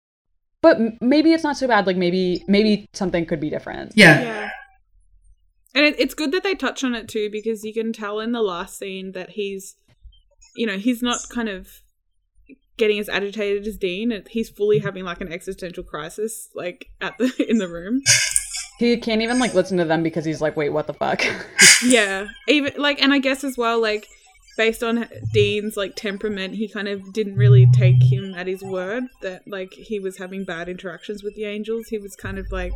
[0.62, 4.22] but maybe it's not so bad like maybe maybe something could be different Yeah.
[4.22, 4.49] Yeah.
[5.76, 8.32] And it, it's good that they touch on it too because you can tell in
[8.32, 9.76] the last scene that he's,
[10.55, 11.68] you know, he's not kind of
[12.78, 14.24] getting as agitated as Dean.
[14.30, 18.01] He's fully having like an existential crisis, like at the in the room.
[18.80, 21.24] he can't even like listen to them because he's like wait what the fuck
[21.86, 24.08] Yeah, even like, and I guess as well, like
[24.58, 29.05] based on Dean's like temperament, he kind of didn't really take him at his word
[29.22, 31.88] that like he was having bad interactions with the angels.
[31.88, 32.74] He was kind of like,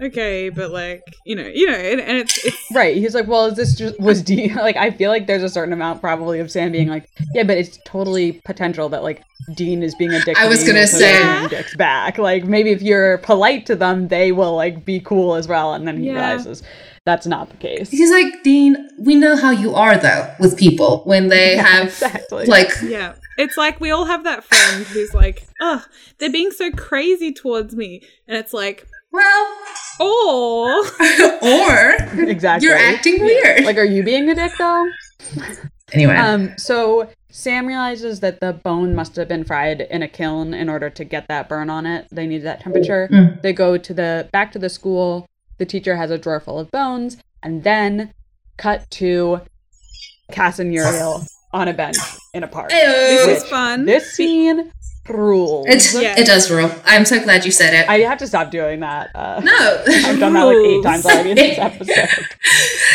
[0.00, 3.46] okay, but like you know, you know, and, and it's it's right he's like well
[3.46, 6.50] is this just was dean like i feel like there's a certain amount probably of
[6.50, 9.22] sam being like yeah but it's totally potential that like
[9.54, 12.70] dean is being a dick I was gonna and say- Dean dicks back like maybe
[12.72, 16.08] if you're polite to them they will like be cool as well and then he
[16.08, 16.14] Yeah.
[16.14, 16.62] realizes
[17.06, 21.02] that's not the case He's like, Dean, we know how you are though with people
[21.04, 22.44] when they Yeah, have exactly.
[22.46, 23.14] like Yeah.
[23.38, 25.84] It's like we all have that friend who's like, oh,
[26.18, 28.02] they're being so crazy towards me.
[28.26, 29.56] And it's like, well
[30.00, 30.90] oh.
[32.20, 33.64] or exactly you're acting weird.
[33.64, 34.86] like are you being a dick though
[35.92, 36.16] anyway.
[36.16, 40.68] Um, so Sam realizes that the bone must have been fried in a kiln in
[40.68, 42.06] order to get that burn on it.
[42.10, 43.08] They needed that temperature.
[43.12, 43.42] Mm.
[43.42, 45.28] They go to the back to the school.
[45.58, 48.12] The teacher has a drawer full of bones, and then
[48.58, 49.40] cut to
[50.32, 51.96] Cass and Uriel on a bench
[52.34, 52.70] in a park.
[52.70, 53.32] This Ew.
[53.32, 53.84] is fun.
[53.86, 54.70] This scene
[55.08, 55.66] rules.
[55.68, 56.18] It, Yeah.
[56.18, 56.70] it does rule.
[56.84, 57.88] I'm so glad you said it.
[57.88, 59.10] I have to stop doing that.
[59.14, 59.84] Uh, no.
[59.86, 62.26] I've done that like eight times already in this episode.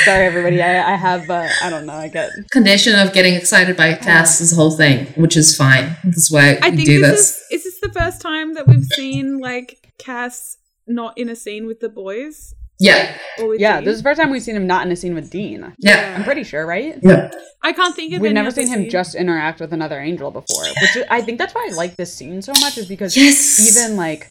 [0.03, 0.62] Sorry, everybody.
[0.62, 1.30] I, I have.
[1.30, 1.93] Uh, I don't know.
[1.93, 5.95] I get Condition of getting excited by Cass is the whole thing, which is fine.
[6.03, 7.12] That's why I we think do this,
[7.49, 7.62] this.
[7.62, 10.57] is is this the first time that we've seen like Cass
[10.95, 12.53] not in a scene with the boys?
[12.79, 13.15] Yeah.
[13.39, 13.77] Or yeah.
[13.77, 13.85] Dean?
[13.85, 15.73] This is the first time we've seen him not in a scene with Dean.
[15.77, 16.15] Yeah.
[16.17, 16.97] I'm pretty sure, right?
[17.01, 17.29] Yeah.
[17.61, 18.89] I can't think of We've any never other seen him scene.
[18.89, 22.11] just interact with another angel before, which is, I think that's why I like this
[22.11, 23.77] scene so much is because Yes.
[23.77, 24.29] even like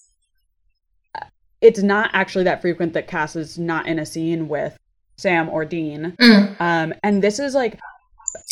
[1.60, 4.76] it's not actually that frequent that Cass is not in a scene with
[5.18, 6.16] Sam or Dean.
[6.20, 6.60] Mm.
[6.60, 7.78] Um, and this is like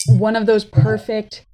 [0.09, 1.45] one of those perfect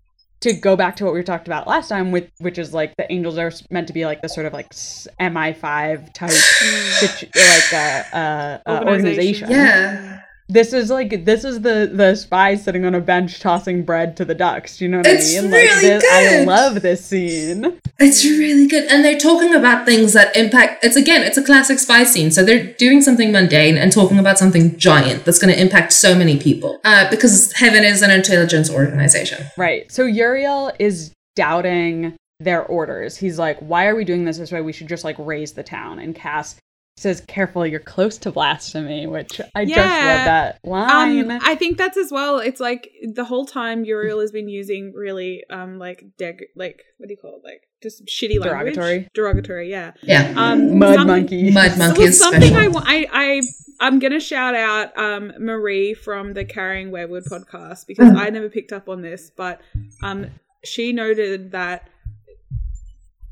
[0.44, 3.10] to go back to what we talked about last time with which is like the
[3.10, 6.30] angels are meant to be like the sort of like MI5 type
[7.00, 9.48] situ- like uh, uh, uh, Organization.
[9.48, 9.50] organization.
[9.50, 10.20] Yeah.
[10.48, 14.26] This is like this is the the spy sitting on a bench tossing bread to
[14.26, 14.76] the ducks.
[14.76, 15.50] Do you know what It's I mean?
[15.50, 17.80] really like this, I love this scene.
[17.98, 18.84] It's really good.
[18.90, 22.30] And they're talking about things that impact it's again, it's a classic spy scene.
[22.30, 26.38] So they're doing something mundane and talking about something giant that's gonna impact so many
[26.38, 26.78] people.
[26.84, 29.46] Uh, because Heaven is an intelligence organization.
[29.56, 29.90] Right.
[29.90, 33.16] So Uriel is doubting their orders.
[33.16, 34.60] He's like, "Why are we doing this this way?
[34.60, 36.56] We should just like raise the town." And Cass
[36.96, 39.84] says, "Careful, you're close to blasphemy," which I just Yeah.
[39.84, 41.30] love that line.
[41.30, 42.38] Um, I think that's as well.
[42.38, 47.08] It's like the whole time Uriel has been using really um like deg like what
[47.08, 49.08] do you call it like just shitty language Derogatory.
[49.12, 50.32] derogatory yeah Yeah.
[50.36, 51.50] um Mud monkey.
[51.50, 52.72] Mud So monkey is something I, special.
[52.72, 53.40] wa- I I
[53.80, 58.18] I'm gonna shout out um Marie from the Carrying Wayward podcast because Mm.
[58.18, 59.60] I never picked up on this, but
[60.02, 60.26] um
[60.64, 61.88] she noted that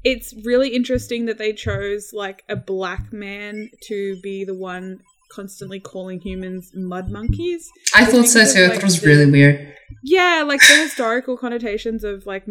[0.05, 5.01] it's really interesting that they chose like a black man to be the one
[5.31, 7.71] constantly calling humans mud monkeys.
[7.95, 8.61] I thought so too.
[8.61, 9.75] I like, thought it was really weird.
[10.03, 12.47] Yeah, like the historical connotations of like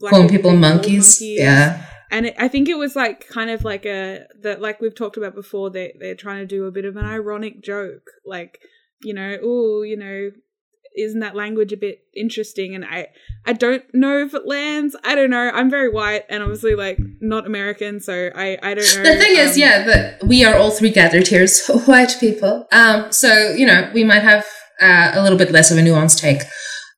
[0.00, 1.20] black calling people monkeys.
[1.20, 1.84] Yeah.
[2.10, 5.16] and it, I think it was like kind of like a that like we've talked
[5.16, 5.70] about before.
[5.70, 8.60] They they're trying to do a bit of an ironic joke, like
[9.02, 10.30] you know, oh, you know,
[10.96, 12.74] isn't that language a bit interesting?
[12.74, 13.08] And I
[13.44, 14.96] I don't know if it lands.
[15.04, 15.50] I don't know.
[15.52, 19.02] I'm very white and obviously like not American, so I I don't know.
[19.02, 22.66] The thing is, Um, yeah, that we are all three gathered here, so white people.
[22.72, 24.44] Um, so you know, we might have
[24.80, 26.42] uh, a little bit less of a nuanced take.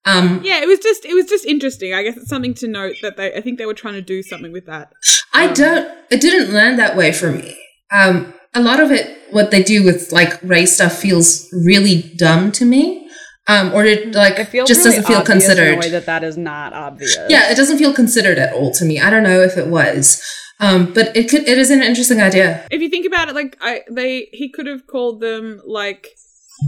[0.04, 1.92] Um, Yeah, it was just it was just interesting.
[1.92, 4.22] I guess it's something to note that they I think they were trying to do
[4.22, 4.92] something with that.
[5.34, 5.98] I Um, don't.
[6.10, 7.56] It didn't land that way for me.
[7.92, 12.50] Um, a lot of it, what they do with like race stuff, feels really dumb
[12.52, 13.07] to me.
[13.48, 15.78] Um, or it like It just really doesn't feel obvious in a considered.
[15.78, 17.16] way that that is not obvious.
[17.30, 19.00] yeah, it doesn't feel considered at all to me.
[19.00, 20.22] I don't know if it was,
[20.60, 21.48] um, but it could.
[21.48, 22.66] It is an interesting idea.
[22.70, 26.08] If you think about it, like I they he could have called them like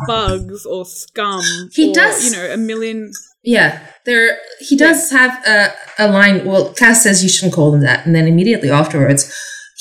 [0.06, 1.42] bugs or scum.
[1.72, 3.12] He or, does- you know, a million.
[3.42, 4.38] Yeah, there.
[4.60, 6.44] He does have a, a line.
[6.44, 9.34] Well, Cass says you shouldn't call them that, and then immediately afterwards,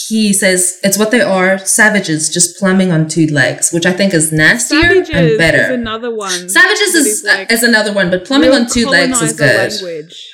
[0.07, 4.13] he says it's what they are: savages just plumbing on two legs, which I think
[4.13, 5.73] is nastier Savages and is better.
[5.73, 6.49] another one.
[6.49, 9.71] Savages that is, like is another one, but plumbing on two legs is good.
[9.71, 10.33] Language.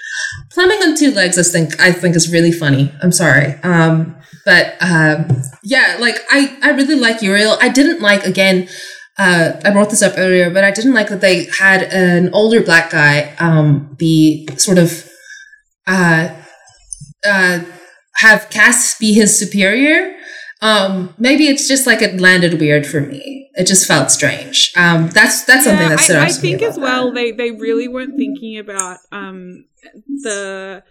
[0.51, 2.91] Plumbing on two legs, I think, I think is really funny.
[3.01, 7.57] I'm sorry, um, but um, yeah, like I, I really like Uriel.
[7.59, 8.69] I didn't like again.
[9.17, 12.61] Uh, I brought this up earlier, but I didn't like that they had an older
[12.61, 15.09] black guy um, be sort of
[15.87, 16.35] uh,
[17.25, 17.59] uh,
[18.17, 20.15] have Cass be his superior.
[20.61, 23.49] Um, maybe it's just like it landed weird for me.
[23.55, 24.71] It just felt strange.
[24.75, 27.15] Um, that's that's something that stood I, out I to me think as well that.
[27.15, 29.65] they they really weren't thinking about um
[30.07, 30.83] the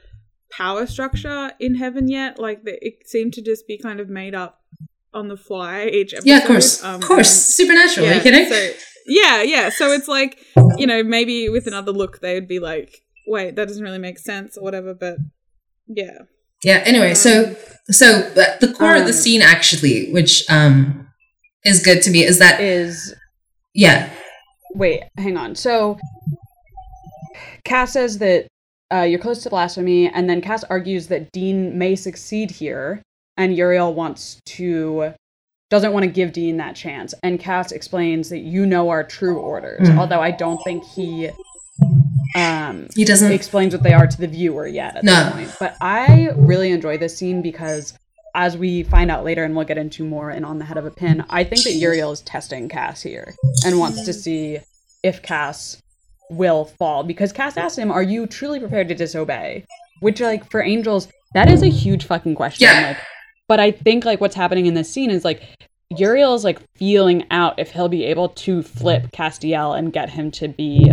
[0.50, 2.38] power structure in heaven yet.
[2.38, 4.60] Like the, it seemed to just be kind of made up
[5.12, 6.28] on the fly each episode.
[6.28, 8.08] Yeah, of course, Um, of course, supernatural.
[8.08, 8.48] Are you kidding?
[8.48, 8.70] So,
[9.06, 9.70] yeah, yeah.
[9.70, 10.38] So it's like
[10.76, 14.18] you know maybe with another look they would be like, wait, that doesn't really make
[14.18, 14.94] sense or whatever.
[14.94, 15.16] But
[15.86, 16.18] yeah,
[16.64, 16.82] Yeah.
[16.84, 17.54] Anyway, so
[17.90, 21.08] so uh, the core of the Um, scene actually, which um
[21.64, 23.14] is good to me, is that Is
[23.74, 24.10] yeah,
[24.74, 25.54] wait, hang on.
[25.54, 25.98] So
[27.64, 28.46] Cass says that
[28.92, 33.02] uh, you're close to blasphemy, and then Cass argues that Dean may succeed here,
[33.36, 35.12] and Uriel wants to
[35.70, 37.14] doesn't want to give Dean that chance.
[37.22, 39.98] And Cass explains that you know our true orders, Mm.
[39.98, 41.30] although I don't think he
[42.36, 43.32] um he doesn't.
[43.32, 45.24] explains what they are to the viewer yet at No.
[45.24, 45.56] this point.
[45.60, 47.94] But I really enjoy this scene because
[48.34, 50.84] as we find out later and we'll get into more in on the head of
[50.86, 54.58] a pin, I think that Uriel is testing Cass here and wants to see
[55.04, 55.80] if Cass
[56.30, 59.64] will fall because Cass asks him, "Are you truly prepared to disobey?"
[60.00, 62.66] Which like for angels, that is a huge fucking question.
[62.68, 62.88] Yeah.
[62.88, 62.98] Like
[63.46, 65.42] but I think like what's happening in this scene is like
[65.96, 70.30] Uriel is like feeling out if he'll be able to flip Castiel and get him
[70.32, 70.92] to be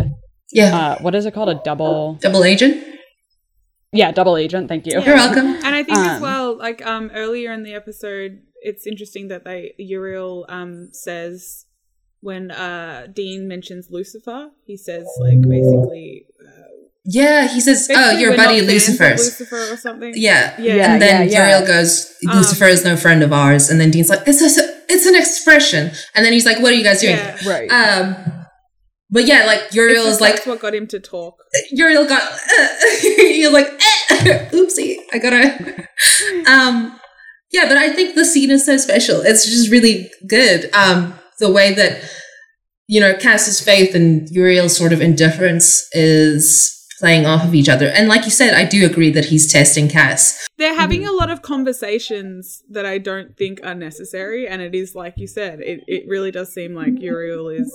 [0.53, 1.49] yeah, uh what is it called?
[1.49, 2.83] A double double agent.
[3.93, 4.67] yeah, double agent.
[4.67, 5.01] Thank you.
[5.01, 5.47] You're welcome.
[5.65, 9.43] And I think as Um, well, like um earlier in the episode, it's interesting that
[9.43, 11.65] they Uriel um says
[12.21, 16.67] when uh Dean mentions Lucifer, he says like basically, uh,
[17.03, 20.13] Yeah, he says, "Oh, your buddy not fans of Lucifer's." Lucifer or something.
[20.15, 20.53] Yeah.
[20.59, 20.75] Yeah.
[20.75, 21.39] Yeah, and then yeah, yeah.
[21.57, 24.49] Uriel goes, Um, "Lucifer is no friend of ours." And then Dean's like, "It's a,
[24.87, 25.83] it's an expression."
[26.13, 27.37] And then he's like, "What are you guys doing?" Yeah.
[27.53, 27.69] Right.
[29.11, 31.37] But yeah, like Uriel is like, that's what got him to talk.
[31.71, 32.21] Uriel got,
[33.01, 35.87] he's like, eh, oopsie, I gotta.
[36.49, 36.97] um,
[37.51, 39.21] yeah, but I think the scene is so special.
[39.21, 40.73] It's just really good.
[40.73, 42.01] Um, the way that
[42.87, 47.87] you know Cass's faith and Uriel's sort of indifference is playing off of each other.
[47.87, 50.47] And like you said, I do agree that he's testing Cass.
[50.57, 54.95] They're having a lot of conversations that I don't think are necessary, and it is
[54.95, 57.73] like you said, it, it really does seem like Uriel is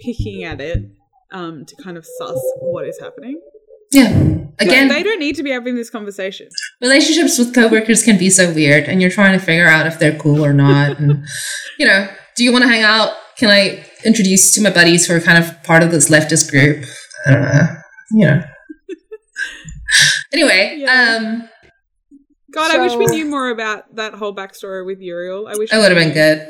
[0.00, 0.84] picking at it
[1.32, 3.40] um, to kind of suss what is happening.
[3.92, 4.10] Yeah.
[4.60, 6.48] Like, Again, they don't need to be having this conversation.
[6.80, 10.16] relationships with coworkers can be so weird, and you're trying to figure out if they're
[10.18, 10.98] cool or not.
[10.98, 11.24] and
[11.78, 13.12] you know, do you want to hang out?
[13.36, 16.50] Can I introduce you to my buddies who are kind of part of this leftist
[16.50, 16.84] group?
[17.26, 17.66] I don't know.
[18.12, 18.42] You know.
[20.32, 21.16] anyway, Yeah.
[21.20, 21.48] um,
[22.52, 25.46] God, I wish we knew more about that whole backstory with Uriel.
[25.48, 26.46] I wish that would have been good.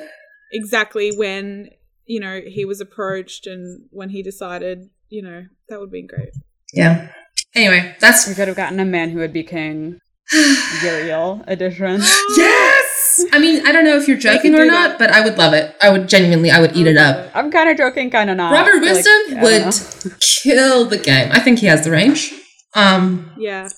[0.53, 1.69] Exactly when
[2.11, 6.31] you know he was approached and when he decided, you know, that would be great.
[6.75, 7.13] Yeah.
[7.55, 10.01] Anyway, that's we could have gotten a man who would be king.
[10.83, 12.01] Uriel edition.
[12.37, 13.25] yes.
[13.33, 14.99] I mean, I don't know if you're joking or not, that.
[14.99, 15.75] but I would love it.
[15.83, 17.31] I would genuinely, I would eat it up.
[17.35, 18.53] I'm kind of joking, kind of not.
[18.53, 21.31] Robert Like, Wisdom I don't would kill the game.
[21.33, 22.33] I think he has the range.
[22.75, 23.31] Um.
[23.39, 23.69] Yeah.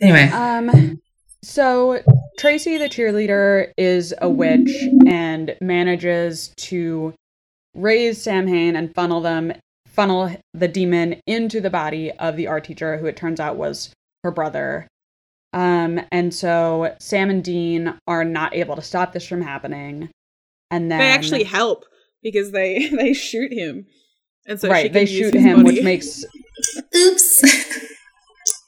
[0.00, 0.28] Anyway.
[0.30, 1.00] Um,
[1.42, 2.00] so
[2.38, 4.70] Tracy, the cheerleader, is a witch
[5.06, 7.14] and manages to
[7.74, 9.52] raise Samhain and funnel them,
[9.86, 13.92] funnel the demon into the body of the art teacher, who it turns out was
[14.24, 14.86] her brother.
[15.52, 20.10] Um, and so Sam and Dean are not able to stop this from happening.
[20.70, 21.84] And then They actually help
[22.22, 23.86] because they they shoot him,
[24.46, 26.24] and so right, can they shoot his him, which makes
[26.96, 27.42] Oops.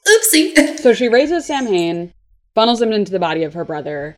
[0.07, 0.77] Oopsie.
[0.77, 2.13] so she raises Samhain,
[2.53, 4.15] funnels him into the body of her brother,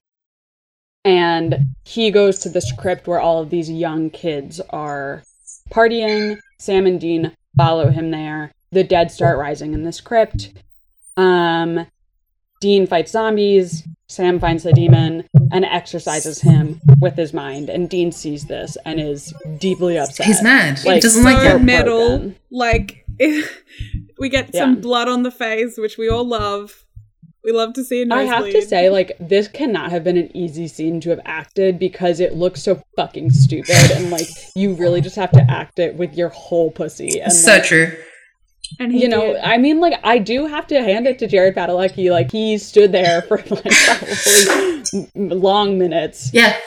[1.08, 5.24] and he goes to this crypt where all of these young kids are
[5.72, 6.38] partying.
[6.60, 8.52] Sam and Dean follow him there.
[8.72, 10.52] The dead start rising in this crypt.
[11.16, 11.88] Um,
[12.60, 13.84] Dean fights zombies.
[14.10, 17.70] Sam finds the demon and exorcises him with his mind.
[17.70, 20.26] And Dean sees this and is deeply upset.
[20.26, 20.80] He's mad.
[20.80, 21.62] he Like, doesn't like her it.
[21.64, 22.08] metal.
[22.18, 22.36] broken.
[22.52, 24.62] Like we get Yeah.
[24.62, 26.84] some blood on the face, which we all love.
[27.48, 28.30] We love to see a I nosebleed.
[28.30, 31.80] I have to say, like, this cannot have been an easy scene to have acted
[31.80, 35.96] because it looks so fucking stupid, and like, you really just have to act it
[35.96, 37.22] with your whole pussy.
[37.22, 37.94] And so like, true.
[38.82, 39.38] and he you know, did.
[39.38, 42.12] I mean, like, I do have to hand it to Jared Padalecki.
[42.12, 44.84] Like, he stood there for like probably
[45.16, 46.58] long minutes Yeah.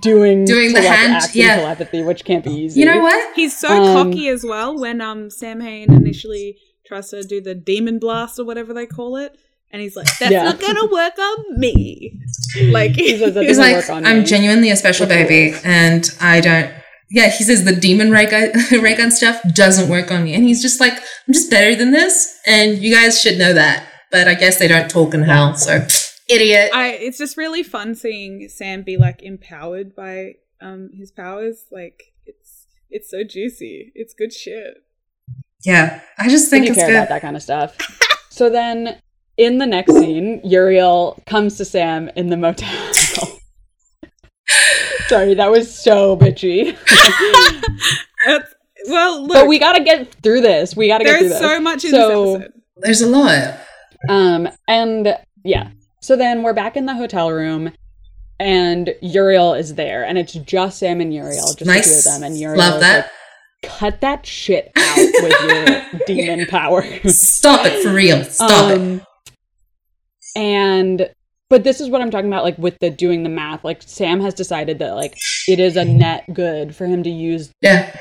[0.00, 1.56] doing Doing the hand, yeah.
[1.60, 2.80] telepathy, which can't be easy.
[2.80, 3.36] You know what?
[3.36, 8.00] He's so Um, cocky as well when um Samhain initially tries to do the demon
[8.00, 9.36] blast or whatever they call it.
[9.72, 10.44] And he's like, that's Yeah.
[10.44, 12.20] not gonna work on me.
[12.70, 14.24] Like He says that He's like, work on I'm me.
[14.24, 16.72] genuinely a special With baby, and I don't.
[17.10, 18.50] Yeah, he says the demon ray gun,
[18.82, 21.90] ray gun stuff doesn't work on me, and he's just like, I'm just better than
[21.92, 23.86] this, and you guys should know that.
[24.10, 25.86] But I guess they don't talk in hell, so
[26.28, 26.70] idiot.
[26.72, 31.64] I it's just really fun seeing Sam be like empowered by um his powers.
[31.70, 33.92] Like it's it's so juicy.
[33.94, 34.74] It's good shit.
[35.64, 36.96] yeah, I just think you it's care good.
[36.96, 37.76] about that kind of stuff.
[38.30, 39.00] so then,
[39.36, 42.92] in the next scene, Uriel comes to Sam in the motel.
[45.08, 46.76] Sorry, that was so bitchy.
[48.88, 50.76] Well, look, but we gotta get through this.
[50.76, 51.40] We gotta get through this.
[51.40, 52.08] there's so much in So-
[52.38, 52.52] this episode.
[52.78, 53.58] There's a lot.
[54.08, 55.70] Um, and yeah.
[56.00, 57.72] So then we're back in the hotel room,
[58.38, 61.86] and Uriel is there, and it's just Sam and Uriel, just Nice.
[62.04, 62.30] the two of them.
[62.30, 63.10] And Uriel Love that.
[63.62, 68.22] like, "Cut that shit out with your demon powers." Stop it for real.
[68.24, 69.02] Stop it.
[70.36, 71.10] And
[71.48, 73.64] but this is what I'm talking about, like with the doing the math.
[73.64, 75.16] Like Sam has decided that like
[75.48, 77.98] it is a net good for him to use Yeah,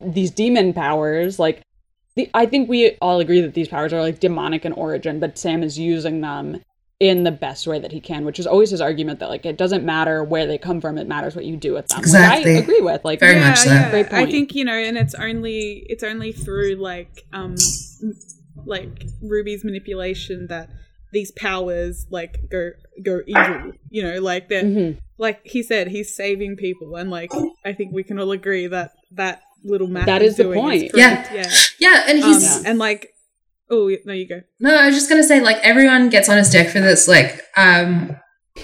[0.00, 1.38] these demon powers.
[1.38, 1.62] Like
[2.16, 5.38] the I think we all agree that these powers are like demonic in origin, but
[5.38, 6.62] Sam is using them
[6.98, 9.58] in the best way that he can, which is always his argument that like it
[9.58, 11.98] doesn't matter where they come from, it matters what you do with them.
[11.98, 12.54] Exactly.
[12.54, 13.04] Which I agree with.
[13.04, 13.90] Like Very much so.
[13.90, 17.56] Great I think you know, and it's only it's only through like um
[18.64, 20.70] like Ruby's manipulation that
[21.16, 22.62] these powers like go
[23.08, 23.72] go evil.
[23.90, 24.98] You know, like they're Mhm.
[25.18, 27.32] like he said, he's saving people, and like
[27.64, 28.90] I think we can all agree that
[29.20, 30.90] that little math That he's the point.
[30.90, 31.34] pretty- Yeah.
[31.38, 31.50] yeah.
[31.80, 33.02] yeah, and Um, he's and like,
[33.70, 34.40] oh no, you go.
[34.60, 34.70] no.
[34.76, 37.08] I was just gonna say, like everyone gets on his dick for this.
[37.08, 38.14] Like, um,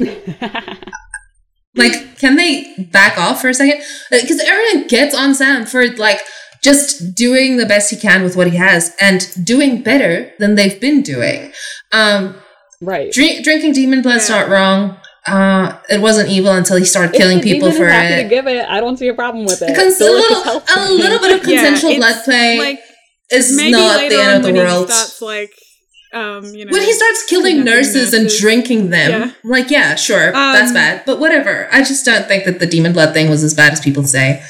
[1.74, 2.52] like can they
[2.92, 3.82] back off for a second?
[4.10, 6.20] Because everyone gets on Sam for like
[6.62, 10.80] just doing the best he can with what he has and doing better than they've
[10.80, 11.50] been doing.
[11.90, 12.36] Um,
[12.82, 13.10] right.
[13.12, 14.40] drink, drinking demon blood's Yeah.
[14.40, 14.96] not wrong.
[15.26, 18.14] Uh, it wasn't evil until he started If killing the people demon for is happy
[18.14, 18.22] it.
[18.24, 18.66] to give it.
[18.68, 19.74] I don't see a problem with it.
[19.76, 22.80] Cons- a Feel like it's little, a little bit of consensual it's blood play Like
[23.30, 24.88] is not the end of the world.
[24.88, 25.52] he starts like,
[26.12, 29.30] um, you know, when he starts killing kidnapping nurses, and drinking them, Yeah.
[29.44, 31.68] like yeah, sure, that's Um, bad, but whatever.
[31.72, 34.42] I just don't think that the demon blood thing was as bad as people say.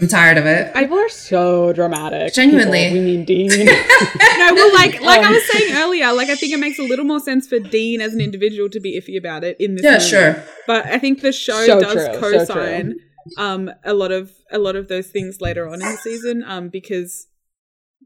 [0.00, 0.72] I'm tired of it.
[0.74, 2.32] People are so dramatic.
[2.32, 2.84] Genuinely.
[2.84, 3.48] People, we mean Dean.
[3.66, 6.84] no, well, like like I Um, was saying earlier, like I think it makes a
[6.84, 9.82] little more sense for Dean as an individual to be iffy about it in this.
[9.82, 10.04] yeah, moment.
[10.04, 10.44] sure.
[10.68, 12.94] But I think the show So does true, co-sign
[13.36, 16.68] um a lot of a lot of those things later on in the season um
[16.70, 17.26] because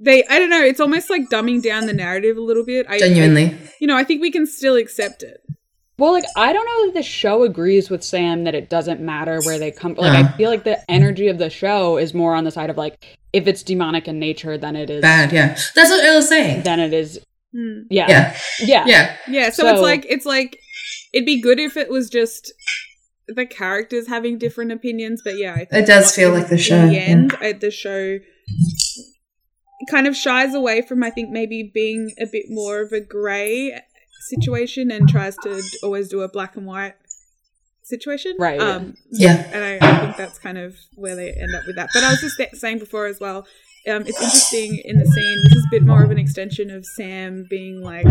[0.00, 2.86] they I don't know it's almost like dumbing down the narrative a little bit.
[2.88, 3.44] I, Genuinely.
[3.48, 5.40] I- you know, I think we can still accept it.
[5.98, 9.40] Well, like I don't know if the show agrees with Sam that it doesn't matter
[9.42, 9.94] where they come.
[9.94, 12.76] Like I feel like the energy of the show is more on the side of
[12.76, 15.48] like if it's demonic in nature, then it is Bad, yeah.
[15.74, 16.62] That's what I was saying.
[16.62, 17.20] Then it is.
[17.54, 17.82] Hmm.
[17.90, 18.08] Yeah.
[18.08, 18.84] Yeah, Yeah.
[18.86, 19.16] yeah.
[19.28, 20.58] Yeah, so, it's like it's like
[21.12, 22.52] it'd be good if it was just
[23.28, 26.86] the characters having different opinions, but yeah, I think It does feel like the show,
[26.86, 27.28] the yeah.
[27.40, 28.18] I, the show
[29.90, 33.78] kind of shies away from I think maybe being a bit more of a grey
[34.28, 36.94] situation and tries to always do a black and white
[37.82, 38.34] situation.
[38.38, 38.68] Right, yeah.
[38.68, 39.50] Um, Yeah.
[39.52, 41.90] and I, I think that's kind of where they end up with that.
[41.92, 43.46] But I was just sa- saying before as well.
[43.88, 45.42] Um, it's interesting in the scene.
[45.44, 48.06] This is a bit more of an extension of Sam being like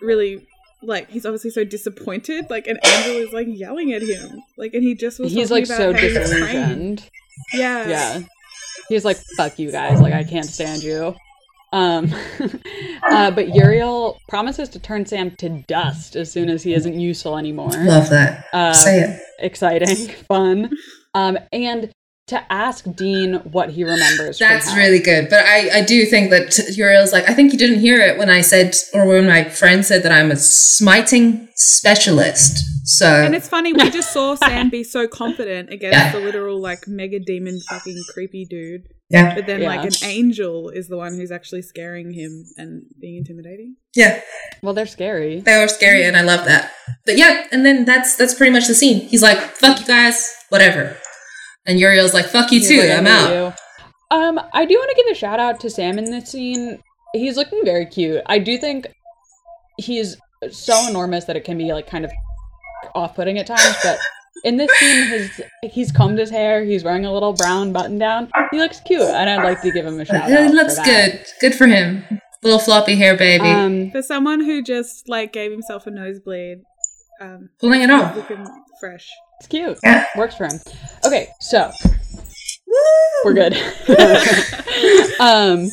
[0.00, 0.46] really
[0.84, 2.48] like he's obviously so disappointed.
[2.50, 4.42] Like, and Angel is like yelling at him.
[4.56, 6.24] Like, and he just was He's like about so how he's trained.
[6.30, 7.10] disillusioned.
[7.54, 8.20] Yeah, Yeah.
[8.88, 10.00] He's like, fuck you guys.
[10.00, 11.14] Like, I can't stand you.
[11.72, 12.14] Um,
[13.10, 17.38] uh, but Uriel promises to turn Sam to dust as soon as he isn't useful
[17.38, 17.70] anymore.
[17.70, 18.44] Love that.
[18.52, 19.20] Uh, Say it.
[19.38, 19.96] exciting,
[20.28, 20.70] fun,
[21.14, 21.90] um, and
[22.28, 24.38] to ask Dean what he remembers.
[24.38, 24.76] That's hell.
[24.76, 25.28] really good.
[25.28, 28.30] But I, I do think that Uriel's like, I think you didn't hear it when
[28.30, 32.58] I said, or when my friend said that I'm a smiting specialist.
[32.84, 36.12] So, And it's funny, we just saw Sam be so confident against Yeah.
[36.12, 38.86] the literal like mega demon fucking creepy dude.
[39.12, 39.34] Yeah.
[39.34, 39.68] But then Yeah.
[39.68, 43.76] like an angel is the one who's actually scaring him and being intimidating.
[43.94, 44.20] Yeah.
[44.62, 45.40] Well, they're scary.
[45.40, 46.72] They are scary and I love that.
[47.06, 49.00] But yeah, and then that's that's pretty much the scene.
[49.08, 50.96] He's like, fuck you guys, whatever.
[51.66, 53.30] And Uriel's like, fuck you He's too, like, I'm out.
[53.32, 53.52] you."
[54.16, 56.82] Um, I do want to give a shout out to Sam in this scene.
[57.14, 58.20] He's looking very cute.
[58.26, 58.88] I do think
[59.78, 60.16] he's
[60.50, 62.10] so enormous that it can be like kind of
[62.94, 63.98] off-putting at times, but
[64.44, 66.64] in this scene, his he's combed his hair.
[66.64, 68.30] He's wearing a little brown button down.
[68.50, 70.30] He looks cute, and I'd like to give him a shout out.
[70.30, 71.24] It looks good.
[71.40, 72.04] Good for him.
[72.42, 73.44] Little floppy hair baby.
[73.48, 76.62] Um, For someone who just like gave himself a nosebleed,
[77.20, 78.16] um, Pulling it off.
[78.16, 78.44] looking
[78.80, 79.08] fresh.
[79.38, 79.78] it's cute.
[79.84, 80.06] Yeah.
[80.16, 80.58] Works for him.
[81.04, 81.70] Okay, so
[83.24, 83.54] we're good.
[85.20, 85.68] um,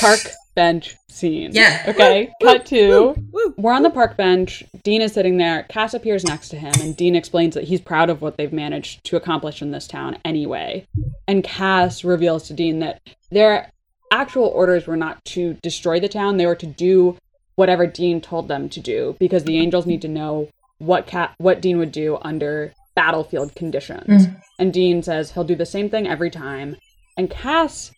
[0.00, 0.20] park
[0.54, 1.50] bench scene.
[1.52, 1.84] Yeah.
[1.86, 2.32] Okay.
[2.42, 3.14] Cut to.
[3.56, 4.64] We're on the park bench.
[4.82, 5.62] Dean is sitting there.
[5.68, 9.04] Cas appears next to him, and Dean explains that he's proud of what they've managed
[9.04, 10.84] to accomplish in this town anyway.
[11.28, 13.00] And Cas reveals to Dean that
[13.30, 13.70] their
[14.10, 17.16] actual orders were not to destroy the town, they were to do
[17.54, 20.48] whatever Dean told them to do because the angels need to know
[20.78, 24.26] what Cat what Dean would do under battlefield conditions.
[24.58, 26.76] And Dean says he'll do the same thing every time.
[27.16, 27.92] And Cas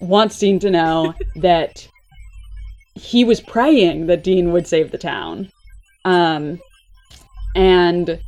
[0.00, 1.88] wants Dean to know that
[2.94, 5.50] he was praying that Dean would save the town.
[6.04, 6.60] Um,
[7.54, 8.18] and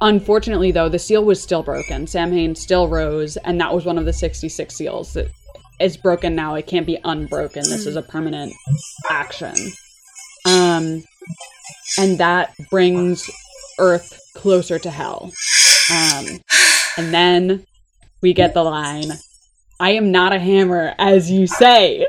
[0.00, 2.06] unfortunately, though, the seal was still broken.
[2.06, 5.28] Samhain still rose, and that was one of the 66 seals that
[5.80, 6.54] is broken now.
[6.54, 7.62] It can't be unbroken.
[7.62, 8.52] This is a permanent
[9.10, 9.54] action.
[10.46, 11.04] Um,
[11.98, 13.28] and that brings
[13.78, 15.32] Earth closer to hell.
[15.92, 16.40] Um,
[16.96, 17.64] and then
[18.20, 19.12] we get the line
[19.80, 22.06] I am not a hammer, as you say.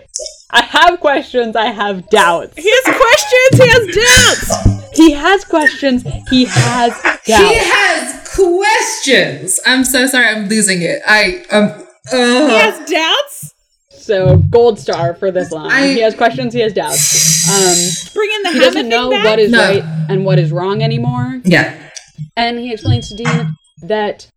[0.52, 2.54] I have questions, I have doubts.
[2.58, 3.64] He has questions.
[3.64, 4.98] He has doubts.
[4.98, 7.26] He has questions, he has doubts.
[7.26, 9.60] He has questions.
[9.66, 11.02] I'm so sorry, I'm losing it.
[11.08, 11.70] I um
[12.12, 13.54] He uh, has doubts.
[13.92, 15.72] So, gold star for this line.
[15.72, 17.48] I- he has questions, he has doubts.
[17.48, 19.24] Um, Bring in the he hammer doesn't know back.
[19.26, 19.60] what is No.
[19.60, 21.40] right and what is wrong anymore.
[21.46, 21.74] Yeah.
[22.36, 24.28] And he explains to Dean that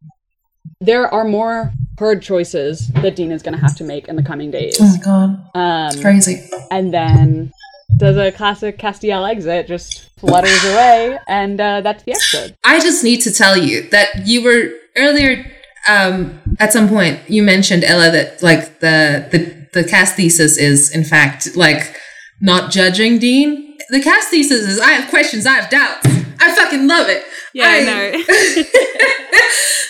[0.81, 4.23] there are more hard choices that Dean is going to have to make in the
[4.23, 4.77] coming days.
[4.81, 5.51] Oh my god.
[5.55, 6.49] Um, Crazy.
[6.71, 7.53] and then
[7.97, 12.57] does a classic Castiel exit, just flutters away, and uh, that's the episode.
[12.65, 15.45] I just need to tell you that you were earlier
[15.87, 20.91] um at some point you mentioned Ella that like the the the Cas thesis is
[20.95, 21.95] in fact like
[22.41, 23.77] not judging Dean.
[23.91, 26.24] The Cas thesis is I have questions, I have doubts.
[26.51, 27.25] I fucking love it.
[27.53, 28.23] Yeah, I know.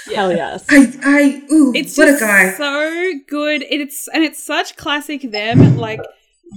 [0.14, 0.64] Hell yes.
[0.68, 2.52] I I ooh It's what a guy.
[2.52, 3.62] so good.
[3.68, 5.76] It's and it's such classic them.
[5.76, 6.00] Like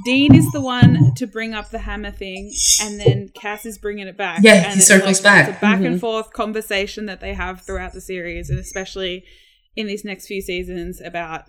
[0.06, 4.08] Dean is the one to bring up the hammer thing, and then Cas is bringing
[4.08, 4.42] it back.
[4.44, 5.50] Yeah, and he it's circles like, back.
[5.50, 5.86] It's a back Mhm.
[5.88, 9.24] and forth conversation that they have throughout the series, and especially
[9.76, 11.46] in these next few seasons about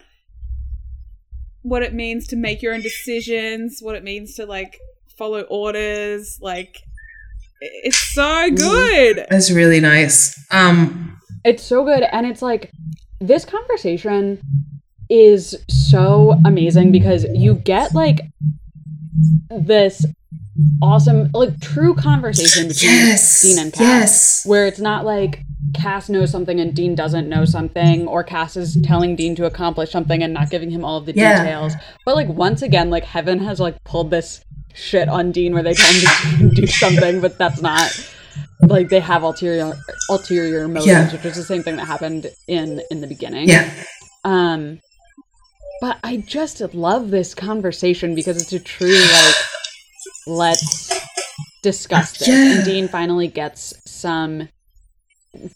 [1.62, 4.78] what it means to make your own decisions, what it means to like
[5.18, 6.38] follow orders.
[6.40, 6.78] Like
[7.60, 9.26] it's so good.
[9.30, 10.38] That's really nice.
[10.50, 12.02] Um It's so good.
[12.12, 12.70] And it's like,
[13.20, 14.40] this conversation
[15.08, 18.20] is so amazing because you get like
[19.50, 20.04] this
[20.82, 23.40] awesome, like true conversation between yes.
[23.42, 23.80] Dean and Cas.
[23.80, 24.46] Yes.
[24.46, 25.42] Where it's not like
[25.74, 29.90] Cas knows something and Dean doesn't know something, or Cas is telling Dean to accomplish
[29.90, 31.42] something and not giving him all of the Yeah.
[31.42, 31.74] details.
[32.04, 34.44] But like once again, like Heaven has like pulled this
[34.74, 37.90] shit on Dean where they tell him to do something, but that's not
[38.62, 39.72] like they have ulterior
[40.10, 41.10] ulterior motives, Yeah.
[41.12, 43.48] which is the same thing that happened in in the beginning.
[43.48, 43.70] Yeah.
[44.24, 44.80] Um,
[45.80, 49.34] but I just love this conversation because it's a true like
[50.26, 50.92] let's
[51.62, 52.28] discuss this.
[52.28, 52.56] Yeah.
[52.56, 54.48] And Dean finally gets some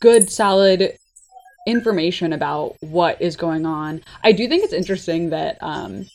[0.00, 0.96] good, solid
[1.66, 4.02] information about what is going on.
[4.22, 6.06] I do think it's interesting that um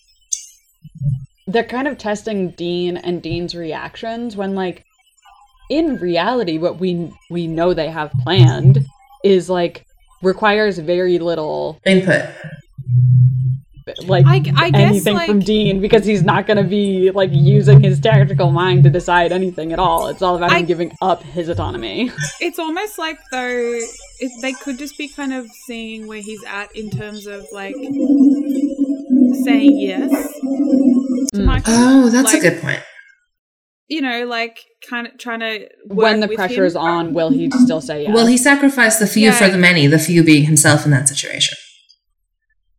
[1.48, 4.84] they're kind of testing Dean and Dean's reactions when like
[5.70, 8.86] in reality what we we know they have planned
[9.24, 9.86] is like
[10.22, 12.26] requires very little Input.
[14.06, 17.30] like I, I guess anything like from Dean because he's not going to be like
[17.32, 20.08] using his tactical mind to decide anything at all.
[20.08, 22.12] It's all about I- him giving up his autonomy.
[22.42, 23.80] it's almost like though
[24.20, 27.76] if they could just be kind of seeing where he's at in terms of like
[29.44, 30.12] saying yes
[31.70, 32.80] Oh, that's Like- a good point.
[33.90, 34.58] You know, like
[34.90, 36.66] kind of trying to when the with pressure him.
[36.66, 38.14] is on, will he still say yes?
[38.14, 39.32] Will he sacrifice the few Yeah.
[39.38, 41.58] for the many, the few being himself in that situation.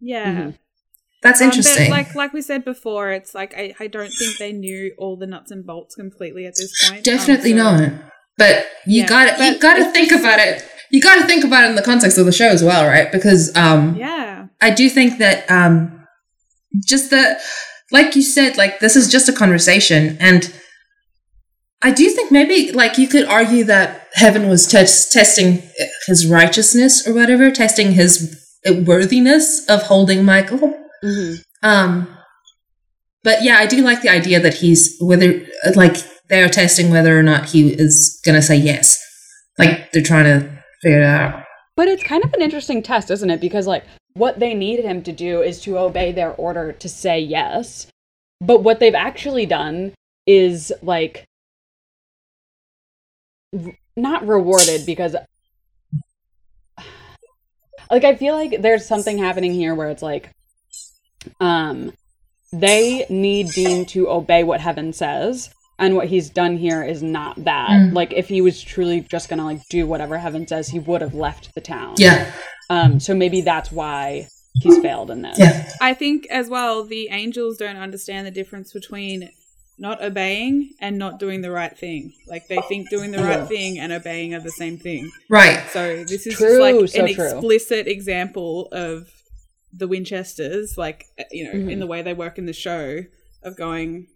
[0.01, 0.27] Yeah.
[0.35, 0.55] Mhm.
[1.23, 1.89] That's Um, interesting.
[1.89, 5.17] but like like we said before, it's like I, I don't think they knew all
[5.17, 6.99] the nuts and bolts completely at this point.
[7.09, 7.93] Um, Definitely so- not.
[8.37, 10.63] But you Yeah, gotta you gotta think just- about it.
[10.91, 13.11] You gotta think about it in the context of the show as well, right?
[13.11, 14.47] Because um Yeah.
[14.61, 15.98] I do think that um
[16.85, 17.41] just the
[17.91, 20.53] like you said, like this is just a conversation and
[21.81, 25.63] I do think maybe like you could argue that heaven was tes- testing
[26.07, 28.37] his righteousness or whatever, testing his
[28.85, 30.75] worthiness of holding Michael.
[31.05, 31.41] Mhm.
[31.63, 32.17] Um,
[33.23, 35.41] but yeah, I do like the idea that he's whether
[35.77, 35.97] like
[36.29, 38.99] they're testing whether or not he is gonna say yes.
[39.57, 40.51] Like they're trying to
[40.83, 41.45] figure it out.
[41.77, 43.41] But it's kind of an interesting test, isn't it?
[43.41, 43.85] Because like
[44.19, 47.87] what they needed him to do is to obey their order to say yes.
[48.41, 49.95] But what they've actually done
[50.27, 51.25] is like
[53.97, 55.17] not rewarded because
[57.91, 60.31] like I feel like there's something happening here where it's like
[61.41, 61.93] um
[62.53, 67.45] they need Dean to obey what heaven says and what he's done here is not
[67.45, 67.71] that.
[67.71, 67.93] Mm.
[67.93, 71.01] Like if he was truly just going to like do whatever heaven says, he would
[71.03, 71.95] have left the town.
[71.99, 72.31] Yeah,
[72.71, 74.29] Um so maybe that's why
[74.61, 75.39] he's failed in this.
[75.39, 79.31] yeah, I think as well the angels don't understand the difference between
[79.81, 82.13] not obeying and not doing the right thing.
[82.27, 83.47] Like they think doing the right Yeah.
[83.47, 85.11] thing and obeying are the same thing.
[85.31, 85.63] right.
[85.71, 87.25] So this is True, just like so an true.
[87.33, 89.09] explicit example of
[89.73, 91.71] the Winchesters, like uh, you know, Mhm.
[91.73, 93.05] in the way they work in the show,
[93.45, 94.09] of going.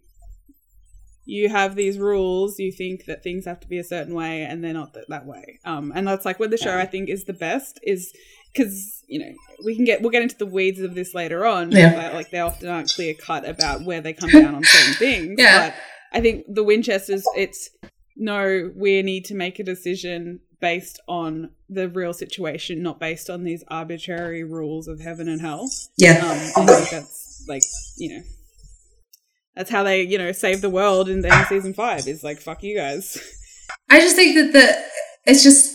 [1.25, 2.59] You have these rules.
[2.59, 5.25] You think that things have to be a certain way, and they're not th- that
[5.25, 5.59] way.
[5.63, 6.79] Um, and that's like where the show Yeah.
[6.81, 8.11] I think is the best is
[8.53, 9.31] because you know
[9.65, 11.71] we can get we'll get into the weeds of this later on.
[11.71, 11.93] Yeah.
[11.93, 15.35] but, like they often aren't clear cut about where they come down on certain things.
[15.37, 15.69] Yeah.
[15.69, 15.75] But
[16.17, 17.69] I think the Winchesters, it's
[18.15, 23.43] no, we need to make a decision based on the real situation, not based on
[23.43, 25.69] these arbitrary rules of heaven and hell.
[25.97, 26.19] Yeah,
[26.55, 27.63] Um, I think that's like,
[27.97, 28.23] you know,
[29.55, 32.23] that's how they, you know, save the world in the end of season five is
[32.23, 33.17] like, fuck you guys.
[33.89, 35.72] I just think that the it's just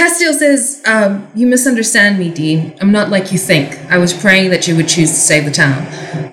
[0.00, 2.74] Castiel says, um, "You misunderstand me, Dean.
[2.80, 3.78] I'm not like you think.
[3.90, 5.86] I was praying that you would choose to save the town."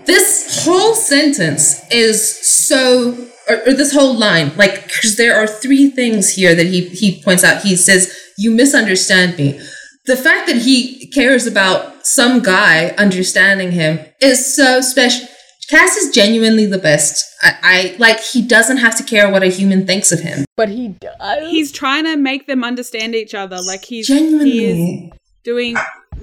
[0.06, 3.18] This whole sentence is so,
[3.50, 7.22] or, or this whole line, like, because there are three things here that he he
[7.22, 7.64] points out.
[7.64, 9.60] He says, "You misunderstand me."
[10.06, 15.28] The fact that he cares about some guy understanding him is so special.
[15.70, 17.26] Cas is genuinely the best.
[17.42, 20.46] I, I like he doesn't have to care what a human thinks of him.
[20.56, 21.50] But he does.
[21.50, 23.60] He's trying to make them understand each other.
[23.62, 25.14] Like he's he is Genuinely.
[25.44, 25.76] doing,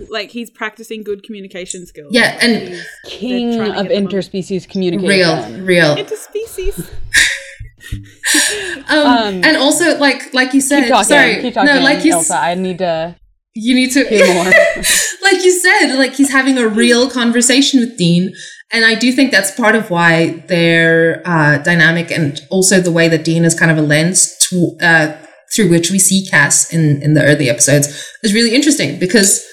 [0.08, 2.08] like he's practicing good communication skills.
[2.12, 5.08] Yeah, and He's king of get on- interspecies communication.
[5.64, 5.96] real, real.
[6.04, 6.90] interspecies.
[8.88, 11.04] Um, Um, and also like like you said, Keep talking.
[11.04, 11.74] sorry, keep talking.
[11.74, 13.14] no, like you s- Ilse, I need to
[13.54, 14.44] you need to hear more.
[15.22, 18.32] like you said, like he's having a real conversation with Dean.
[18.74, 23.06] And I do think that's part of why their uh, dynamic and also the way
[23.08, 25.16] that Dean is kind of a lens to, uh,
[25.54, 27.86] through which we see Cas in, in the early episodes
[28.24, 29.46] is really interesting because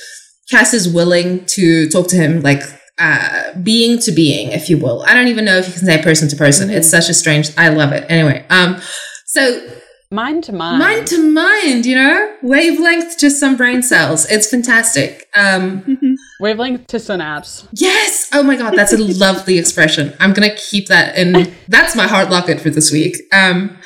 [0.50, 2.64] Cas is willing to talk to him like
[2.98, 5.04] uh, being to being, if you will.
[5.08, 6.72] I don't even know if you can say person to person.
[6.72, 8.10] It's such a strange, I love it.
[8.10, 8.82] Anyway, um,
[9.28, 9.70] so
[10.10, 10.80] mind to mind.
[10.80, 14.26] mind to mind, you know, wavelength to some brain cells.
[14.32, 15.30] It's fantastic.
[15.36, 17.68] Um, Wavelength to synapse.
[17.72, 18.30] yes.
[18.34, 18.74] Oh my God.
[18.76, 20.16] That's a lovely expression.
[20.20, 21.54] I'm going to keep that in.
[21.68, 23.16] That's my heart locket for this week.
[23.32, 23.78] Um,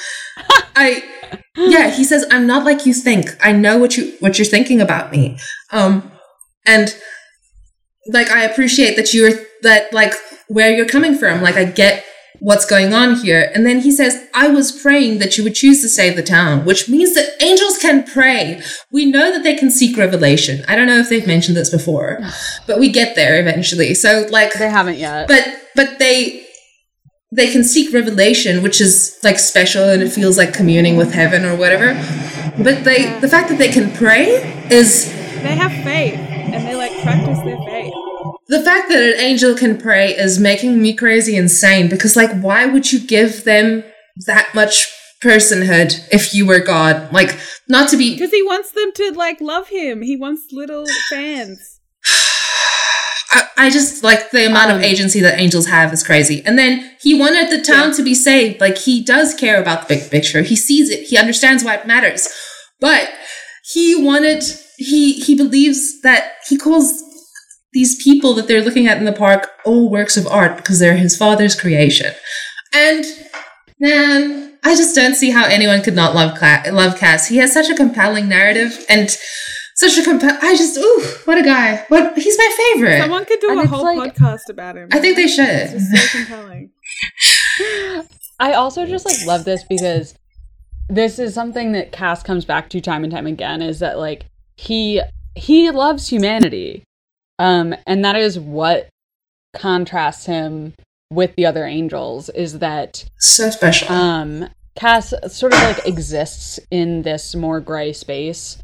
[0.76, 1.04] I,
[1.58, 3.36] yeah, he says, I'm not like you think.
[3.44, 5.38] I know what you, what you're thinking about me.
[5.72, 6.12] Um,
[6.66, 6.96] and
[8.08, 9.32] like, I appreciate that you're,
[9.64, 10.14] that like
[10.48, 11.42] where you're coming from.
[11.42, 12.06] Like, I get
[12.40, 13.52] what's going on here.
[13.54, 16.66] And then he says, I was praying that you would choose to save the town,
[16.66, 18.62] which means that angels can pray.
[18.92, 20.64] We know that they can seek revelation.
[20.68, 22.20] I don't know if they've mentioned this before,
[22.68, 23.94] but we get there eventually.
[23.94, 25.28] So like, They haven't yet.
[25.28, 25.46] but,
[25.76, 26.46] but they,
[27.32, 31.44] they can seek revelation, which is like special and it feels like communing with heaven
[31.44, 31.94] or whatever.
[32.64, 34.28] But they, the fact that they can pray
[34.72, 35.12] is
[35.44, 37.75] they have faith and they like practice their faith.
[38.48, 42.66] The fact that an angel can pray is making me crazy insane because like why
[42.66, 43.84] would you give them
[44.26, 44.88] that much
[45.24, 47.12] personhood if you were god?
[47.12, 50.02] Like not to be Because he wants them to like love him.
[50.02, 51.80] He wants little fans.
[53.32, 56.44] I, I just like the amount of Um, agency that angels have is crazy.
[56.46, 58.62] And then he wanted the town to be saved.
[58.62, 60.44] Like he does care about the big picture.
[60.44, 61.08] He sees it.
[61.08, 62.30] He understands why it matters.
[62.80, 63.10] But
[63.64, 64.44] he wanted
[64.78, 67.05] he he believes that he calls
[67.76, 70.98] these people that they're looking at in the park all works of art because they're
[70.98, 72.12] his father's creation.
[72.74, 73.06] And
[73.80, 77.28] man, I just don't see how anyone could not love Cla- love Cas.
[77.28, 79.10] He has such a compelling narrative and
[79.76, 80.38] such a compel.
[80.42, 81.84] I just ooh, what a guy!
[81.90, 83.00] What he's my favorite.
[83.02, 84.90] Someone could do And a whole like- podcast about him.
[84.92, 85.80] I think they It's should.
[85.80, 86.72] just so compelling.
[88.40, 90.16] I also just like love this because
[90.90, 94.26] this is something that Cas comes back to time and time again is that like
[94.56, 95.02] he
[95.36, 96.84] he loves humanity.
[97.40, 98.88] Um and that is what
[99.56, 100.74] contrasts him
[101.12, 103.92] with the other angels is that So special.
[103.92, 108.58] um Cas sort of like exists in this more gray space.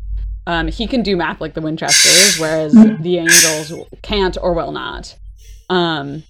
[0.48, 3.72] Um he can do math like the Winchesters whereas the angels
[4.02, 5.15] can't or will not.
[5.69, 6.23] Um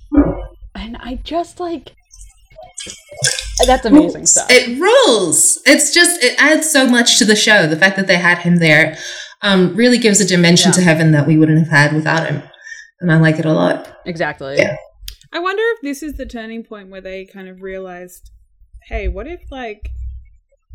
[0.75, 1.93] and I just like
[3.67, 4.47] that's amazing stuff.
[4.49, 5.59] It rules.
[5.65, 7.67] It's just it adds so much to the show.
[7.67, 8.97] The fact that they had him there
[9.43, 10.75] um, really gives a dimension Yeah.
[10.75, 12.43] to heaven that we wouldn't have had without him,
[12.99, 13.99] and I like it a lot.
[14.05, 14.57] Exactly.
[14.57, 14.75] Yeah.
[15.33, 18.29] I wonder if this is the turning point where they kind of realized,
[18.87, 19.89] hey, what if like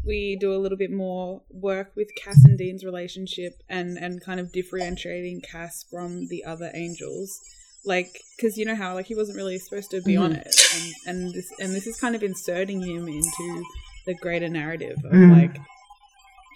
[0.04, 4.40] we do a little bit more work with Cas and Dean's relationship and and kind
[4.40, 7.38] of differentiating Cas from the other angels,
[7.84, 10.40] like because you know how like he wasn't really supposed to be on Mhm.
[10.46, 10.94] it, and
[11.26, 13.64] and this and this is kind of inserting him into
[14.06, 15.32] the greater narrative of Mm.
[15.42, 15.56] like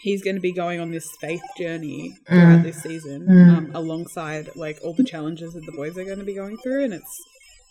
[0.02, 2.62] he's going to be going on this faith journey throughout Mm.
[2.62, 3.56] this season Mm.
[3.56, 6.84] um, alongside like all the challenges that the boys are going to be going through
[6.84, 7.16] and it's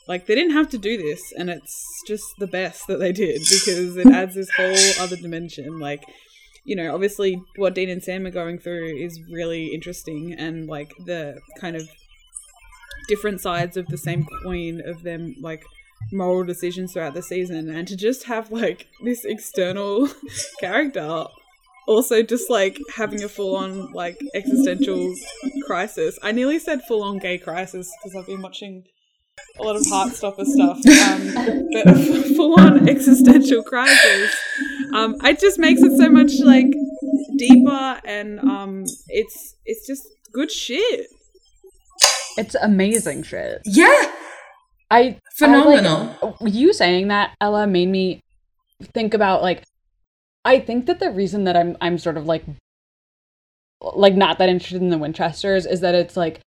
[0.08, 1.76] like they didn't have to do this and it's
[2.08, 6.04] just the best that they did because it adds this whole other dimension like
[6.66, 10.92] you know obviously what dean and sam are going through is really interesting and like
[11.06, 11.88] the kind of
[13.08, 15.64] different sides of the same coin of them like
[16.12, 20.08] moral decisions throughout the season and to just have like this external
[20.60, 21.26] character
[21.90, 25.14] also just like having a full-on like existential
[25.66, 28.84] crisis i nearly said full-on gay crisis because i've been watching
[29.60, 34.36] a lot of heartstopper stuff um, but a full-on existential crisis
[34.94, 36.72] um, it just makes it so much like
[37.38, 40.04] deeper and um, it's it's just
[40.34, 41.08] good shit
[42.38, 43.62] It's amazing shit.
[43.66, 44.12] Yeah,
[44.90, 46.16] I phenomenal.
[46.22, 48.22] I, like, you saying that Ella made me
[48.94, 49.64] think about like
[50.46, 52.44] I think that the reason that I'm I'm sort of like
[53.82, 56.42] like not that interested in the Winchesters is that it's like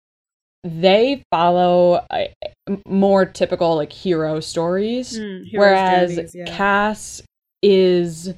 [0.65, 2.35] they follow a,
[2.87, 6.45] more typical like hero stories Mm, whereas journeys, yeah.
[6.47, 7.23] Cas
[7.63, 8.35] is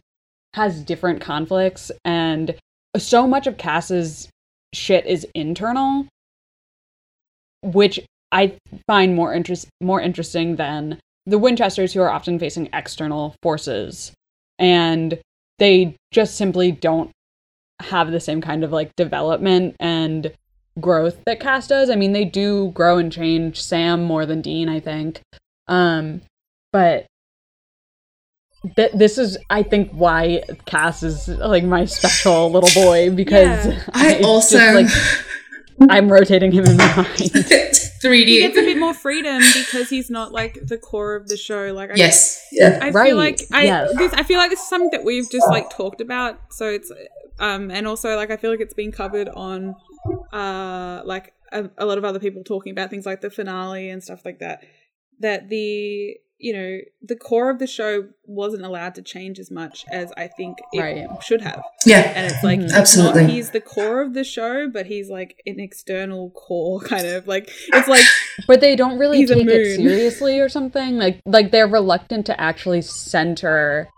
[0.55, 2.55] has different conflicts and
[2.97, 4.29] so much of Cas's
[4.75, 6.07] shit is internal
[7.63, 8.01] which
[8.33, 8.55] I
[8.87, 14.13] find more interest more interesting than the Winchesters who are often facing external forces
[14.59, 15.19] and
[15.61, 17.11] they just simply don't
[17.81, 20.33] have the same kind of like development and
[20.81, 21.89] growth that Cas does.
[21.91, 25.21] I mean, they do grow and change Sam more than Dean, I think.
[25.69, 26.23] Um,
[26.73, 27.07] but
[28.77, 33.83] th- this is, I think, why Cas is like my special little boy because Yeah.
[33.93, 35.25] I it's also just, like
[35.89, 37.07] I'm rotating him in my mind.
[38.03, 38.27] 3D.
[38.27, 41.73] he gets a bit more freedom because he's not like the core of the show
[41.75, 42.47] like I yes.
[42.51, 42.79] Yeah.
[42.83, 43.97] I Right, feel like I yes.
[43.97, 46.39] this, I feel like this is something that we've just like talked about.
[46.51, 46.91] So it's
[47.39, 49.75] um and also like I feel like it's been covered on
[50.33, 54.03] uh like a, a lot of other people talking about things like the finale and
[54.03, 54.65] stuff like that.
[55.21, 59.85] That the you know the core of the show wasn't allowed to change as much
[59.93, 61.07] as I think it Right.
[61.23, 61.63] should have.
[61.85, 62.13] Yeah.
[62.17, 62.63] And it's like Mhm.
[62.63, 63.23] he's Absolutely.
[63.23, 67.29] not, he's the core of the show, but he's like an external core kind of
[67.29, 68.05] like it's like
[68.47, 70.97] But they don't really take it seriously or something.
[70.97, 73.89] Like like they're reluctant to actually center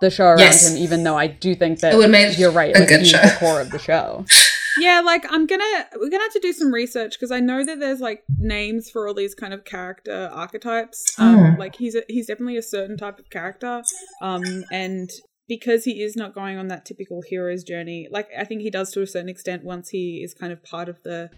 [0.00, 0.70] the show around Yes.
[0.70, 2.74] him, even though I do think that It would make you're right.
[2.76, 3.18] a Like good he's show.
[3.20, 4.24] the core of the show.
[4.80, 7.80] Yeah, like I'm gonna we're gonna have to do some research because I know that
[7.80, 11.04] there's like names for all these kind of character archetypes.
[11.18, 11.54] Um, Oh.
[11.58, 13.82] Like he's a, he's definitely a certain type of character,
[14.22, 15.10] um, and
[15.48, 18.90] because he is not going on that typical hero's journey, like I think he does
[18.92, 21.30] to a certain extent once he is kind of part of the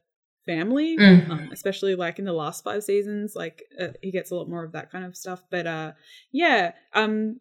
[0.47, 1.31] family, Mm.
[1.31, 4.65] um, especially like in the last five seasons, like uh, he gets a lot more
[4.65, 5.43] of that kind of stuff.
[5.51, 5.93] But uh,
[6.33, 7.39] yeah, um,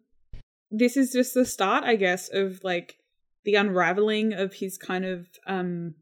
[0.70, 2.96] this is just the start, I guess, of like
[3.44, 5.94] the unraveling of his kind of um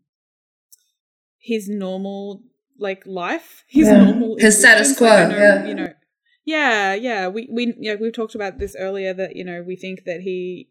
[1.40, 2.42] his normal
[2.78, 4.04] like life his Yeah.
[4.04, 5.66] normal His status quo, know, yeah.
[5.66, 5.92] you know
[6.44, 10.04] yeah yeah we we yeah we've talked about this earlier that you know we think
[10.04, 10.68] that he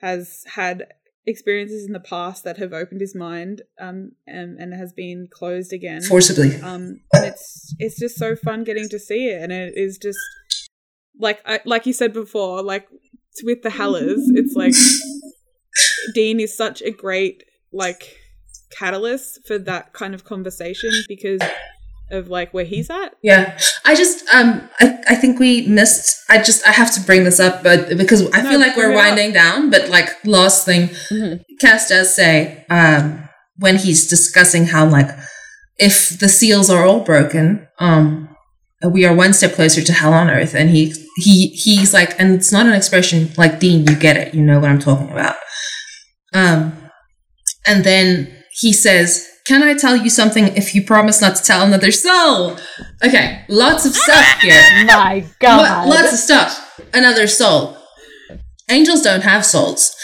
[0.00, 0.86] has had
[1.26, 5.72] experiences in the past that have opened his mind um and, and has been closed
[5.74, 6.54] again Forcibly.
[6.62, 10.18] um and it's it's just so fun getting to see it and it is just
[11.20, 12.86] like I, like you said before like
[13.44, 14.72] with the Hellers it's like
[16.14, 18.16] Dean is such a great like
[18.70, 21.40] catalyst for that kind of conversation because
[22.10, 23.14] of like where he's at.
[23.22, 26.16] Yeah, I just um I, I think we missed.
[26.30, 28.90] I just I have to bring this up, but because I No, feel like we're
[28.92, 29.04] it up.
[29.04, 29.70] winding down.
[29.70, 31.42] But like last thing, Mhm.
[31.60, 33.28] Cas does say um
[33.58, 35.10] when he's discussing how like
[35.78, 38.28] if the seals are all broken, um
[38.92, 42.32] we are one step closer to hell on earth, and he he he's like, and
[42.34, 45.36] it's not an expression like Dean, you get it, you know what I'm talking about.
[46.34, 46.90] Um,
[47.66, 51.62] and then he says, Can I tell you something if you promise not to tell
[51.64, 52.56] another soul?
[53.04, 54.60] Okay, lots of stuff here.
[54.86, 55.88] My Lo- God.
[55.88, 56.80] lots of stuff.
[56.94, 57.76] Another soul.
[58.70, 59.94] Angels don't have souls.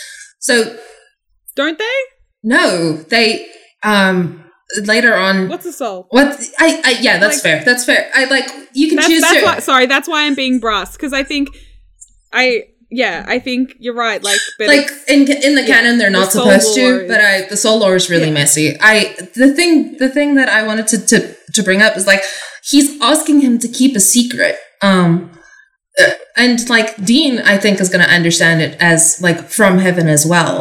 [0.41, 0.77] So,
[1.57, 1.99] Don't they?
[2.43, 3.47] no, they,
[3.83, 4.45] um,
[4.83, 5.49] later on.
[5.49, 6.07] What's a soul?
[6.11, 6.29] What
[6.59, 7.65] I, I yeah, that's Like- fair.
[7.65, 8.11] That's fair.
[8.15, 9.45] I like you can That's, choose that's to.
[9.45, 11.49] why, sorry, that's why I'm being brass because I think
[12.33, 12.63] I
[13.03, 14.23] yeah I think you're right.
[14.31, 17.21] Like, but like in in the yeah, canon they're not soul supposed to is- but
[17.31, 18.41] i the soul lore is really Yeah.
[18.43, 18.97] messy i
[19.43, 21.17] the thing the thing that i wanted to, to
[21.57, 22.23] to bring up is like
[22.71, 24.57] he's asking him to keep a secret
[24.91, 25.31] um
[26.03, 26.13] uh,
[26.43, 30.23] and like dean i think is going to understand it as like from heaven as
[30.33, 30.57] well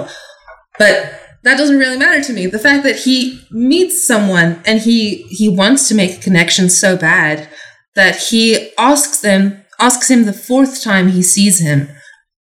[0.82, 0.96] but
[1.46, 3.16] that doesn't really matter to me the fact that he
[3.52, 5.00] meets someone and he
[5.40, 7.36] he wants to make a connection so bad
[8.00, 9.44] that he asks them
[9.88, 11.80] asks him the fourth time he sees him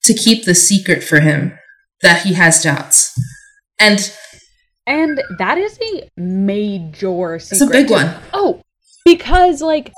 [0.03, 1.57] to keep the secret for him
[2.01, 3.17] that he has doubts.
[3.79, 4.11] And
[4.85, 7.51] and that is a major secret.
[7.51, 8.15] it's a big one.
[8.33, 8.61] Oh,
[9.05, 9.91] because like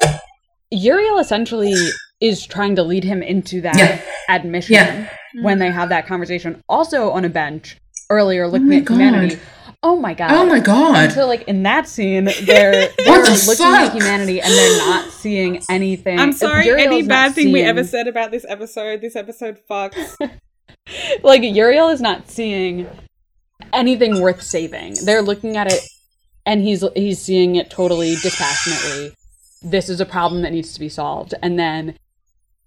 [0.72, 1.76] Uriel essentially
[2.22, 4.02] is trying to lead him into that Yeah.
[4.28, 5.10] admission Yeah.
[5.42, 6.62] when they have that conversation.
[6.68, 7.78] Also on a bench
[8.10, 9.40] earlier, looking oh my at humanity.
[9.82, 9.90] God.
[9.90, 10.32] Oh my god!
[10.32, 11.12] Oh my god.
[11.14, 15.62] so, like in that scene, they're they're the looking at humanity and they're not seeing
[15.70, 16.20] anything.
[16.20, 16.66] I'm sorry.
[16.66, 19.00] Uriel's Any bad thing we ever said about this episode?
[19.00, 20.16] This episode fucks.
[21.24, 22.88] like Uriel is not seeing
[23.72, 24.96] anything worth saving.
[25.06, 25.82] They're looking at it
[26.46, 29.14] and he's he's seeing it totally dispassionately.
[29.62, 31.34] This is a problem that needs to be solved.
[31.42, 31.96] And then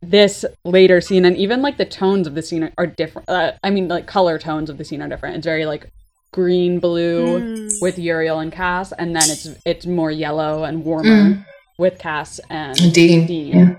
[0.00, 3.28] this later scene and even like the tones of the scene are, are different.
[3.28, 5.36] Uh, I mean like color tones of the scene are different.
[5.36, 5.90] It's very like
[6.32, 7.72] green blue Mm.
[7.80, 11.44] with Uriel and Cas and then it's it's more yellow and warmer Mm.
[11.78, 13.26] with Cas and Dean.
[13.26, 13.48] Dean.
[13.56, 13.74] Yeah.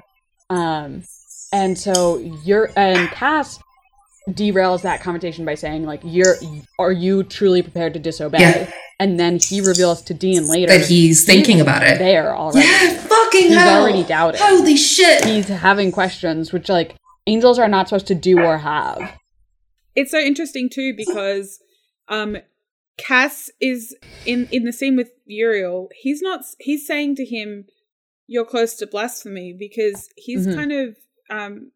[0.50, 1.04] Um,
[1.52, 3.60] and so you're and Cas
[4.30, 6.36] derails that conversation by saying like, "You're
[6.80, 8.72] are you truly prepared to disobey?" Yeah.
[9.00, 11.98] And then he reveals to Dean later That he's thinking about it.
[12.00, 12.68] there already.
[12.68, 13.82] Yeah, fucking He's hell.
[13.82, 14.40] already doubted.
[14.40, 15.26] Holy shit.
[15.26, 16.96] He's having questions, which like
[17.28, 19.00] angels are not supposed to do or have.
[19.96, 21.60] it's so interesting too because
[22.08, 22.38] um
[22.98, 25.90] Cas is in in the scene with Uriel.
[26.00, 26.42] He's not.
[26.60, 27.66] He's saying to him,
[28.28, 30.56] "You're close to blasphemy," because he's Mhm.
[30.56, 30.98] kind of
[31.30, 31.72] um.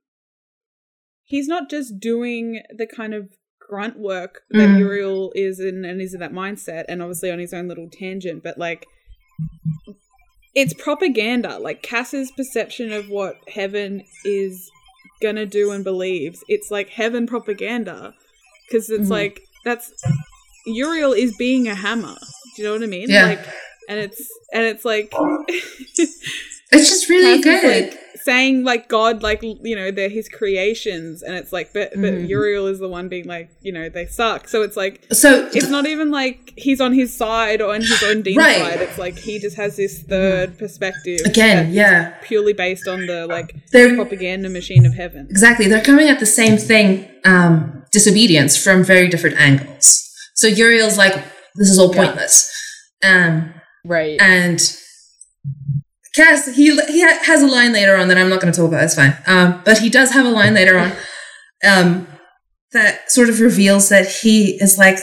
[1.23, 3.29] He's not just doing the kind of
[3.59, 4.79] grunt work that Mm.
[4.79, 8.43] Uriel is in and is in that mindset, and obviously on his own little tangent,
[8.43, 8.85] but like.
[10.55, 11.59] It's propaganda.
[11.59, 14.71] Like Cas's perception of what heaven is
[15.21, 16.43] gonna do and believes.
[16.47, 18.15] It's like heaven propaganda
[18.67, 19.11] because it's Mhm.
[19.11, 19.91] like that's
[20.65, 22.15] Uriel is being a hammer.
[22.55, 23.09] Do you know what I mean?
[23.09, 23.27] Yeah.
[23.27, 23.47] Like,
[23.89, 25.13] and it's and it's like
[26.71, 27.85] It's just really Cas good.
[27.93, 32.13] like, saying like God, like you know, they're his creations, and it's like, but but
[32.13, 32.27] Mhm.
[32.27, 34.49] Uriel is the one being like, you know, they suck.
[34.49, 35.05] So it's like.
[35.13, 38.57] so It's not even like he's on his side or on his own Dean Right.
[38.57, 38.81] side.
[38.81, 41.21] It's like he just has this third perspective.
[41.25, 42.15] again, yeah.
[42.21, 45.27] Purely based on the like They're propaganda machine of heaven.
[45.29, 50.03] exactly they're coming at the same thing, um, disobedience from very different angles.
[50.35, 51.15] So Uriel's like,
[51.55, 52.03] this is all Yeah.
[52.03, 52.51] pointless.
[53.03, 53.53] Um
[53.85, 54.19] Right.
[54.19, 54.59] and
[56.17, 58.67] Cas, he he ha- has a line later on that I'm not going to talk
[58.67, 58.83] about.
[58.83, 59.15] It's fine.
[59.27, 60.91] Um, but he does have a line later on,
[61.65, 62.07] um,
[62.73, 64.97] that sort of reveals that he is like,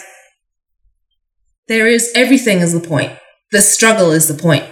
[1.69, 3.13] there is everything is the point.
[3.53, 4.65] The struggle is the point.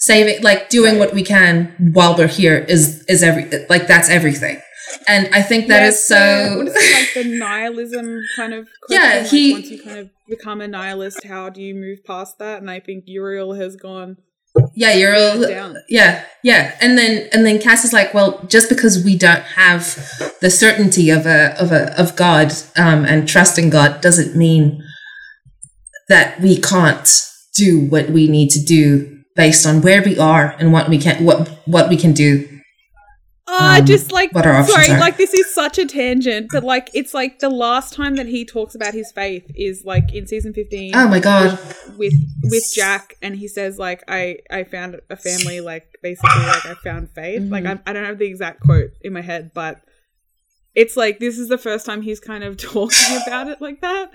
[0.00, 4.60] Saving, like doing what we can while we're here is is every like that's everything.
[5.08, 6.14] And I think that Yeah, is so.
[6.14, 9.98] the- what is it, like the nihilism kind of Yeah, like, he- once you kind
[9.98, 12.60] of become a nihilist, how do you move past that?
[12.60, 14.18] And I think Uriel has gone
[14.74, 15.76] yeah, you're all, down.
[15.88, 19.94] Yeah, yeah, and then and then Cas is like, well, just because we don't have
[20.40, 24.82] the certainty of a of a of God um, and trusting God doesn't mean
[26.08, 27.08] that we can't
[27.56, 31.24] do what we need to do based on where we are and what we can
[31.24, 32.57] what what we can do.
[33.50, 35.00] Oh, Um, just like what options sorry, are.
[35.00, 38.44] like this is such a tangent, but like it's like the last time that he
[38.44, 40.94] talks about his faith is like in season fifteen.
[40.94, 41.58] Oh my God!
[41.96, 42.12] with
[42.44, 46.74] with Jack, and he says like I I found a family like basically like I
[46.84, 47.42] found faith.
[47.50, 49.80] Like I, I don't have the exact quote in my head, but
[50.74, 54.10] it's like this is the first time he's kind of talking about it like that,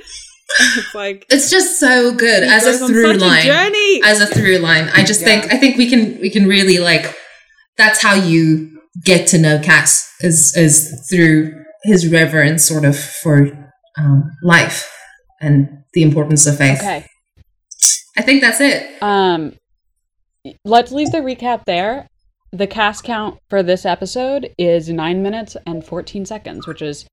[0.77, 3.45] it's like It's just so good as a through such a line.
[3.45, 4.01] journey.
[4.03, 4.89] As a through line.
[4.93, 7.15] I just think I think we can we can really like
[7.77, 8.72] that's how you
[9.03, 11.53] get to know Cas is is through
[11.83, 13.51] his reverence sort of for
[13.97, 14.89] um, life
[15.41, 16.79] and the importance of faith.
[16.79, 17.05] Okay.
[18.17, 19.01] I think that's it.
[19.01, 19.53] Um,
[20.63, 22.07] let's leave the recap there.
[22.51, 27.07] The Cas count for this episode is nine minutes and 14 seconds, which is,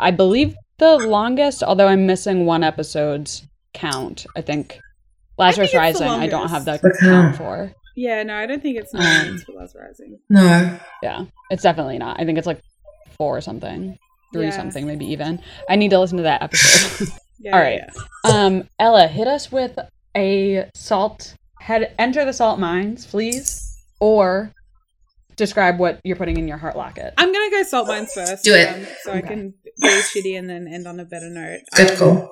[0.00, 4.24] I believe, the longest, although I'm missing one episode's count.
[4.34, 4.80] I think
[5.36, 7.72] Lazarus think Rising, I don't have that count for.
[7.98, 10.18] Yeah, no, I don't think it's Um, nine minutes for Last Rising.
[10.30, 10.78] No.
[11.02, 12.20] Yeah, it's definitely not.
[12.20, 12.60] I think it's like
[13.16, 13.98] four or something,
[14.32, 14.50] three Yeah.
[14.56, 15.40] something, maybe even.
[15.68, 17.08] I need to listen to that episode.
[17.40, 17.88] Yeah, All yeah,
[18.24, 19.78] um, Ella, hit us with
[20.16, 21.34] a salt.
[21.60, 23.62] Head enter the salt mines, please,
[24.00, 24.50] or
[25.36, 27.14] describe what you're putting in your heart locket.
[27.16, 28.42] I'm gonna go salt mines first.
[28.42, 28.68] Do it.
[28.68, 29.28] um, so I Okay.
[29.28, 31.60] can be shitty and then end on a better note.
[31.76, 32.30] Good Um, call.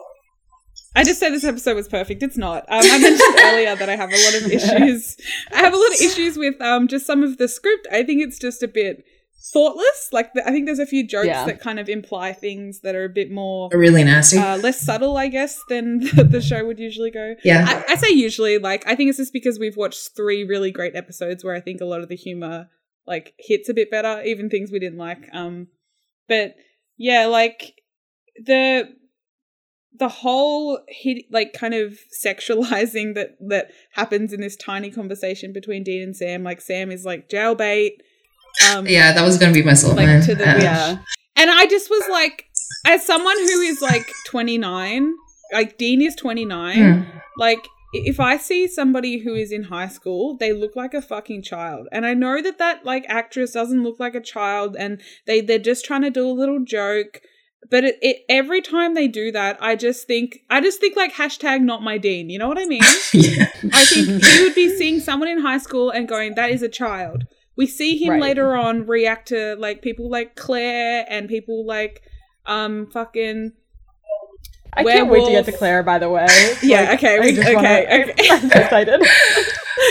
[0.97, 2.23] I just said this episode was perfect.
[2.23, 2.64] It's not.
[2.68, 5.16] Um, I mentioned earlier that I have a lot of issues.
[5.52, 7.86] I have a lot of issues with um, just some of the script.
[7.93, 9.05] I think it's just a bit
[9.52, 10.09] thoughtless.
[10.12, 11.44] Like the, I think there's a few jokes Yeah.
[11.47, 14.39] that kind of imply things that are a bit more Really nasty.
[14.39, 17.35] uh, less subtle, I guess, than the, the show would usually go.
[17.44, 17.64] yeah.
[17.89, 20.97] I, I say usually, like I think it's just because we've watched three really great
[20.97, 22.68] episodes where I think a lot of the humor
[23.06, 25.28] like hits a bit better, even things we didn't like.
[25.32, 25.68] Um,
[26.28, 26.55] but
[26.97, 27.74] yeah, like
[28.44, 28.89] the
[29.98, 35.82] the whole hit like kind of sexualizing that that happens in this tiny conversation between
[35.82, 36.43] Dean and Sam.
[36.43, 37.93] Like Sam is like jailbait.
[38.70, 40.98] Um, yeah, that was gonna be my salt like, to the- Uh, yeah.
[41.36, 42.47] and I just was like,
[42.86, 45.14] as someone who is like 29,
[45.52, 47.18] like Dean is 29, hmm.
[47.36, 51.43] like if I see somebody who is in high school, they look like a fucking
[51.43, 51.89] child.
[51.93, 55.59] And I know that that like actress doesn't look like a child and they they're
[55.59, 57.20] just trying to do a little joke.
[57.70, 61.12] But it, it every time they do that, I just think I just think like
[61.14, 62.30] hashtag not my Dean.
[62.30, 62.82] You know what I mean?
[63.12, 63.47] yeah.
[63.72, 66.68] I think he would be seeing someone in high school and going, "That is a
[66.68, 67.24] child."
[67.56, 68.22] We see him Right.
[68.22, 72.02] later on react to like people like Claire and people like
[72.44, 73.52] um fucking
[74.77, 76.27] I can't wait to get to Claire, by the way.
[76.62, 77.69] Yeah, okay, we- just okay, wanna-
[78.11, 78.15] okay.
[78.31, 79.01] I'm excited.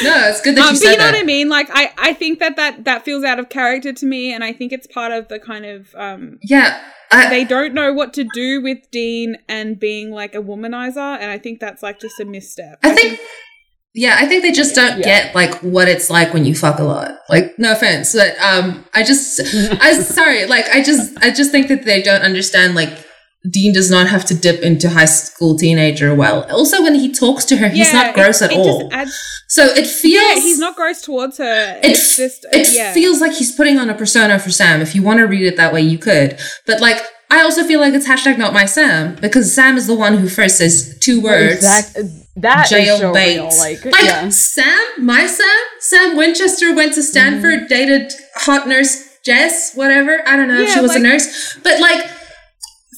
[0.03, 1.14] No, it's good that um, you but said you know that.
[1.14, 1.48] what I mean?
[1.48, 4.52] Like I I think that that that feels out of character to me, and I
[4.52, 6.82] think it's part of the kind of um Yeah.
[7.12, 11.30] I, they don't know what to do with Dean and being like a womanizer, and
[11.30, 12.80] I think that's like just a misstep.
[12.84, 13.20] I think
[13.94, 15.03] yeah, I think they just don't Yeah.
[15.06, 17.12] get like what it's like when you fuck a lot.
[17.30, 19.40] Like, no offense, but um, I just,
[19.80, 22.74] I'm sorry, like I just, I just think that they don't understand.
[22.76, 22.91] Like,
[23.50, 26.44] Dean does not have to dip into high school teenager well.
[26.52, 28.90] Also, when he talks to her, he's Yeah, not gross it- at it all.
[28.92, 29.14] Adds,
[29.48, 31.80] so it feels, yeah, he's not gross towards her.
[31.84, 32.94] It, it's just it yeah.
[32.94, 34.82] feels like he's putting on a persona for Sam.
[34.82, 36.40] If you want to read it that way, you could.
[36.66, 39.96] But like, I also feel like it's hashtag not my Sam because Sam is the
[39.96, 41.56] one who first says two words.
[41.58, 41.98] Exact-
[42.38, 43.36] That is jail so bait.
[43.38, 43.46] real.
[43.58, 44.30] Like, Like yeah.
[44.30, 47.68] Sam, my Sam, Sam Winchester went to Stanford, Mm-hmm.
[47.68, 50.22] dated hot nurse Jess, whatever.
[50.28, 52.06] I don't know if she was a nurse, but like,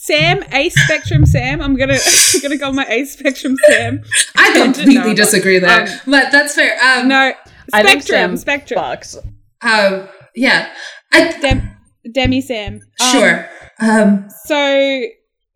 [0.08, 1.62] Sam, A spectrum Sam.
[1.62, 1.98] I'm gonna
[2.34, 4.02] I'm gonna go my A spectrum Sam.
[4.36, 6.78] I No, completely disagree there, um, but that's fair.
[6.84, 7.34] Um, No,
[7.74, 8.80] I spectrum, Sam spectrum.
[8.80, 9.18] fucks.
[9.62, 10.74] um, yeah,
[11.14, 11.72] I Dem-
[12.12, 12.82] Demi Sam.
[13.02, 13.50] Um, sure.
[13.80, 15.02] Um, So,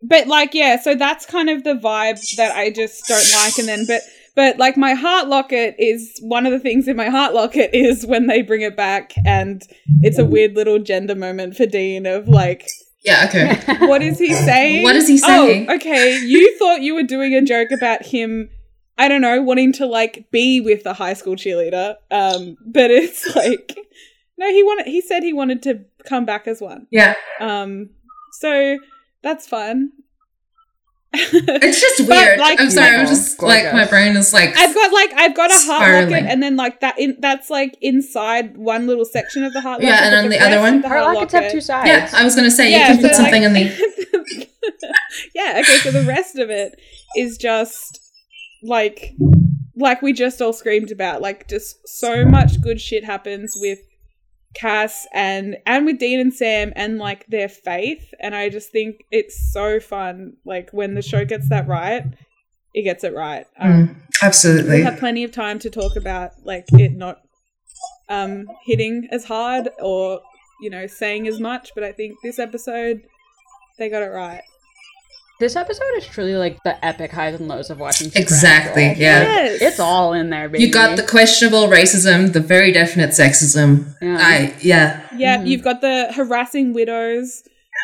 [0.02, 3.58] but like, yeah, so that's kind of the vibe that I just don't like.
[3.58, 4.02] And then, but,
[4.36, 8.04] but like my heart locket is one of the things in my heart locket is
[8.06, 9.62] when they bring it back and
[10.02, 12.66] it's a weird little gender moment for Dean of like,
[13.02, 13.76] yeah, okay.
[13.86, 14.82] what is he saying?
[14.82, 15.66] What is he saying?
[15.68, 16.18] Oh, okay.
[16.18, 18.48] You thought you were doing a joke about him.
[18.98, 21.96] I don't know, wanting to like be with the high school cheerleader.
[22.10, 23.76] Um, but it's like,
[24.38, 24.86] no, he wanted.
[24.86, 26.86] He said he wanted to come back as one.
[26.90, 27.90] Yeah, Um,
[28.32, 28.78] so
[29.22, 29.92] that's fun.
[31.14, 32.38] It's just weird.
[32.38, 32.88] like- I'm sorry.
[32.88, 33.14] I'm Beautiful.
[33.16, 34.56] just like my brain is like.
[34.56, 36.10] I've got like I've got a heart Spiraling.
[36.10, 39.82] locket, and then like that in that's like inside one little section of the heart
[39.82, 40.76] Yeah, and but on the other one?
[40.76, 41.88] of the Heart lockets have two sides.
[41.88, 44.48] yeah, I was gonna say Yeah, you can put so, something like- in the.
[45.34, 45.52] yeah.
[45.60, 45.78] Okay.
[45.78, 46.80] So the rest of it
[47.16, 48.00] is just
[48.62, 49.14] like
[49.76, 51.20] like we just all screamed about.
[51.20, 53.78] Like just so much good shit happens with
[54.54, 58.04] Cas and and with Dean and Sam and like their faith.
[58.20, 60.34] And I just think it's so fun.
[60.44, 62.04] Like when the show gets that right,
[62.74, 63.46] it gets it right.
[63.58, 64.76] Um, Mm, absolutely.
[64.82, 67.18] we'll have plenty of time to talk about like it not
[68.08, 70.20] um hitting as hard or
[70.60, 73.00] you know saying as much but i think this episode
[73.78, 74.42] they got it right
[75.42, 78.10] This episode is truly like the epic highs and lows of watching.
[78.10, 78.22] Supernatural.
[78.22, 79.22] Exactly, yeah.
[79.24, 79.60] Yes.
[79.60, 80.62] It's all in there, baby.
[80.62, 83.92] You got the questionable racism, the very definite sexism.
[84.00, 84.18] Yeah.
[84.20, 85.00] I yeah.
[85.16, 85.48] yeah Mhm.
[85.48, 87.42] you've got the harassing widows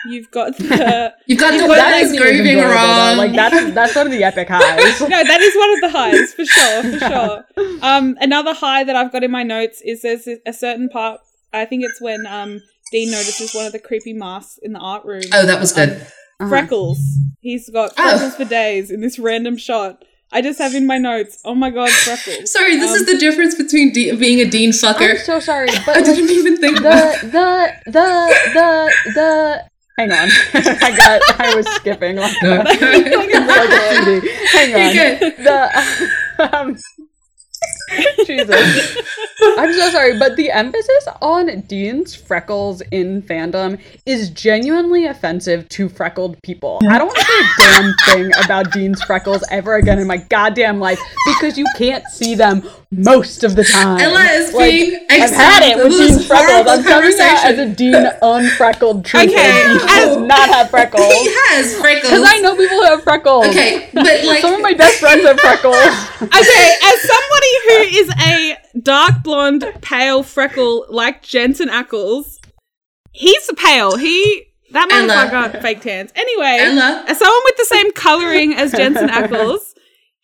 [0.08, 2.74] You've got the You've got the That one That that's isn't even grieving enjoyable, though.
[2.76, 3.16] wrong.
[3.16, 5.00] Like that's that's one of the epic highs.
[5.00, 7.08] no, that is one of the highs for sure, for
[7.58, 7.78] sure.
[7.82, 11.22] Um, another high that I've got in my notes is there's a certain part.
[11.52, 12.62] I think it's when um
[12.92, 15.22] Dean notices one of the creepy masks in the art room.
[15.32, 16.06] oh, that was good.
[16.40, 16.48] Uh-huh.
[16.48, 16.98] Freckles.
[17.40, 18.10] He's got Oh.
[18.10, 20.04] freckles for days in this random shot.
[20.30, 21.40] I just have in my notes.
[21.44, 22.52] Oh my god, freckles.
[22.56, 24.72] Sorry, this is Um, the difference between de- being a dean I'm
[25.18, 27.28] so sorry, I but like, didn't even think about the
[27.86, 29.64] the the the the.
[29.98, 31.40] Hang on, I got.
[31.40, 32.56] I was skipping like, No.
[32.58, 34.20] like a
[34.52, 34.94] Hang on.
[34.94, 35.36] You're good.
[35.38, 36.76] The um,
[38.26, 38.98] Jesus,
[39.58, 45.88] I'm so sorry, but the emphasis on Dean's freckles in fandom is genuinely offensive to
[45.88, 46.80] freckled people.
[46.88, 50.18] I don't want to say a damn thing about Dean's freckles ever again in my
[50.18, 54.00] goddamn life because you can't see them most of the time.
[54.00, 56.66] Ella is Like, being I've had it with Dean freckles.
[56.68, 59.30] I'm coming out as a Dean unfreckled trooper.
[59.30, 61.02] Okay, Dean does not have freckles.
[61.12, 62.10] He has freckles.
[62.10, 63.46] Because I know people who have freckles.
[63.48, 65.76] Okay, but like Some of my best friends have freckles.
[66.20, 72.38] Okay, as somebody who is a dark blonde, pale freckle like Jensen Ackles,
[73.12, 73.96] he's pale.
[73.96, 76.12] He that motherfucker got fake tans.
[76.16, 77.04] Anyway, Ella.
[77.06, 79.60] as someone with the same coloring as Jensen Ackles,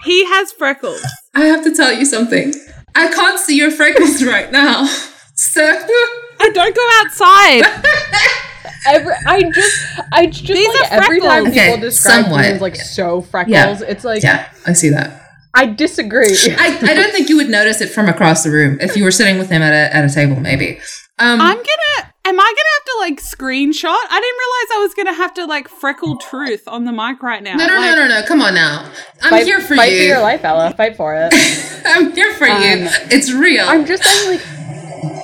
[0.05, 1.03] he has freckles.
[1.35, 2.55] I have to tell you something.
[2.95, 4.87] I can't see your freckles right now.
[5.35, 7.63] So I don't go outside.
[8.87, 9.83] Every, I just,
[10.13, 12.41] I just These like are every time people Okay, describe somewhat.
[12.43, 13.81] me as like so freckles, Yeah.
[13.89, 15.23] it's like yeah, I see that.
[15.55, 16.27] I disagree.
[16.59, 19.11] I, I don't think you would notice it from across the room if you were
[19.11, 20.79] sitting with him at a at a table, maybe.
[21.19, 22.13] Um, I'm gonna.
[22.27, 23.85] Am I gonna have to like screenshot?
[24.11, 27.43] I didn't realize I was gonna have to like freckle truth on the mic right
[27.43, 27.57] now.
[27.57, 28.27] no, no, Like, no, no, no.
[28.27, 28.91] Come on now.
[29.23, 29.99] I'm fight, here for fight you.
[29.99, 30.73] for your life, Ella.
[30.75, 31.33] Fight for it.
[31.87, 32.55] I'm here for you.
[32.55, 33.67] Um, It's real.
[33.69, 34.47] I'm just saying, like,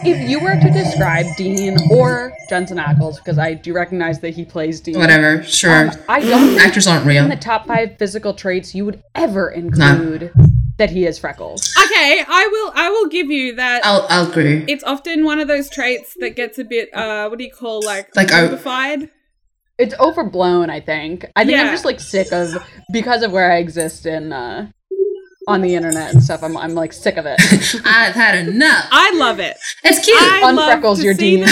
[0.04, 4.44] if you were to describe Dean or Jensen Ackles, because I do recognize that he
[4.44, 4.98] plays Dean.
[4.98, 5.42] Whatever.
[5.42, 5.88] Sure.
[5.88, 7.22] um, I don't think Actors aren't real.
[7.24, 10.32] in the top five physical traits you would ever include
[10.80, 11.72] that he has freckles.
[11.84, 12.72] Okay, I will.
[12.74, 13.84] I will give you that.
[13.84, 14.64] I'll I'll agree.
[14.66, 16.88] It's often one of those traits that gets a bit.
[16.94, 18.50] Uh, what do you call like Like, overfied.
[18.50, 19.10] modified?
[19.78, 21.24] It's overblown, I think.
[21.36, 22.48] I think I'm just like sick of
[22.92, 24.70] because of where I exist in uh
[25.48, 26.42] on the internet and stuff.
[26.42, 27.38] I'm I'm like sick of it.
[27.84, 28.86] I've had enough.
[28.90, 29.56] I love it.
[29.84, 30.16] It's cute.
[30.18, 31.46] I On freckles, to your see Dean.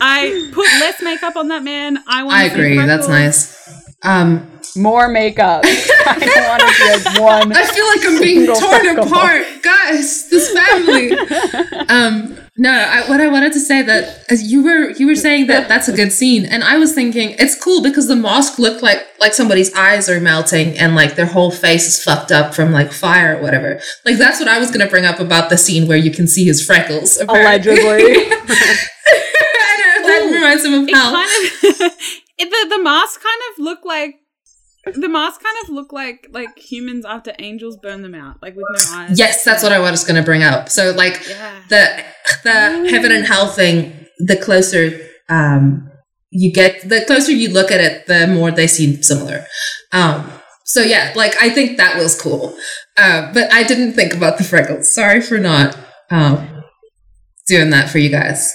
[0.00, 1.98] I put less makeup on that man.
[2.06, 2.36] I want.
[2.36, 2.76] I agree.
[2.76, 3.54] That's nice.
[4.02, 5.62] Um, More makeup.
[5.66, 7.52] I don't want to see one.
[7.56, 9.06] I feel like I'm being torn freckle.
[9.06, 10.28] apart, guys.
[10.30, 11.12] This family.
[11.88, 15.46] um, no, I, what I wanted to say that as you were you were saying
[15.48, 18.82] that that's a good scene, and I was thinking it's cool because the mask looked
[18.82, 22.72] like like somebody's eyes are melting and like their whole face is fucked up from
[22.72, 23.80] like fire or whatever.
[24.04, 26.44] Like that's what I was gonna bring up about the scene where you can see
[26.44, 27.18] his freckles.
[27.20, 27.72] apparently.
[27.72, 28.14] Allegedly.
[29.08, 31.12] I know that Ooh, reminds him of It hell.
[31.12, 31.92] kind of.
[32.38, 34.16] It, the the mask kind of look like.
[34.94, 38.64] The mask kind of look like like humans after angels burn them out, like with
[38.70, 39.18] no eyes.
[39.18, 40.68] Yes, that's what I was going to bring up.
[40.68, 41.60] So like Yeah.
[41.68, 42.04] the
[42.44, 44.96] the heaven and hell thing, the closer
[45.28, 45.90] um
[46.30, 49.44] you get the closer you look at it, the more they seem similar.
[49.92, 50.30] Um
[50.64, 52.56] so yeah, like I think that was cool.
[52.96, 54.94] Uh, but I didn't think about the freckles.
[54.94, 55.76] Sorry for not
[56.12, 56.62] um
[57.48, 58.54] doing that for you guys.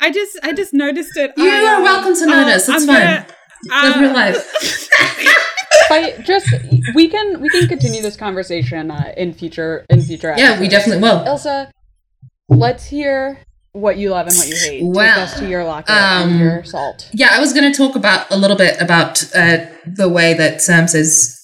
[0.00, 1.32] I just I just noticed it.
[1.36, 2.68] You I, are um, welcome to uh, notice.
[2.68, 2.96] It's I'm fine.
[2.96, 3.26] gonna-
[3.64, 4.88] Live uh, your life.
[5.88, 6.46] But just
[6.94, 10.32] we can we can continue this conversation uh, in future in future.
[10.36, 11.24] Yeah, we definitely will.
[11.26, 11.66] Ilse,
[12.48, 13.40] let's hear
[13.72, 14.82] what you love and what you hate.
[14.84, 17.08] Well, Take us to your locket um, and your salt.
[17.12, 20.62] Yeah, I was going to talk about a little bit about uh, the way that
[20.62, 21.36] Sam says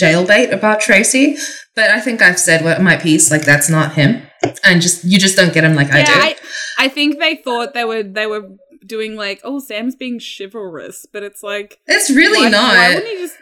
[0.00, 1.36] jailbait about Tracy,
[1.74, 3.28] but I think I've said what my piece.
[3.30, 4.22] Like that's not him,
[4.64, 6.12] and just you just don't get him like I do.
[6.12, 6.36] I,
[6.78, 8.48] I think they thought they were they were
[8.84, 12.74] doing like, oh, Sam's being chivalrous, but it's like it's really why, not.
[12.74, 13.36] Why wouldn't he just?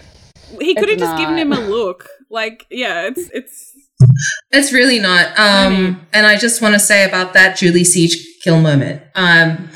[0.61, 2.09] He could have It's just given him a look.
[2.31, 3.75] Like, yeah, it's it's.
[4.53, 5.37] It's really not.
[5.39, 5.97] Um, Really?
[6.13, 9.03] and I just want to say about that Julie Siege kill moment.
[9.15, 9.71] Um,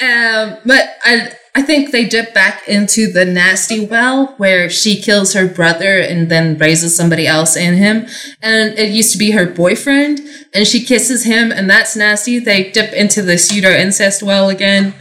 [0.00, 5.32] um, but I, I think they dip back into the nasty well where she kills
[5.32, 8.06] her brother and then raises somebody else in him.
[8.42, 10.20] And it used to be her boyfriend
[10.52, 12.38] and she kisses him and that's nasty.
[12.38, 14.92] They dip into the pseudo incest well again.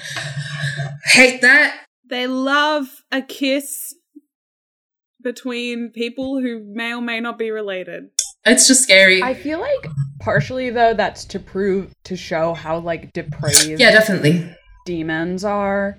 [1.04, 1.88] Hate that.
[2.10, 3.94] They love a kiss
[5.22, 8.12] between people who may or may not be related.
[8.46, 9.22] It's just scary.
[9.22, 9.88] I feel like
[10.22, 14.56] partially though that's to prove to show how like depraved yeah, definitely.
[14.86, 15.98] demons are.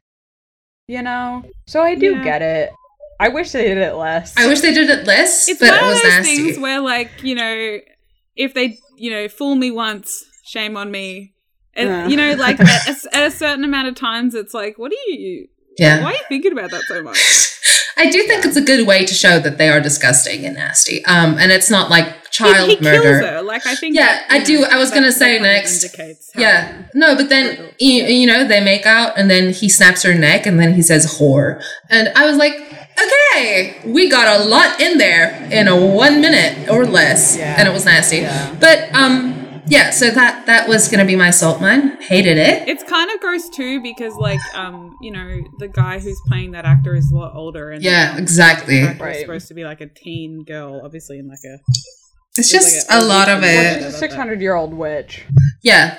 [0.89, 1.43] You know?
[1.67, 2.23] So I do Yeah.
[2.25, 2.71] get it.
[3.19, 4.37] I wish they did it less.
[4.37, 6.37] I wish they did it less, It's but one it of those nasty.
[6.37, 7.79] things where, like, you know,
[8.37, 11.33] if they, you know, fool me once, shame on me.
[11.75, 12.09] And, Yeah.
[12.09, 15.11] You know, like at a, at a certain amount of times, it's like, what are
[15.11, 15.49] you,
[15.79, 16.03] Yeah.
[16.03, 17.19] Why are you thinking about that so much?
[17.99, 21.05] I do think it's a good way to show that they are disgusting and nasty.
[21.07, 23.03] Um, and it's not like child he, he murder.
[23.21, 23.43] kills her.
[23.43, 23.97] Like I think.
[23.97, 25.97] Yeah, that, I do- know, I was gonna say next.
[26.35, 26.83] Yeah.
[26.95, 27.75] No, but then Brutal.
[27.81, 30.83] you, you know they make out and then he snaps her neck and then he
[30.83, 32.55] says whore and I was like,
[33.03, 37.55] okay, we got a lot in there in a one minute or less, Yeah.
[37.59, 38.19] and it was nasty.
[38.19, 38.55] Yeah.
[38.61, 39.36] But um,
[39.69, 39.91] yeah.
[39.91, 41.97] So that that was gonna be my salt mine.
[42.01, 42.69] Hated it.
[42.69, 46.65] It's kind of gross too because, like, um, you know, the guy who's playing that
[46.65, 48.81] actor is a lot older, and Yeah, um, exactly.
[48.83, 49.21] the Right.
[49.21, 51.59] supposed to be like a teen girl, obviously in like a
[52.39, 53.83] It's It's just like a- a lot of it.
[53.83, 55.25] she's a 600 year old witch,
[55.63, 55.97] Yeah.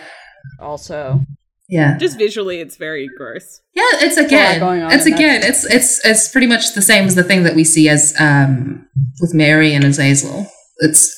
[0.60, 1.22] also.
[1.70, 1.98] Yeah.
[1.98, 3.60] just visually, it's very gross.
[3.76, 4.60] Yeah, it's again.
[4.62, 5.44] going it's in that again.
[5.44, 8.86] It's it's it's pretty much the same as the thing that we see as um
[9.20, 10.48] with Mary and Azazel.
[10.78, 11.14] It's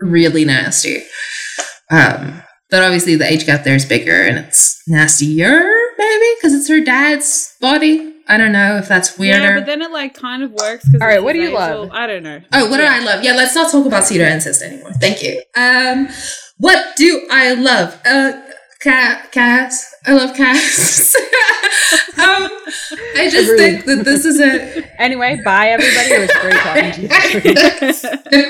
[0.00, 1.04] really nasty.
[1.90, 5.62] Um, but obviously the age gap there is bigger and it's nastier,
[5.98, 8.12] maybe because it's her dad's body.
[8.28, 9.40] I don't know if that's weirder.
[9.44, 10.84] Yeah, but then it like kind of works.
[10.84, 11.90] Because All right, what do you love?
[11.92, 12.40] I don't know.
[12.52, 12.98] Oh, what Yeah.
[12.98, 13.22] do I love?
[13.24, 14.92] Yeah, let's not talk about pseudo incest anymore.
[14.94, 15.40] Thank you.
[15.56, 16.08] Um,
[16.58, 18.00] what do I love?
[18.04, 18.32] Uh,
[18.80, 19.94] cat, Cas.
[20.06, 21.14] I love Cas.
[22.18, 22.48] um,
[23.16, 23.58] I just Agreed.
[23.58, 24.84] think that this is a.
[25.00, 26.08] Anyway, bye everybody.
[26.10, 26.92] It was great talking
[28.32, 28.40] to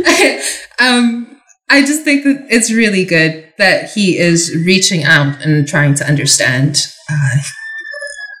[0.00, 0.40] you.
[0.86, 1.37] um,
[1.70, 6.04] I just think that it's really good that he is reaching out and trying to
[6.06, 6.78] understand
[7.10, 7.36] uh,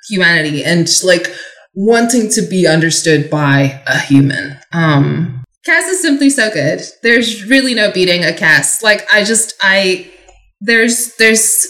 [0.08, 1.26] humanity and like
[1.74, 4.58] wanting to be understood by a human.
[4.72, 6.80] Um, Cas is simply so good.
[7.02, 8.82] There's really no beating a Cas.
[8.82, 10.10] Like I just I
[10.60, 11.66] there's there's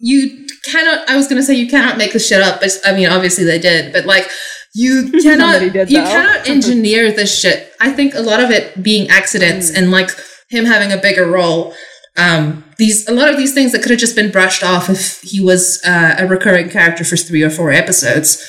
[0.00, 3.08] you cannot I was gonna say you cannot make this shit up, but I mean
[3.08, 4.28] obviously they did, but like
[4.74, 7.72] you cannot you cannot engineer this shit.
[7.80, 9.78] I think a lot of it being accidents Mm.
[9.78, 10.10] and like
[10.50, 11.74] him having a bigger role.
[12.16, 15.20] Um, these a lot of these things that could have just been brushed off if
[15.22, 18.46] he was uh, a recurring character for three or four episodes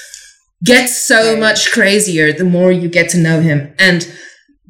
[0.63, 3.73] get so much crazier the more you get to know him.
[3.79, 4.11] And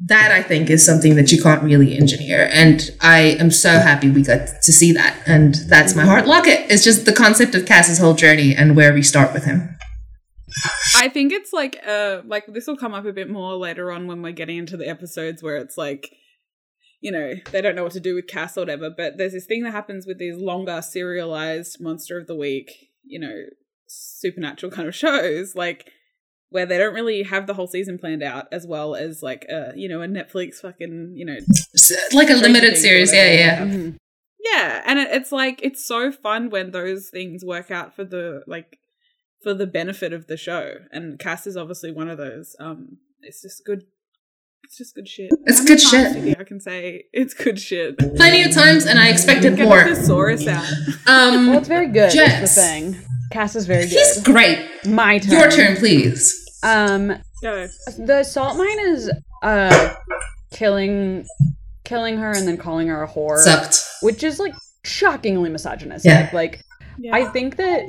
[0.04, 2.48] that i think is something that you can't really engineer.
[2.52, 5.16] And i am so happy we got to see that.
[5.26, 6.60] And that's my heart locket.
[6.70, 9.76] It's just the concept of cas's whole journey and where we start with him.
[10.96, 14.06] I think it's like uh like this will come up a bit more later on
[14.06, 16.12] when we're getting into the episodes where it's like
[17.02, 19.44] you know, they don't know what to do with Cas or whatever, but there's this
[19.46, 22.70] thing that happens with these longer serialized monster of the week,
[23.04, 23.42] you know,
[23.88, 25.90] supernatural kind of shows, like
[26.50, 29.72] where they don't really have the whole season planned out as well as like a
[29.74, 31.38] you know, a Netflix fucking, you know,
[32.12, 33.64] like a limited Stranger Things or series yeah whatever.
[33.72, 33.96] yeah Mhm.
[34.44, 38.42] yeah, and it, it's like it's so fun when those things work out for the
[38.46, 38.78] like
[39.42, 40.74] for the benefit of the show.
[40.92, 42.54] And Cas is obviously one of those.
[42.60, 43.84] Um, it's just good.
[44.64, 45.30] It's just good shit.
[45.44, 46.14] It's How good shit.
[46.14, 47.98] do I can say it's good shit.
[48.16, 50.64] plenty of times and i expected Get more the thesaurus out.
[51.06, 52.08] um Well, it's very good.
[52.08, 52.54] Is Jess.
[52.54, 52.96] the thing.
[53.30, 53.90] Cas is very good.
[53.90, 55.32] he's great My turn.
[55.32, 57.12] your turn please Um,
[57.42, 57.66] Go.
[57.98, 59.10] the salt mine is
[59.42, 59.94] uh
[60.52, 61.26] killing,
[61.84, 66.08] killing her and then calling her a whore, sucked which is like shockingly misogynistic.
[66.10, 66.30] Yeah.
[66.32, 66.62] Like
[66.98, 67.14] Yeah.
[67.14, 67.82] I think that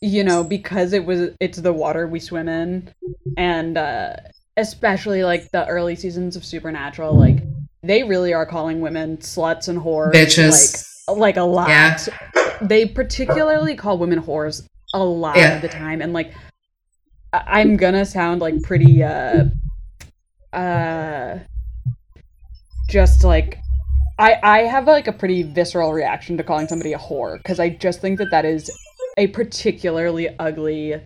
[0.00, 2.92] you know because it was it's the water we swim in,
[3.36, 4.16] and uh
[4.56, 7.42] especially like the early seasons of Supernatural, like
[7.82, 10.84] they really are calling women sluts and whores, Bitches.
[11.08, 11.68] like like a lot.
[11.68, 11.98] Yeah.
[12.62, 15.56] They particularly call women whores a lot Yeah.
[15.56, 16.32] of the time, and like
[17.32, 19.44] I- I'm gonna sound like pretty uh
[20.52, 21.38] uh
[22.88, 23.58] just like
[24.18, 27.68] I I have like a pretty visceral reaction to calling somebody a whore because I
[27.70, 28.70] just think that that is
[29.18, 31.02] a particularly ugly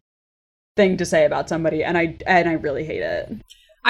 [0.80, 3.24] thing to say about somebody and I and I really hate it.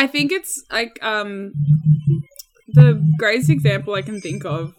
[0.03, 1.53] I think it's like um
[2.81, 2.89] the
[3.19, 4.75] greatest example I can think of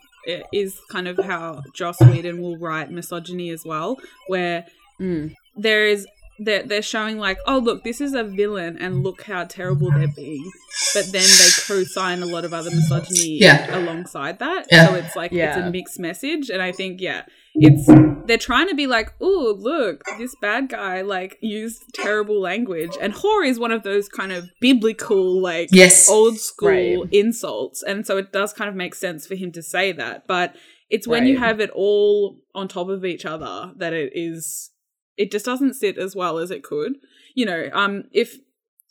[0.61, 3.89] is kind of how Joss Whedon will write misogyny as well,
[4.27, 4.65] where
[4.99, 5.33] Mm.
[5.65, 6.05] there is
[6.45, 10.07] they're, they're showing like oh look this is a villain and look how terrible they're
[10.15, 10.49] being.
[10.93, 13.77] But then they co-sign a lot of other misogyny Yeah.
[13.77, 14.67] alongside that.
[14.71, 14.87] Yeah.
[14.87, 16.49] so it's like it's a mixed message.
[16.49, 17.23] And i think yeah
[17.53, 17.85] it's
[18.27, 22.91] they're trying to be like oh look this bad guy like used terrible language.
[23.01, 26.09] And whore is one of those kind of biblical like yes.
[26.09, 26.99] old school Right.
[27.11, 27.83] insults.
[27.83, 30.27] And so it does kind of make sense for him to say that.
[30.27, 30.55] But
[30.89, 34.70] it's when you have it all on top of each other that it is
[35.17, 36.93] it just doesn't sit as well as it could.
[37.35, 38.37] You know um if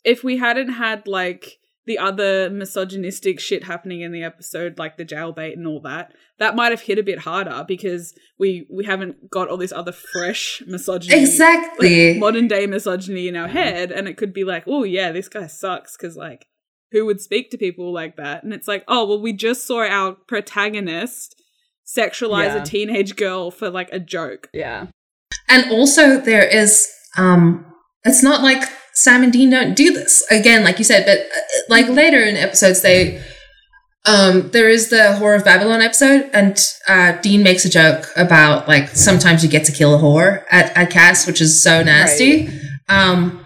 [0.03, 5.05] if we hadn't had like the other misogynistic shit happening in the episode like the
[5.05, 9.29] jailbait and all that that might have hit a bit harder because we we haven't
[9.31, 12.11] got all this other fresh misogyny exactly.
[12.11, 15.27] like, modern day misogyny in our head and it could be like oh yeah this
[15.27, 16.45] guy sucks because like
[16.91, 18.43] who would speak to people like that?
[18.43, 21.35] And it's like oh well we just saw our protagonist
[21.85, 22.61] sexualize Yeah.
[22.61, 24.49] a teenage girl for like a joke.
[24.53, 24.87] Yeah.
[25.51, 26.87] And also there is
[27.17, 27.65] um
[28.03, 28.63] it's not like
[28.93, 32.35] Sam and Dean don't do this again, like you said, but uh, like later in
[32.35, 33.21] episodes they
[34.05, 36.57] um there is the whore of Babylon episode, and
[36.87, 40.75] uh, Dean makes a joke about like sometimes you get to kill a whore at
[40.75, 42.49] at Cas, which is so nasty.
[42.89, 43.45] Um,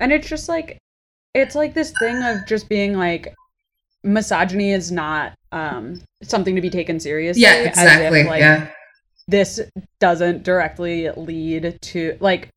[0.00, 0.78] And it's just like
[1.34, 3.32] it's like this thing of just being like
[4.02, 7.42] misogyny is not um something to be taken seriously.
[7.42, 8.24] yeah, as if, exactly.
[8.24, 8.70] like, yeah,
[9.28, 9.60] this
[10.00, 12.48] doesn't directly lead to like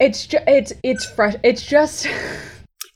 [0.00, 2.06] it's just it's it's fresh it's just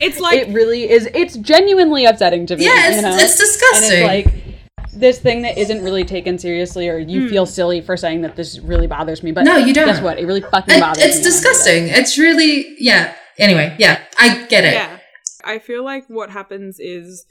[0.00, 3.14] It's like it really is it's genuinely upsetting to me yeah, it's, you know?
[3.14, 3.98] it's and disgusting.
[3.98, 7.28] it's like this thing that isn't really taken seriously or you Hmm.
[7.28, 9.86] feel silly for saying that this really bothers me but No, you don't.
[9.86, 11.86] guess what it really fucking It- bothers it's me disgusting.
[11.88, 13.14] It's really yeah.
[13.38, 14.74] Anyway, yeah, I get it.
[14.74, 14.98] Yeah.
[15.44, 17.24] I feel like what happens is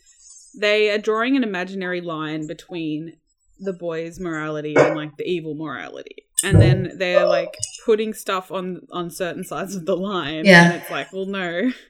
[0.58, 3.18] they are drawing an imaginary line between
[3.62, 6.26] the boys' morality and like the evil morality.
[6.44, 7.56] And then they're like
[7.86, 10.46] putting stuff on on certain sides of the line.
[10.46, 10.66] Yeah.
[10.66, 11.72] And it's like, well no.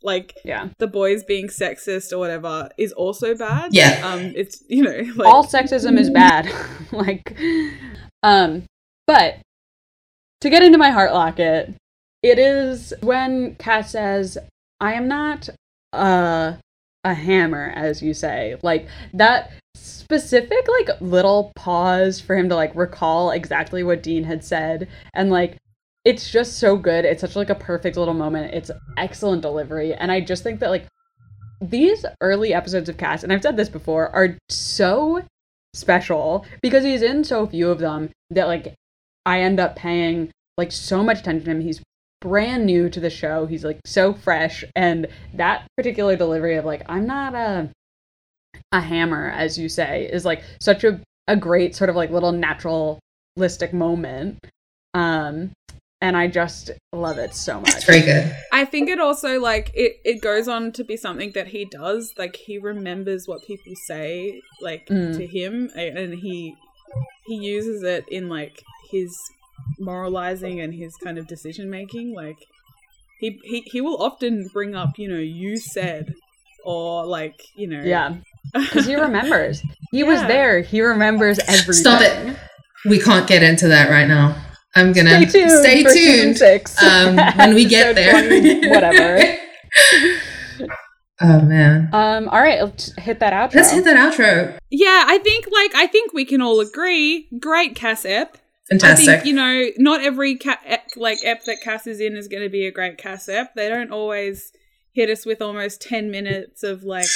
[0.00, 3.70] Like yeah the boys being sexist or whatever is also bad.
[3.74, 4.00] Yeah.
[4.04, 6.48] Um it's you know, like all sexism is bad
[6.92, 7.36] like
[8.22, 8.62] um
[9.08, 9.38] but
[10.40, 11.74] to get into my heart locket
[12.22, 14.38] it is when cas says
[14.80, 15.48] i am not
[15.92, 16.54] uh
[17.04, 19.50] a hammer as you say like that
[19.88, 24.88] specific like little pause for him to like recall exactly what dean had said.
[25.14, 25.56] And like
[26.04, 27.04] it's just so good.
[27.04, 28.54] It's such like a perfect little moment.
[28.54, 29.94] It's excellent delivery.
[29.94, 30.86] And i just think that like
[31.60, 35.24] these early episodes of cas and i've said this before are so
[35.74, 38.74] special because he's in so few of them that like
[39.26, 41.60] I end up paying like so much attention to him.
[41.60, 41.82] He's
[42.20, 43.46] brand new to the show.
[43.46, 44.64] He's like so fresh.
[44.74, 47.70] And that particular delivery of like I'm not a
[48.72, 52.32] a hammer as you say is like such a a great sort of like little
[52.32, 54.38] naturalistic moment.
[54.94, 55.50] Um
[56.00, 57.74] and I just love it so much.
[57.74, 58.34] It's very good.
[58.52, 62.12] I think it also like it, it goes on to be something that he does.
[62.16, 65.16] Like he remembers what people say like Mm.
[65.16, 66.54] to him and he
[67.26, 69.14] he uses it in like his
[69.78, 72.14] moralizing and his kind of decision making.
[72.14, 72.38] Like
[73.20, 76.14] he, he he will often bring up, you know, you said
[76.64, 78.14] or like, you know Yeah.
[78.70, 79.62] Cuz he remembers.
[79.90, 80.60] He was there.
[80.60, 81.72] He remembers everything.
[81.74, 82.36] Stop it.
[82.88, 84.36] We can't get into that right now.
[84.76, 85.50] I'm gonna Stay tuned.
[85.50, 86.36] Stay tuned.
[86.38, 86.80] six.
[86.82, 89.36] Um, when we get there, 20, whatever.
[91.20, 92.28] oh man, Um.
[92.28, 92.62] All right.
[92.62, 93.54] Let's hit that outro.
[93.56, 94.56] let's hit that outro.
[94.70, 97.28] Yeah, I think like I think we can all agree.
[97.40, 98.36] Great Cas ep.
[98.36, 99.06] I Fantastic.
[99.06, 102.42] think you know not every ca- ep, like ep that Cas is in is going
[102.42, 103.54] to be a great Cas ep.
[103.54, 104.52] They don't always
[104.92, 107.06] hit us with almost ten minutes of like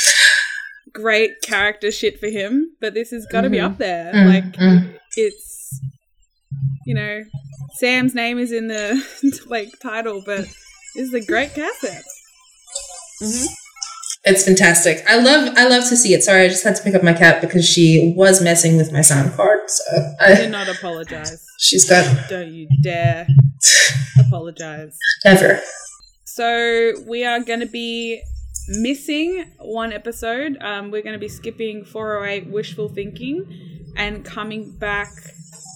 [0.93, 3.65] great character shit for him, but this has got to be Mhm.
[3.65, 4.13] up there.
[4.13, 4.95] Mm, Like mm.
[5.17, 5.81] it's
[6.87, 7.23] you know
[7.79, 9.03] Sam's name is in the
[9.47, 10.41] like title, but
[10.95, 12.03] this is a great Cas ep.
[13.23, 13.47] Mhm.
[14.25, 15.03] It's fantastic.
[15.09, 16.23] I love I love to see it.
[16.23, 19.01] Sorry, I just had to pick up my cat because she was messing with my
[19.01, 19.59] sound card.
[19.69, 19.85] So
[20.37, 21.45] Do I, not apologize.
[21.59, 23.27] she's got Don't you dare
[24.21, 24.97] apologize.
[25.25, 25.61] never.
[26.25, 28.23] So we are going to be
[28.69, 30.57] missing one episode.
[30.61, 35.09] Um, we're going to be skipping 408 Wishful Thinking and coming back.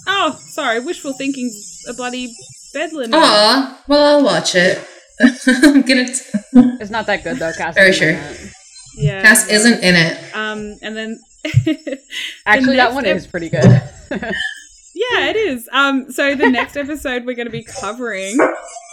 [0.06, 2.32] Oh, sorry, Wishful Thinking's a bloody
[2.72, 3.12] bedlam.
[3.14, 4.78] Aw, well I'll watch it.
[5.46, 6.06] I'm gonna.
[6.06, 6.14] T-
[6.80, 7.52] It's not that good though.
[7.52, 7.74] Cas.
[7.74, 8.30] Very isn't in sure.
[8.46, 8.52] it.
[8.96, 9.22] Yeah.
[9.22, 10.36] Cas isn't in it.
[10.36, 11.18] Um, and then.
[12.46, 13.82] Actually, that one ep- is pretty good.
[14.10, 15.68] Yeah, it is.
[15.72, 18.38] Um, so the next episode we're going to be covering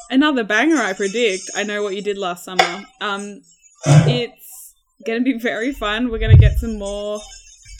[0.09, 0.77] another banger.
[0.77, 1.43] I predict.
[1.55, 2.83] I know what you did last summer.
[2.99, 3.41] Um,
[3.85, 4.73] it's
[5.05, 6.09] going to be very fun.
[6.09, 7.19] We're going to get some more.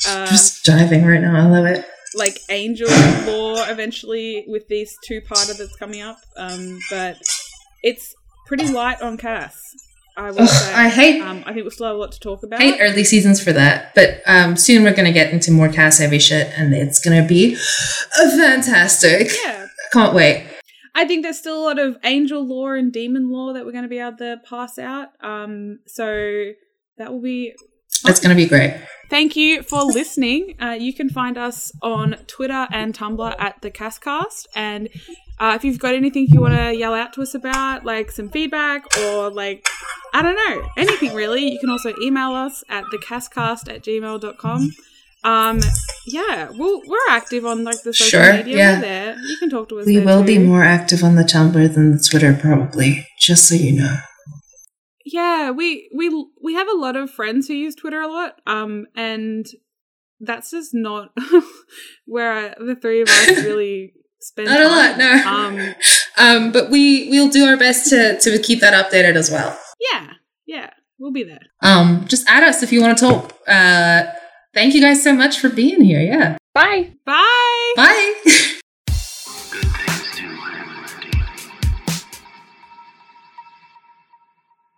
[0.07, 1.35] Uh, Just diving right now.
[1.35, 1.85] I love it.
[2.15, 2.89] like angel
[3.25, 6.17] lore eventually with these two parter that's coming up.
[6.38, 7.17] Um, but
[7.84, 8.13] it's
[8.47, 9.55] pretty light on Cas.
[10.15, 10.73] I will Ugh, say.
[10.73, 12.61] I hate Um, I think we'll still have a lot to talk about.
[12.61, 13.95] hate early seasons for that.
[13.95, 17.55] But um, soon we're gonna get into more cas heavy shit, and it's gonna be
[18.38, 19.31] fantastic.
[19.43, 20.45] yeah, Can't wait.
[20.95, 23.83] I think there's still a lot of angel lore and demon lore that we're going
[23.83, 25.09] to be able to pass out.
[25.21, 26.51] Um, so
[26.97, 27.53] that will be
[28.03, 28.79] That's gonna be great.
[29.09, 30.55] Thank you for listening.
[30.61, 34.45] Uh, you can find us on Twitter and Tumblr at the CasCast.
[34.55, 34.89] And
[35.39, 38.29] uh, if you've got anything you want to yell out to us about, like some
[38.29, 39.67] feedback or like,
[40.13, 44.71] I don't know, anything really, you can also email us at thecascast at gmail.com.
[45.23, 45.59] Um,
[46.05, 48.57] yeah, we'll, we're active on like the social Sure, media.
[48.57, 48.75] yeah.
[48.75, 49.15] We're there.
[49.17, 49.85] You can talk to us.
[49.85, 53.07] We will be more active on the Tumblr than the Twitter, probably.
[53.19, 53.97] Just so you know.
[55.05, 56.09] Yeah, we we
[56.41, 59.45] we have a lot of friends who use Twitter a lot, um, and
[60.19, 61.09] that's just not
[62.05, 65.23] where the three of us really spend Not a lot, no.
[65.25, 65.75] Um,
[66.15, 69.57] Um, but we we'll do our best to to keep that updated as well.
[69.91, 70.11] yeah,
[70.45, 70.69] yeah,
[70.99, 71.41] we'll be there.
[71.63, 73.33] Um, just add us if you want to talk.
[73.47, 74.03] Uh,
[74.53, 76.01] thank you guys so much for being here.
[76.01, 76.38] Yeah.
[76.53, 76.91] Bye.
[77.05, 77.73] Bye.
[77.75, 78.13] Bye.
[78.25, 81.23] Good things do happen indeed.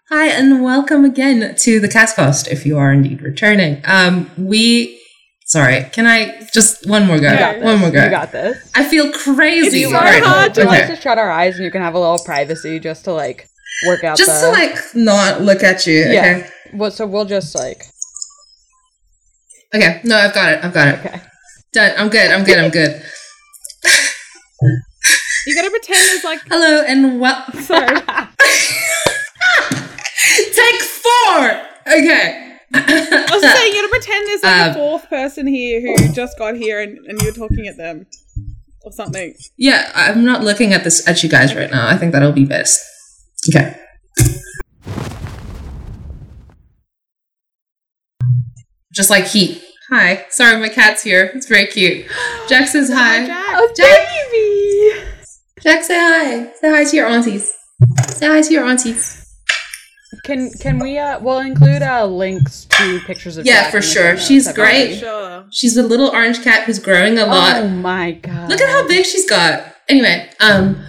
[0.10, 2.48] Hi, and welcome again to the CasCast.
[2.48, 5.02] If you are indeed returning, um, we.
[5.48, 7.32] Sorry, can I just one more go?
[7.32, 8.04] You got one more go.
[8.04, 8.72] You got this.
[8.74, 9.84] I feel crazy.
[9.84, 10.30] It's so right now.
[10.34, 10.96] hard to, We like Okay.
[10.96, 13.48] to shut our eyes and you can have a little privacy just to like
[13.86, 16.00] work out Just the to like not look at you.
[16.00, 16.20] Yeah.
[16.40, 16.50] Okay.
[16.74, 17.84] Well, so we'll just like
[19.76, 20.00] Okay.
[20.06, 20.64] No, I've got it.
[20.64, 21.00] I've got it.
[21.06, 21.22] okay.
[21.74, 21.94] Done.
[21.98, 22.32] I'm good.
[22.32, 22.58] I'm good.
[22.58, 23.02] I'm good.
[25.48, 26.40] You gotta pretend there's like.
[26.50, 27.44] Hello and well.
[27.62, 27.88] Sorry.
[30.54, 31.62] Take four.
[31.88, 32.58] Okay.
[32.74, 36.38] I was saying you gotta pretend there's like Um, a fourth person here who just
[36.38, 38.08] got here and, and you're talking at them
[38.84, 39.36] or something.
[39.58, 41.88] Yeah, I'm not looking at this at you guys right now.
[41.88, 42.82] I think that'll be best.
[43.54, 43.78] Okay.
[48.92, 49.62] Just like heat.
[49.90, 50.26] Hi.
[50.30, 51.32] Sorry, my cat's here.
[51.36, 52.08] It's very cute.
[52.50, 53.26] Jack says hi.
[53.28, 53.76] Jack.
[53.76, 55.02] Jack, baby.
[55.62, 56.52] Jack, say hi.
[56.60, 57.52] Say hi to your aunties.
[58.10, 59.22] Say hi to your aunties.
[60.24, 64.18] Can can we uh we'll include uh links to pictures of Yeah, Jack for sure.
[64.18, 64.98] She's great.
[65.00, 65.46] Sure.
[65.52, 67.58] She's a little orange cat who's growing a lot.
[67.58, 68.50] Oh my god.
[68.50, 69.76] Look at how big she's got.
[69.88, 70.84] Anyway, um,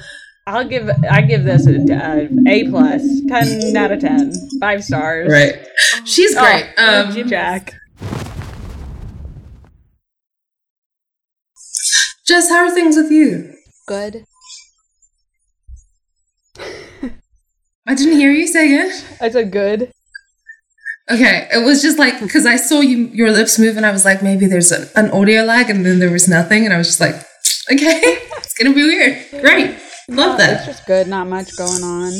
[0.47, 5.31] I'll give I give this a uh, A plus, ten out of ten, five stars.
[5.31, 5.67] right.
[6.07, 6.67] She's Oh, great.
[6.79, 7.75] oh, Um, Jack.
[12.27, 13.55] Jess, how are things with you?
[13.87, 14.25] Good.
[17.89, 19.05] I didn't hear you say it.
[19.21, 19.93] I said good.
[21.09, 24.05] Okay, it was just like because I saw you your lips move and I was
[24.05, 26.89] like maybe there's an, an audio lag and then there was nothing and I was
[26.89, 27.15] just like
[27.73, 28.01] okay
[28.43, 29.79] it's gonna be weird great
[30.09, 31.07] love Uh, It's just good.
[31.07, 32.13] Not much going on.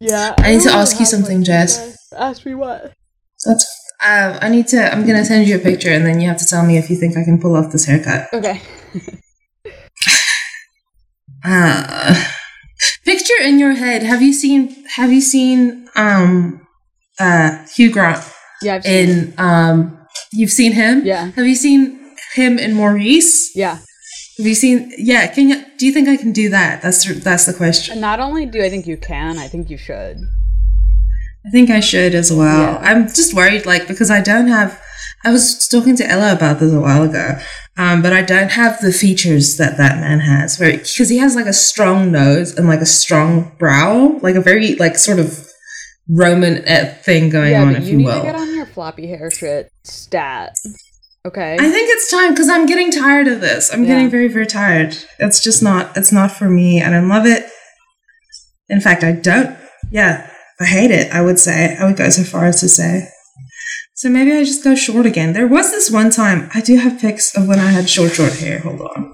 [0.00, 0.34] Yeah.
[0.38, 1.96] I need to ask you something, Jess.
[2.16, 2.92] Ask me what?
[3.46, 3.66] that's
[4.04, 6.46] uh, I need to I'm gonna send you a picture and then you have to
[6.46, 8.60] tell me if you think I can pull off this haircut Okay.
[11.44, 12.24] uh,
[13.04, 16.66] picture in your head have you seen have you seen um
[17.20, 18.22] uh Hugh Grant
[18.62, 18.74] Yeah.
[18.76, 19.98] I've seen in um
[20.32, 21.30] you've seen him Yeah.
[21.36, 21.98] have you seen
[22.34, 23.78] him in Maurice Yeah.
[24.38, 24.92] Have you seen?
[24.96, 25.64] Yeah, can you?
[25.78, 26.80] Do you think I can do that?
[26.80, 27.90] That's that's the question.
[27.94, 30.16] And not only do I think you can, I think you should.
[31.44, 32.74] I think I should as well.
[32.74, 32.78] Yeah.
[32.80, 34.80] I'm just worried, like because I don't have.
[35.24, 37.38] I was talking to Ella about this a while ago,
[37.76, 40.58] um, but I don't have the features that that man has.
[40.58, 44.40] Where because he has like a strong nose and like a strong brow, like a
[44.40, 45.48] very like sort of
[46.08, 48.20] Roman uh, thing going yeah, on, but if you you need will.
[48.20, 50.56] to get on your floppy hair shit stat.
[51.26, 51.54] Okay.
[51.60, 53.70] I think it's time because I'm getting tired of this.
[53.72, 53.88] I'm Yeah.
[53.88, 54.96] getting very, very tired.
[55.18, 55.94] It's just not.
[55.96, 56.80] It's not for me.
[56.80, 57.44] And I don't love it.
[58.68, 59.56] In fact, I don't.
[59.90, 60.30] Yeah,
[60.60, 61.12] I hate it.
[61.12, 61.76] I would say.
[61.76, 63.08] I would go so far as to say.
[63.98, 65.32] So maybe I just go short again.
[65.32, 66.48] There was this one time.
[66.54, 68.60] I do have pics of when I had short, short hair.
[68.60, 69.12] Hold on.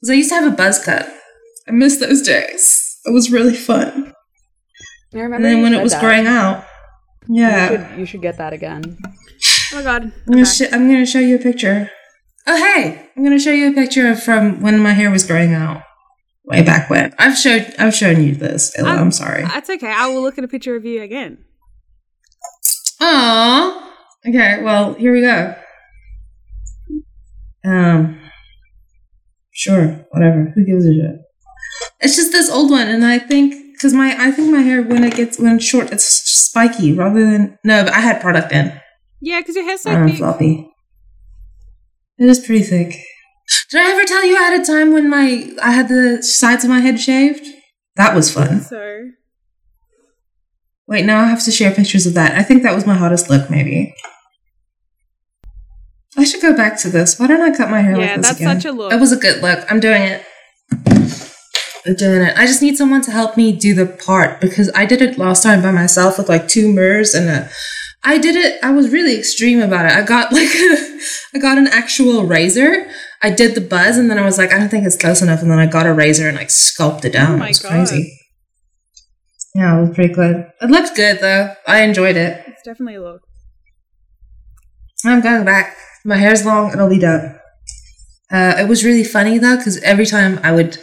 [0.00, 1.08] Because I used to have a buzz cut.
[1.68, 2.96] I miss those days.
[3.04, 4.14] It was really fun.
[5.12, 6.00] I remember And then when it was that.
[6.00, 6.64] growing out.
[7.28, 7.68] you Yeah.
[7.90, 8.96] should, you should get that again.
[9.02, 10.02] Oh my god.
[10.04, 10.50] I'm gonna, Okay.
[10.50, 11.90] sh- I'm gonna show you a picture.
[12.46, 15.54] Oh hey, I'm gonna show you a picture of from when my hair was growing
[15.54, 15.82] out,
[16.44, 17.12] way back when.
[17.18, 18.72] I've showed I've shown you this.
[18.78, 19.42] Ella, oh, I'm sorry.
[19.42, 19.90] That's okay.
[19.92, 21.38] I will look at a picture of you again.
[23.02, 23.89] Aww.
[24.26, 25.54] Okay, well here we go.
[27.64, 28.20] Um.
[29.52, 30.52] Sure, whatever.
[30.54, 31.20] Who gives a shit?
[32.00, 35.04] It's just this old one, and I think because my I think my hair when
[35.04, 37.84] it gets when it's short, it's spiky rather than no.
[37.84, 38.72] But I had product in.
[39.20, 40.16] Yeah, because your hair's so um, big.
[40.16, 40.70] floppy.
[42.18, 42.96] It is pretty thick.
[43.70, 46.64] Did I ever tell you I had a time when my I had the sides
[46.64, 47.46] of my head shaved?
[47.96, 48.60] That was fun.
[48.60, 49.08] So
[50.90, 52.36] Wait, now I have to share pictures of that.
[52.36, 53.94] I think that was my hottest look, maybe.
[56.16, 57.16] I should go back to this.
[57.18, 58.60] Why don't I cut my hair Yeah, like this that's again?
[58.60, 58.92] such a look.
[58.92, 59.60] It was a good look.
[59.70, 60.26] I'm doing it.
[61.86, 62.36] I'm doing it.
[62.36, 65.44] I just need someone to help me do the part because I did it last
[65.44, 67.48] time by myself with like two mirrors and a.
[68.02, 68.58] I did it.
[68.62, 69.92] I was really extreme about it.
[69.92, 70.98] I got like a,
[71.34, 72.90] I got an actual razor.
[73.22, 75.40] I did the buzz and then I was like, I don't think it's close enough.
[75.40, 77.34] And then I got a razor and like sculpted it down.
[77.34, 77.68] Oh my it was God.
[77.70, 78.19] crazy.
[79.54, 80.50] Yeah, it was pretty good.
[80.60, 81.54] It looked good though.
[81.66, 82.44] I enjoyed it.
[82.46, 83.22] it's definitely a look.
[85.04, 85.76] I'm going back.
[86.04, 86.72] My hair's long.
[86.72, 87.38] It'll be done.
[88.30, 90.78] Uh, it was really funny though, because every time I would,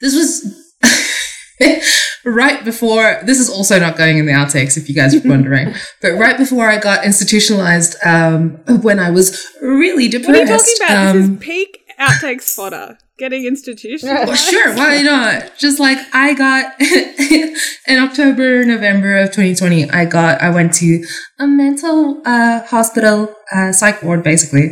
[0.00, 0.64] this was
[2.24, 3.20] right before.
[3.24, 5.74] This is also not going in the outtakes, if you guys are wondering.
[6.02, 10.28] but right before I got institutionalized, um, when I was really depressed.
[10.28, 11.12] What are you talking about?
[11.12, 12.98] this um, is peak outtakes fodder.
[13.18, 14.28] Getting institutionalized.
[14.28, 15.56] Well, sure, why not?
[15.58, 16.80] Just like I got
[17.88, 21.04] in October, November of 2020, I got, I went to
[21.40, 24.70] a mental uh, hospital, uh, psych ward, basically.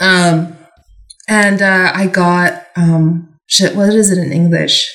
[0.00, 0.56] Um,
[1.28, 4.90] and uh, I got, um, shit, what is it in English?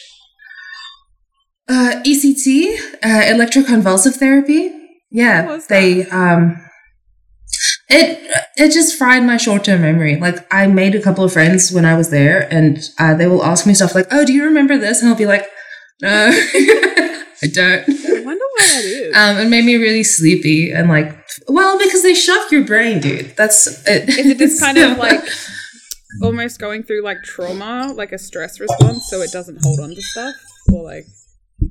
[1.68, 4.74] Uh, ECT, uh, electroconvulsive therapy.
[5.12, 6.69] Yeah, they, um,
[7.90, 8.20] it
[8.56, 10.18] it just fried my short term memory.
[10.18, 13.44] Like I made a couple of friends when I was there, and uh, they will
[13.44, 15.48] ask me stuff like, "Oh, do you remember this?" And I'll be like,
[16.02, 19.16] "No, I don't." I wonder why that is.
[19.16, 21.18] Um, it made me really sleepy and like,
[21.48, 23.36] well, because they shock your brain, dude.
[23.36, 24.10] That's it.
[24.10, 25.28] is it just kind of like
[26.22, 30.02] almost going through like trauma, like a stress response, so it doesn't hold on to
[30.02, 30.36] stuff?
[30.72, 31.06] Or like,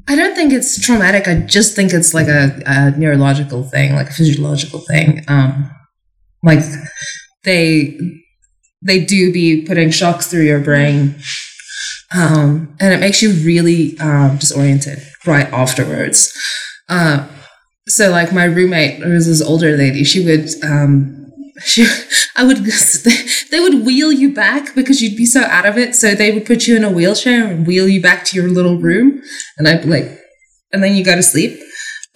[0.09, 1.29] I don't think it's traumatic.
[1.29, 5.25] I just think it's like a, a neurological thing, like a physiological thing.
[5.29, 5.71] Um,
[6.43, 6.61] like
[7.45, 7.99] they
[8.83, 11.17] they do be putting shocks through your brain,
[12.15, 16.33] um, and it makes you really um, disoriented right afterwards.
[16.89, 17.27] Uh,
[17.89, 20.49] so, like my roommate, who was this older lady, she would.
[20.63, 21.15] Um,
[21.65, 21.87] she,
[22.37, 22.59] I would,
[23.51, 25.97] they would wheel you back because you'd be so out of it.
[25.97, 28.79] So they would put you in a wheelchair and wheel you back to your little
[28.79, 29.23] room,
[29.57, 30.19] and I'd like,
[30.73, 31.59] and then you go to sleep.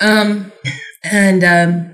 [0.00, 0.52] Um,
[1.04, 1.91] and um,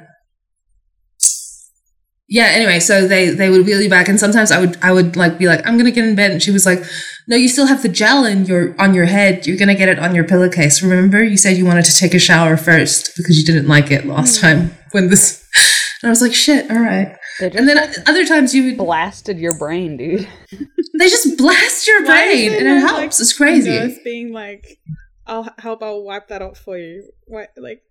[2.28, 2.46] yeah.
[2.46, 5.38] Anyway, so they they would wheel you back, and sometimes I would I would like
[5.38, 6.82] be like, I'm gonna get in bed, and she was like,
[7.26, 9.46] No, you still have the gel in your on your head.
[9.46, 10.82] You're gonna get it on your pillowcase.
[10.82, 14.06] Remember, you said you wanted to take a shower first because you didn't like it
[14.06, 14.46] last hmm.
[14.46, 15.44] time when this.
[16.00, 17.18] And I was like, shit, all right.
[17.40, 20.28] And then other times you would blasted your brain, dude.
[20.98, 22.94] they just blast your brain and it no, helps.
[22.94, 23.70] like, it's crazy.
[23.70, 24.78] nurse being like,
[25.26, 25.82] "I'll h- help.
[25.82, 27.82] I'll wipe that off for you." What, like,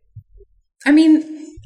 [0.87, 1.13] I mean,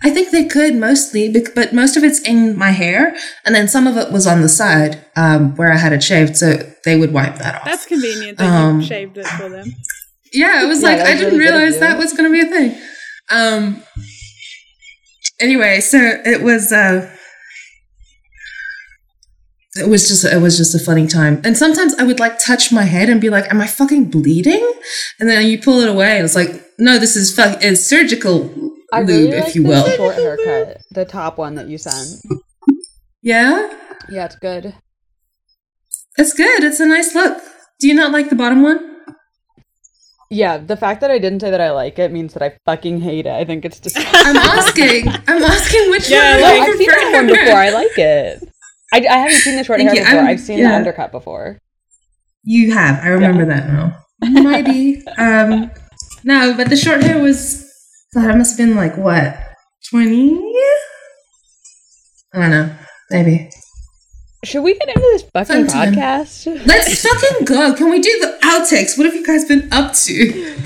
[0.03, 3.15] I think they could mostly, but most of it's in my hair,
[3.45, 6.35] and then some of it was on the side um, where I had it shaved,
[6.35, 6.53] so
[6.85, 7.65] they would wipe that off.
[7.65, 9.67] that's convenient that Um, you shaved it for them.
[10.33, 12.41] yeah, it was Yeah, like that I didn't really realize that was going to be
[12.47, 12.81] a thing.
[13.29, 13.83] Um.
[15.39, 16.71] Anyway, so it was.
[16.71, 17.09] uh
[19.77, 22.73] it was just it was just a funny time and sometimes i would like touch
[22.73, 24.69] my head and be like am i fucking bleeding
[25.17, 28.53] and then you pull it away and it's like no this is fuck it's surgical
[28.91, 31.77] I lube really if like you the will short haircut, the top one that you
[31.77, 32.21] sent.
[33.21, 33.77] yeah
[34.09, 34.75] Yeah, it's good.
[36.17, 37.41] it's good it's a nice look
[37.79, 38.87] do you not like the bottom one
[40.29, 43.01] Yeah, the fact that I didn't say that I like it means that I fucking
[43.01, 43.31] hate it.
[43.33, 44.13] I think it's disgusting.
[44.25, 47.55] i'm asking i'm asking which Yeah, one like- you I've seen that one before.
[47.57, 48.43] I like it.
[48.93, 50.03] I, I haven't seen the short Thank hair you.
[50.05, 50.19] before.
[50.19, 50.69] I'm- I've seen yeah.
[50.69, 51.59] the undercut before.
[52.43, 52.99] You have.
[53.03, 53.97] I remember that now.
[54.21, 55.05] Maybe.
[55.17, 55.69] um,
[56.23, 57.60] no, but the short hair was.
[58.13, 59.37] God, it must have been like what
[59.89, 60.33] twenty.
[62.33, 62.75] I don't know.
[63.09, 63.49] Maybe.
[64.43, 65.93] Should we get into this fucking Sometime.
[65.93, 66.65] podcast?
[66.65, 67.73] Let's fucking go.
[67.73, 68.97] Can we do the outtakes?
[68.97, 70.57] What have you guys been up to?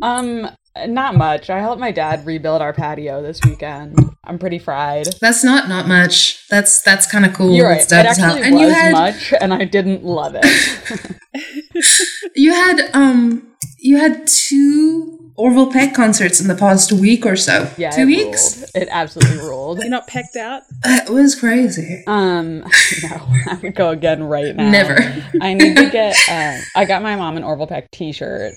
[0.00, 0.48] Um,
[0.86, 1.50] not much.
[1.50, 3.98] I helped my dad rebuild our patio this weekend.
[4.24, 5.08] I'm pretty fried.
[5.20, 6.46] That's not not much.
[6.48, 7.54] That's that's kind of cool.
[7.54, 7.82] You're right.
[7.82, 8.32] It dope as hell.
[8.32, 11.18] actually And was you had much, and I didn't love it.
[12.36, 13.48] you had um
[13.80, 17.70] you had two Orville Peck concerts in the past week or so.
[17.78, 18.58] yeah, two it weeks.
[18.58, 18.70] Ruled.
[18.74, 19.78] It absolutely ruled.
[19.82, 20.62] You're not pecked out.
[20.84, 22.02] It was crazy.
[22.06, 22.58] Um,
[23.02, 24.70] no, I would go again right now.
[24.70, 24.98] Never.
[25.40, 26.16] I need to get.
[26.28, 28.52] Uh, I got my mom an Orville Peck T-shirt.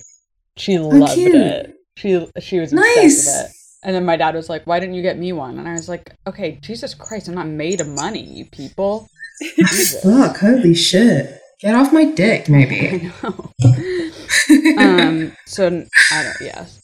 [0.56, 1.34] She loved cute.
[1.34, 1.74] it.
[1.96, 2.96] She she was Nice.
[3.20, 3.56] obsessed with it.
[3.84, 5.88] And then my dad was like, "Why didn't you get me one?" And I was
[5.88, 9.08] like, "Okay, Jesus Christ, I'm not made of money, you people."
[9.56, 10.02] Jesus.
[10.02, 10.38] Fuck!
[10.38, 11.38] Holy shit!
[11.62, 13.10] Get off my dick, maybe.
[13.22, 13.52] I know.
[14.78, 15.32] um.
[15.46, 15.66] So
[16.12, 16.36] I don't.
[16.40, 16.80] Yes.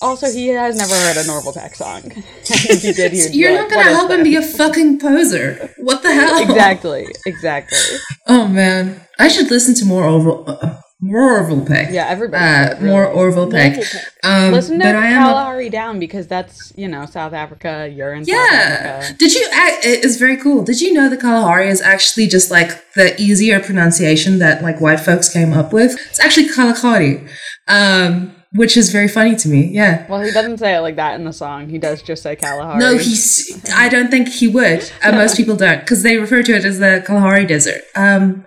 [0.00, 2.02] Also, he has never heard a Orville Peck song.
[2.04, 5.74] if he did, he You're like, not gonna help him be a fucking poser.
[5.78, 6.40] What the hell?
[6.42, 7.06] Exactly.
[7.26, 7.78] Exactly.
[8.26, 10.04] Oh man, I should listen to more
[10.46, 11.92] uh, more Orville Peck.
[11.92, 12.08] Yeah.
[12.08, 12.44] Everybody.
[12.44, 13.14] Uh, should, more really.
[13.14, 13.74] Orville Peck.
[13.80, 14.02] Peck.
[14.24, 17.92] Um, Listen to but I a- Kalahari Down because that's you know South Africa.
[17.92, 18.98] You're in South yeah.
[18.98, 19.18] Africa.
[19.18, 19.48] Did you?
[19.50, 20.64] It's very cool.
[20.64, 25.00] Did you know the Kalahari is actually just like the easier pronunciation that like white
[25.00, 25.96] folks came up with?
[26.10, 27.28] It's actually Kalahari,
[27.68, 29.68] um, which is very funny to me.
[29.68, 30.04] Yeah.
[30.08, 31.68] Well, he doesn't say it like that in the song.
[31.68, 32.80] He does just say Kalahari.
[32.80, 33.64] No, he's.
[33.72, 34.90] I don't think he would.
[35.04, 37.82] Uh, most people don't because they refer to it as the Kalahari Desert.
[37.94, 38.44] Um,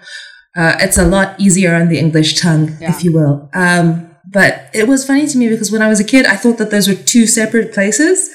[0.56, 2.90] uh, it's a lot easier on the English tongue, Yeah.
[2.90, 3.50] if you will.
[3.54, 6.58] Um, but it was funny to me because when I was a kid, I thought
[6.58, 8.30] that those were two separate places,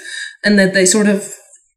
[0.44, 1.32] and that they sort of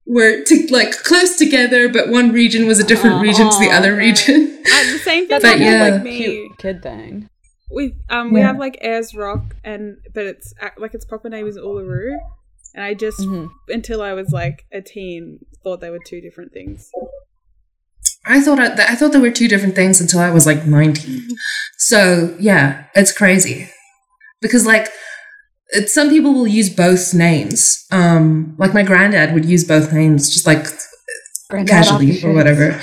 [0.06, 3.94] were to, like close together, but one region was a different region to the other
[3.94, 4.06] okay.
[4.08, 4.56] region.
[4.70, 5.88] Uh, the same thing That's But happened yeah.
[5.96, 6.18] like me.
[6.18, 7.30] cute kid thing.
[7.72, 8.48] We um we Yeah.
[8.48, 12.18] have like Ayers Rock and but it's like its proper name is Uluru,
[12.76, 13.50] and I just Mhm.
[13.70, 16.90] until I was like a teen thought they were two different things.
[18.26, 21.28] I thought I, I thought there were two different things until I was like 19.
[21.78, 23.70] So yeah, it's crazy
[24.42, 24.88] because like
[25.70, 27.86] it, some people will use both names.
[27.92, 30.68] Um, like my granddad would use both names, just like
[31.50, 32.80] Granddad casually or whatever.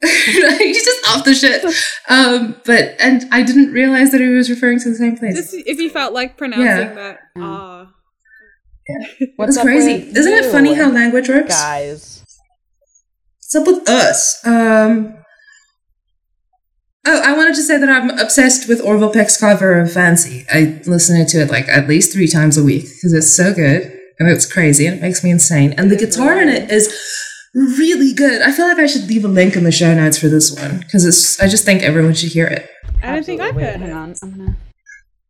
[0.02, 1.64] He's just off the shit.
[2.10, 5.34] Um, but and I didn't realize that he was referring to the same place.
[5.34, 6.92] Just if he felt like pronouncing Yeah.
[6.94, 7.42] that Mm.
[7.42, 7.90] ah.
[9.36, 9.92] What's That's crazy.
[10.14, 11.48] Isn't it funny how language works?
[11.58, 12.13] guys?
[13.54, 14.46] What's up with us?
[14.46, 15.14] Um.
[17.06, 20.44] Oh, I wanted to say that I'm obsessed with Orville Peck's cover of Fancy.
[20.52, 23.96] I listen to it like at least three times a week because it's so good
[24.18, 25.72] and it's crazy and it makes me insane.
[25.74, 26.88] And the guitar in it is
[27.54, 28.42] really good.
[28.42, 30.78] I feel like I should leave a link in the show notes for this one
[30.78, 31.40] because it's.
[31.40, 32.68] I just think everyone should hear it.
[33.04, 33.80] I don't think I've heard.
[33.80, 34.56] Hang on, I'm gonna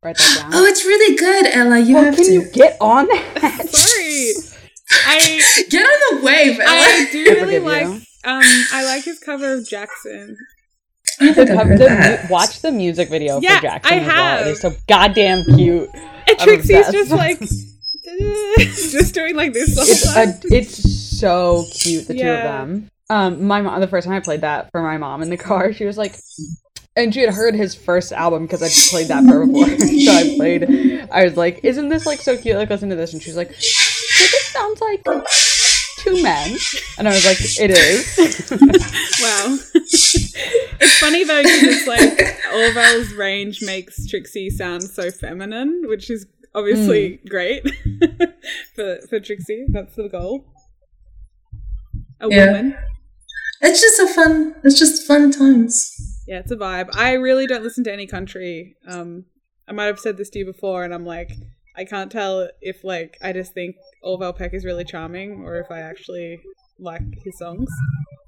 [0.03, 0.51] write that down.
[0.55, 1.79] Oh, it's really good, Ella.
[1.79, 3.69] You well, have can to you get on that?
[3.69, 4.33] Sorry.
[5.09, 6.71] I get on the wave, Ella.
[6.71, 8.01] I do really like you.
[8.25, 8.43] Um
[8.73, 10.37] I like his cover of Jackson.
[11.21, 11.89] I The cover- the
[12.23, 14.17] mu- watch the music video Yeah, for Jackson I as well.
[14.17, 14.47] It have.
[14.49, 15.89] is so goddamn cute.
[15.95, 17.39] And I'm Trixie's just like
[18.59, 22.91] just doing like this It's a, it's so cute, the two of them.
[23.11, 25.73] Um, my mom, the first time I played that for my mom in the car,
[25.73, 26.17] she was like,
[26.97, 29.69] and she had heard his first album because I played that for her before.
[29.79, 31.09] so I played.
[31.11, 32.57] I was like, "Isn't this like so cute?
[32.57, 35.05] Like, listen to this." And she's like, "This sounds like
[36.05, 36.57] two men,"
[36.99, 38.51] and I was like, "It is."
[39.23, 39.57] Wow.
[39.75, 46.27] it's funny though because it's like Orville's range makes Trixie sound so feminine, which is
[46.55, 47.63] obviously great
[48.75, 49.65] for for Trixie.
[49.69, 50.45] That's the goal.
[52.21, 52.47] A Yeah.
[52.47, 52.77] woman.
[53.63, 54.55] It's just a fun.
[54.63, 55.91] It's just fun times.
[56.27, 56.91] Yeah, it's a vibe.
[56.95, 58.77] I really don't listen to any country.
[58.87, 59.25] Um,
[59.67, 61.31] I might have said this to you before, and I'm like,
[61.77, 65.71] I can't tell if like I just think Orville Peck is really charming, or if
[65.71, 66.41] I actually
[66.79, 67.69] like his songs.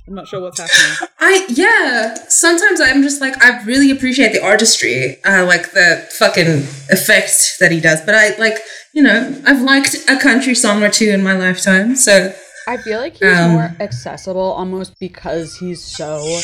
[0.08, 1.08] I'm not sure what's happening.
[1.18, 2.14] I yeah.
[2.28, 6.46] Sometimes I'm just like I really appreciate the artistry, uh, like the fucking
[6.90, 8.00] effect that he does.
[8.02, 8.58] But I like
[8.94, 11.96] you know I've liked a country song or two in my lifetime.
[11.96, 12.32] So
[12.68, 16.40] I feel like he's Um, more accessible almost because he's so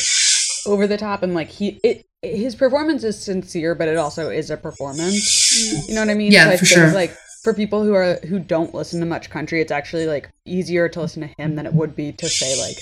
[0.65, 4.49] over the top and like he it his performance is sincere, but it also is
[4.49, 5.87] a performance.
[5.89, 6.31] You know what I mean?
[6.31, 6.91] Yeah, I for sure.
[6.91, 10.87] Like for people who are who don't listen to much country, it's actually like easier
[10.89, 12.77] to listen to him than it would be to say like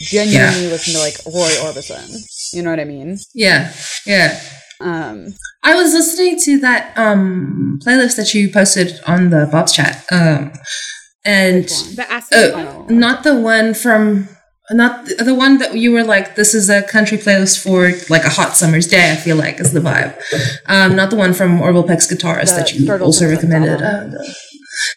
[0.00, 2.12] genuinely listen to like Roy Orbison.
[2.52, 3.18] You know what I mean?
[3.34, 3.72] yeah,
[4.06, 4.40] yeah.
[4.80, 5.28] Um
[5.62, 10.52] I was listening to that um playlist that you posted on the Bob's chat, um,
[11.24, 11.64] and?
[11.68, 12.64] The acid Oh, I one?
[12.64, 12.96] don't know.
[12.96, 14.28] not the one from
[14.72, 18.24] not the, the one that you were like this is a country playlist for like
[18.24, 20.12] a hot summer's day i feel like is the vibe.
[20.66, 23.80] Um not the one from orville peck's guitarist The that you Turtle also recommended.
[23.80, 24.10] Uh,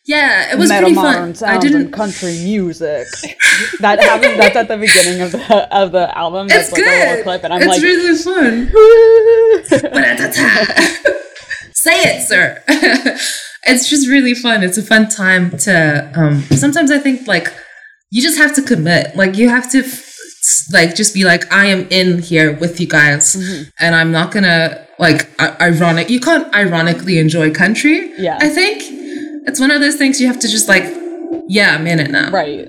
[0.05, 1.35] yeah it was Metal pretty fun.
[1.45, 3.07] I didn't country music.
[3.79, 4.37] That happens.
[4.37, 6.47] That's at the beginning of the of the album.
[6.47, 7.23] That's it's like a little good.
[7.23, 8.69] clip, and I'm it's like, really fun.
[11.73, 12.63] Say it sir.
[13.63, 14.63] It's just really fun.
[14.63, 17.53] It's a fun time to um sometimes i think like
[18.11, 20.05] you just have to commit like you have to f-
[20.73, 23.71] like just be like i am in here with you guys Mhm.
[23.79, 28.37] and i'm not gonna like I- ironic you can't ironically enjoy country Yeah.
[28.41, 28.81] i think
[29.47, 30.85] it's one of those things you have to just like
[31.47, 32.67] yeah i'm in it now right.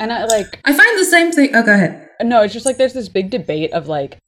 [0.00, 2.76] And I like i find the same thing oh go ahead no, it's just like
[2.76, 4.18] there's this big debate of like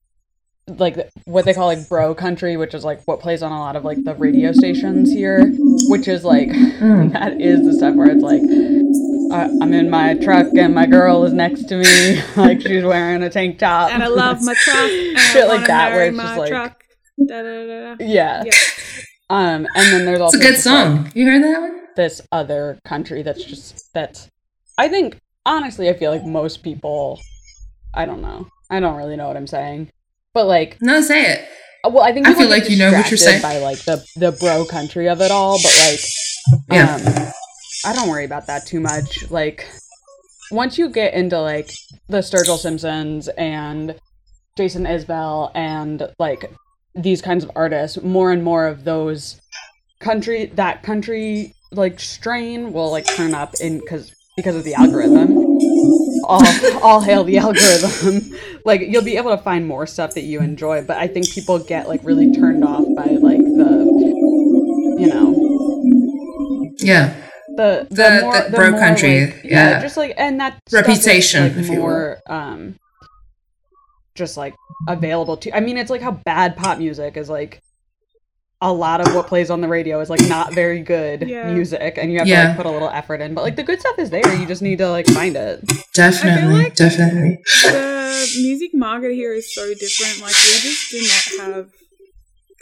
[0.68, 3.74] like what they call like bro country, which is like what plays on a lot
[3.76, 5.44] of like the radio stations here,
[5.89, 7.12] which is like Mm.
[7.14, 8.43] that is the stuff where it's like
[9.32, 13.22] I, I'm in my truck and my girl is next to me, like she's wearing
[13.22, 14.89] a tank top, and I love my truck.
[15.32, 16.78] Shit like that, where marry it's my just like- truck.
[17.28, 18.05] Da, da, da, da.
[18.05, 18.43] yeah.
[18.44, 18.52] Yeah.
[19.30, 21.80] Um, and then there's it's also a good just, like, song you heard that one
[21.94, 24.28] this other country that's just that's
[24.78, 27.20] I think honestly I feel like most people
[27.94, 28.48] I don't know.
[28.70, 29.90] I don't really know what I'm saying.
[30.35, 31.49] But like no say it
[31.85, 33.43] uh, well I think I feel like you know what you're saying.
[33.43, 36.01] by like the the bro country of it all, but like
[36.71, 36.95] Yeah.
[36.95, 37.33] um
[37.85, 39.29] I don't worry about that too much.
[39.31, 39.67] Like
[40.51, 41.71] once you get into like
[42.09, 43.97] the Sturgill Simpsons and
[44.57, 46.51] Jason Isbell and like
[46.95, 49.41] these kinds of artists, more and more of those
[50.01, 55.41] country that country like strain will like turn up in because because of the algorithm.
[56.24, 56.43] All
[56.83, 58.33] all hail the algorithm.
[58.65, 61.59] like you'll be able to find more stuff that you enjoy, but I think people
[61.59, 67.15] get like really turned off by like the you know yeah
[67.57, 69.81] the the, The- more, the bro more, country, like- yeah.
[69.83, 71.79] just like and that stuff is, Reputation, like, if you will.
[71.81, 72.79] more um
[74.15, 74.55] just like
[74.89, 77.62] available to i mean it's like how bad pop music is like
[78.62, 81.52] a lot of what plays on the radio is like not very good Yeah.
[81.52, 83.34] music and you have to like put a little effort in.
[83.34, 84.34] But like the good stuff is there.
[84.34, 85.60] You just need to like find it.
[85.94, 87.39] Definitely, like- definitely.
[87.64, 90.20] the music market here is so different.
[90.22, 91.66] Like we just do not have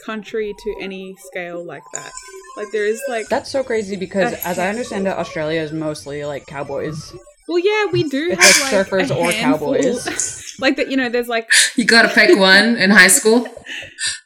[0.05, 2.11] country to any scale like that.
[2.57, 6.25] Like there is like That's so crazy because as I understand it, Australia is mostly
[6.25, 7.13] like cowboys.
[7.51, 10.55] Well, yeah, we do It's have like like, surfers a or handful- cowboys.
[10.59, 11.09] like that, you know.
[11.09, 13.47] There's like You gotta pick one in high school,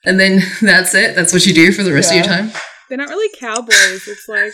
[0.05, 1.15] and then that's it.
[1.15, 2.51] That's what you do for the rest of your time.
[2.89, 4.07] they're not really cowboys.
[4.07, 4.53] It's like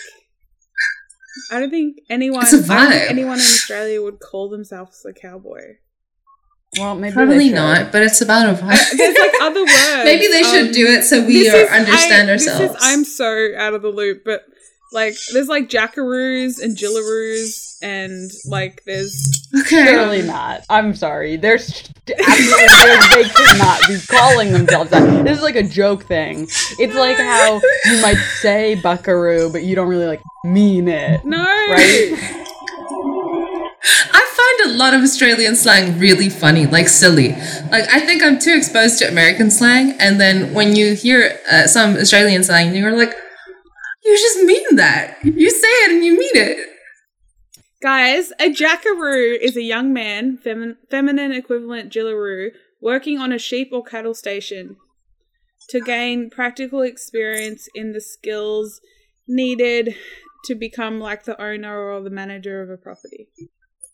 [1.52, 3.10] I don't think anyone, It's a I don't think vibe.
[3.10, 5.62] anyone in Australia would call themselves a cowboy.
[6.78, 8.98] Well, maybe Probably not, but it's about a vibe.
[8.98, 9.74] There's like other words.
[10.06, 12.60] Maybe they should um, do it so we are, is- understand I- ourselves.
[12.60, 14.44] This is, I'm so out of the loop, but
[14.92, 19.86] like there's like jackaroos and jillaroos and like there's okay.
[19.86, 20.64] Surely not.
[20.70, 21.38] I'm sorry.
[21.38, 25.24] There's absolutely they could not be calling themselves that.
[25.24, 26.44] This is like a joke thing.
[26.78, 31.24] It's like how you might say buckaroo, but you don't really like mean it.
[31.26, 32.48] no Right?
[33.84, 37.30] I find a lot of Australian slang really funny, like silly.
[37.72, 41.66] Like I think I'm too exposed to American slang, and then when you hear uh,
[41.68, 43.16] some Australian slang, you're like,
[44.04, 45.18] you just mean that.
[45.24, 46.70] You say it and you mean it.
[47.82, 53.70] Guys, a jackaroo is a young man, femi- feminine equivalent jillaroo, working on a sheep
[53.72, 54.76] or cattle station
[55.70, 58.82] to gain practical experience in the skills
[59.28, 59.96] needed
[60.46, 63.30] to become like the owner or the manager of a property.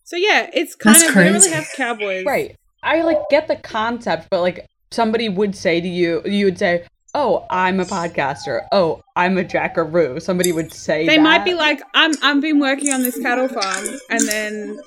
[0.03, 2.25] So yeah, it's kind That's of we don't really have cowboys.
[2.25, 2.55] Right.
[2.84, 6.85] I like get the concept, but like somebody would say to you, you would say,
[7.18, 8.65] "Oh, I'm a podcaster.
[8.72, 11.23] Oh, I'm a jackaroo." Somebody would say They that.
[11.23, 14.80] might be like, I'm I've been working on this cattle farm and then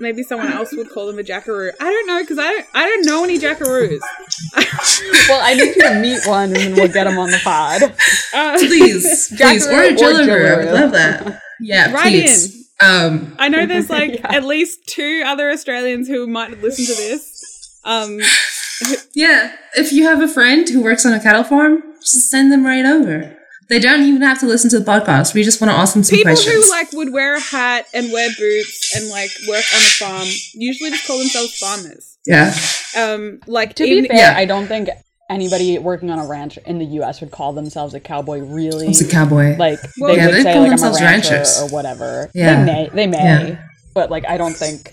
[0.00, 1.70] maybe someone else would call them a jackaroo.
[1.80, 4.00] I don't know because I don't I don't know any jackaroos.
[5.28, 7.82] "Well, I need you to meet one, and then we'll get them on the pod."
[8.34, 10.66] Uh, Please, please, or a Jackaroo or Jillaroo.
[10.68, 11.40] I love that.
[11.60, 12.68] Yeah, right please.
[12.80, 14.34] Um, I know there's like Yeah.
[14.34, 17.80] at least two other Australians who might listen to this.
[17.84, 18.18] Um,
[19.14, 22.64] yeah, if you have a friend who works on a cattle farm, just send them
[22.66, 23.36] right over.
[23.70, 25.32] They don't even have to listen to the podcast.
[25.32, 26.66] We just want to ask them some people questions.
[26.66, 30.28] who like would wear a hat and wear boots and like work on a farm
[30.52, 32.18] usually just call themselves farmers.
[32.26, 32.54] yeah,
[32.96, 34.34] Um, like To even- be fair, Yeah.
[34.36, 34.90] I don't think
[35.30, 37.22] anybody working on a ranch in the U.S.
[37.22, 38.40] would call themselves a cowboy.
[38.40, 39.56] Really, it's a cowboy.
[39.56, 41.62] like Well, they Yeah, would say call like themselves I'm a rancher ranchers.
[41.62, 42.30] or whatever.
[42.34, 42.64] Yeah.
[42.64, 43.56] They may, they may, Yeah.
[43.94, 44.92] but like I don't think.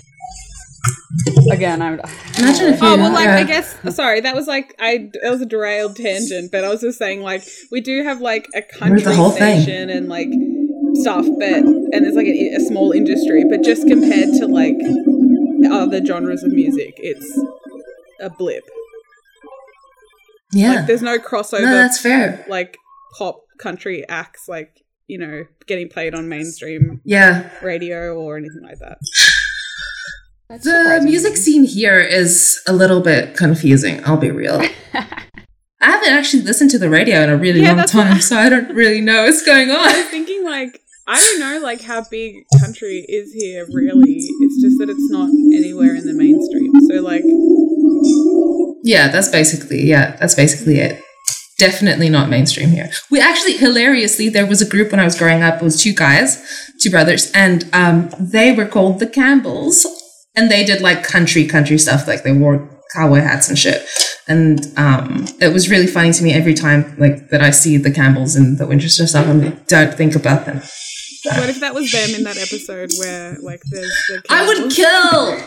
[1.51, 1.99] Again, I'm.
[2.38, 3.35] Imagine if Oh you- well, like Yeah.
[3.38, 3.75] I guess.
[3.95, 5.09] Sorry, that was like I.
[5.21, 8.47] That was a derailed tangent, but I was just saying like we do have like
[8.55, 9.61] a country the whole thing.
[9.61, 10.29] station and like
[10.95, 14.75] stuff, but and there's like a, a small industry, but just compared to like
[15.71, 17.41] other genres of music, it's
[18.19, 18.63] a blip.
[20.53, 21.61] yeah, Like there's no crossover.
[21.61, 22.45] no, that's fair.
[22.49, 22.77] like
[23.17, 28.79] pop country acts, like you know, getting played on mainstream Yeah, radio or anything like
[28.79, 28.97] that.
[30.51, 34.03] That's the music scene here is a little bit confusing.
[34.05, 34.61] I'll be real.
[34.93, 35.05] I
[35.79, 38.49] haven't actually listened to the radio in a really Yeah, long what time, so I
[38.49, 39.77] don't really know what's going on.
[39.77, 39.97] I on.
[39.97, 44.17] was thinking like I don't know like how big country is here really.
[44.17, 46.71] It's just that it's not anywhere in the mainstream.
[46.89, 47.23] So like
[48.83, 51.01] Yeah, that's basically yeah, that's basically it.
[51.57, 52.89] Definitely not mainstream here.
[53.09, 55.61] We actually hilariously there was a group when I was growing up.
[55.61, 56.43] It was two guys,
[56.81, 59.85] two brothers, and um, they were called the Campbells,
[60.35, 62.07] and they did like country country stuff.
[62.07, 63.85] Like they wore cowboy hats and shit.
[64.27, 67.91] And um, it was really funny to me every time like that I see the
[67.91, 69.27] Campbells in the Winchester stuff.
[69.27, 70.57] I'm like, don't think about them.
[71.25, 75.37] what if that was them in that episode where like there's the I would kill.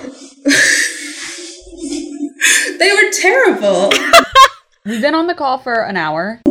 [2.78, 3.92] they were terrible.
[4.84, 6.42] We've been on the call for an hour,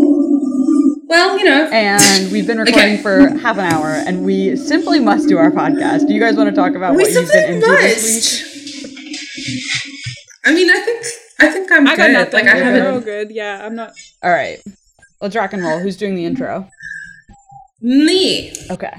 [1.06, 3.02] Well, you know, and we've been recording Okay.
[3.02, 6.08] for half an hour, and we simply must do our podcast.
[6.08, 8.50] Do you guys want to talk about we what you've been into this week?
[10.46, 11.06] I mean, I think
[11.40, 12.14] I think I'm I got good.
[12.14, 12.34] nothing.
[12.46, 12.86] Like I haven't.
[12.86, 13.32] Oh, good.
[13.32, 13.94] Yeah, I'm not
[14.24, 14.60] All right,
[15.22, 15.80] let's rock and roll.
[15.80, 16.70] Who's doing the intro?
[17.82, 18.54] Me.
[18.72, 18.94] Okay.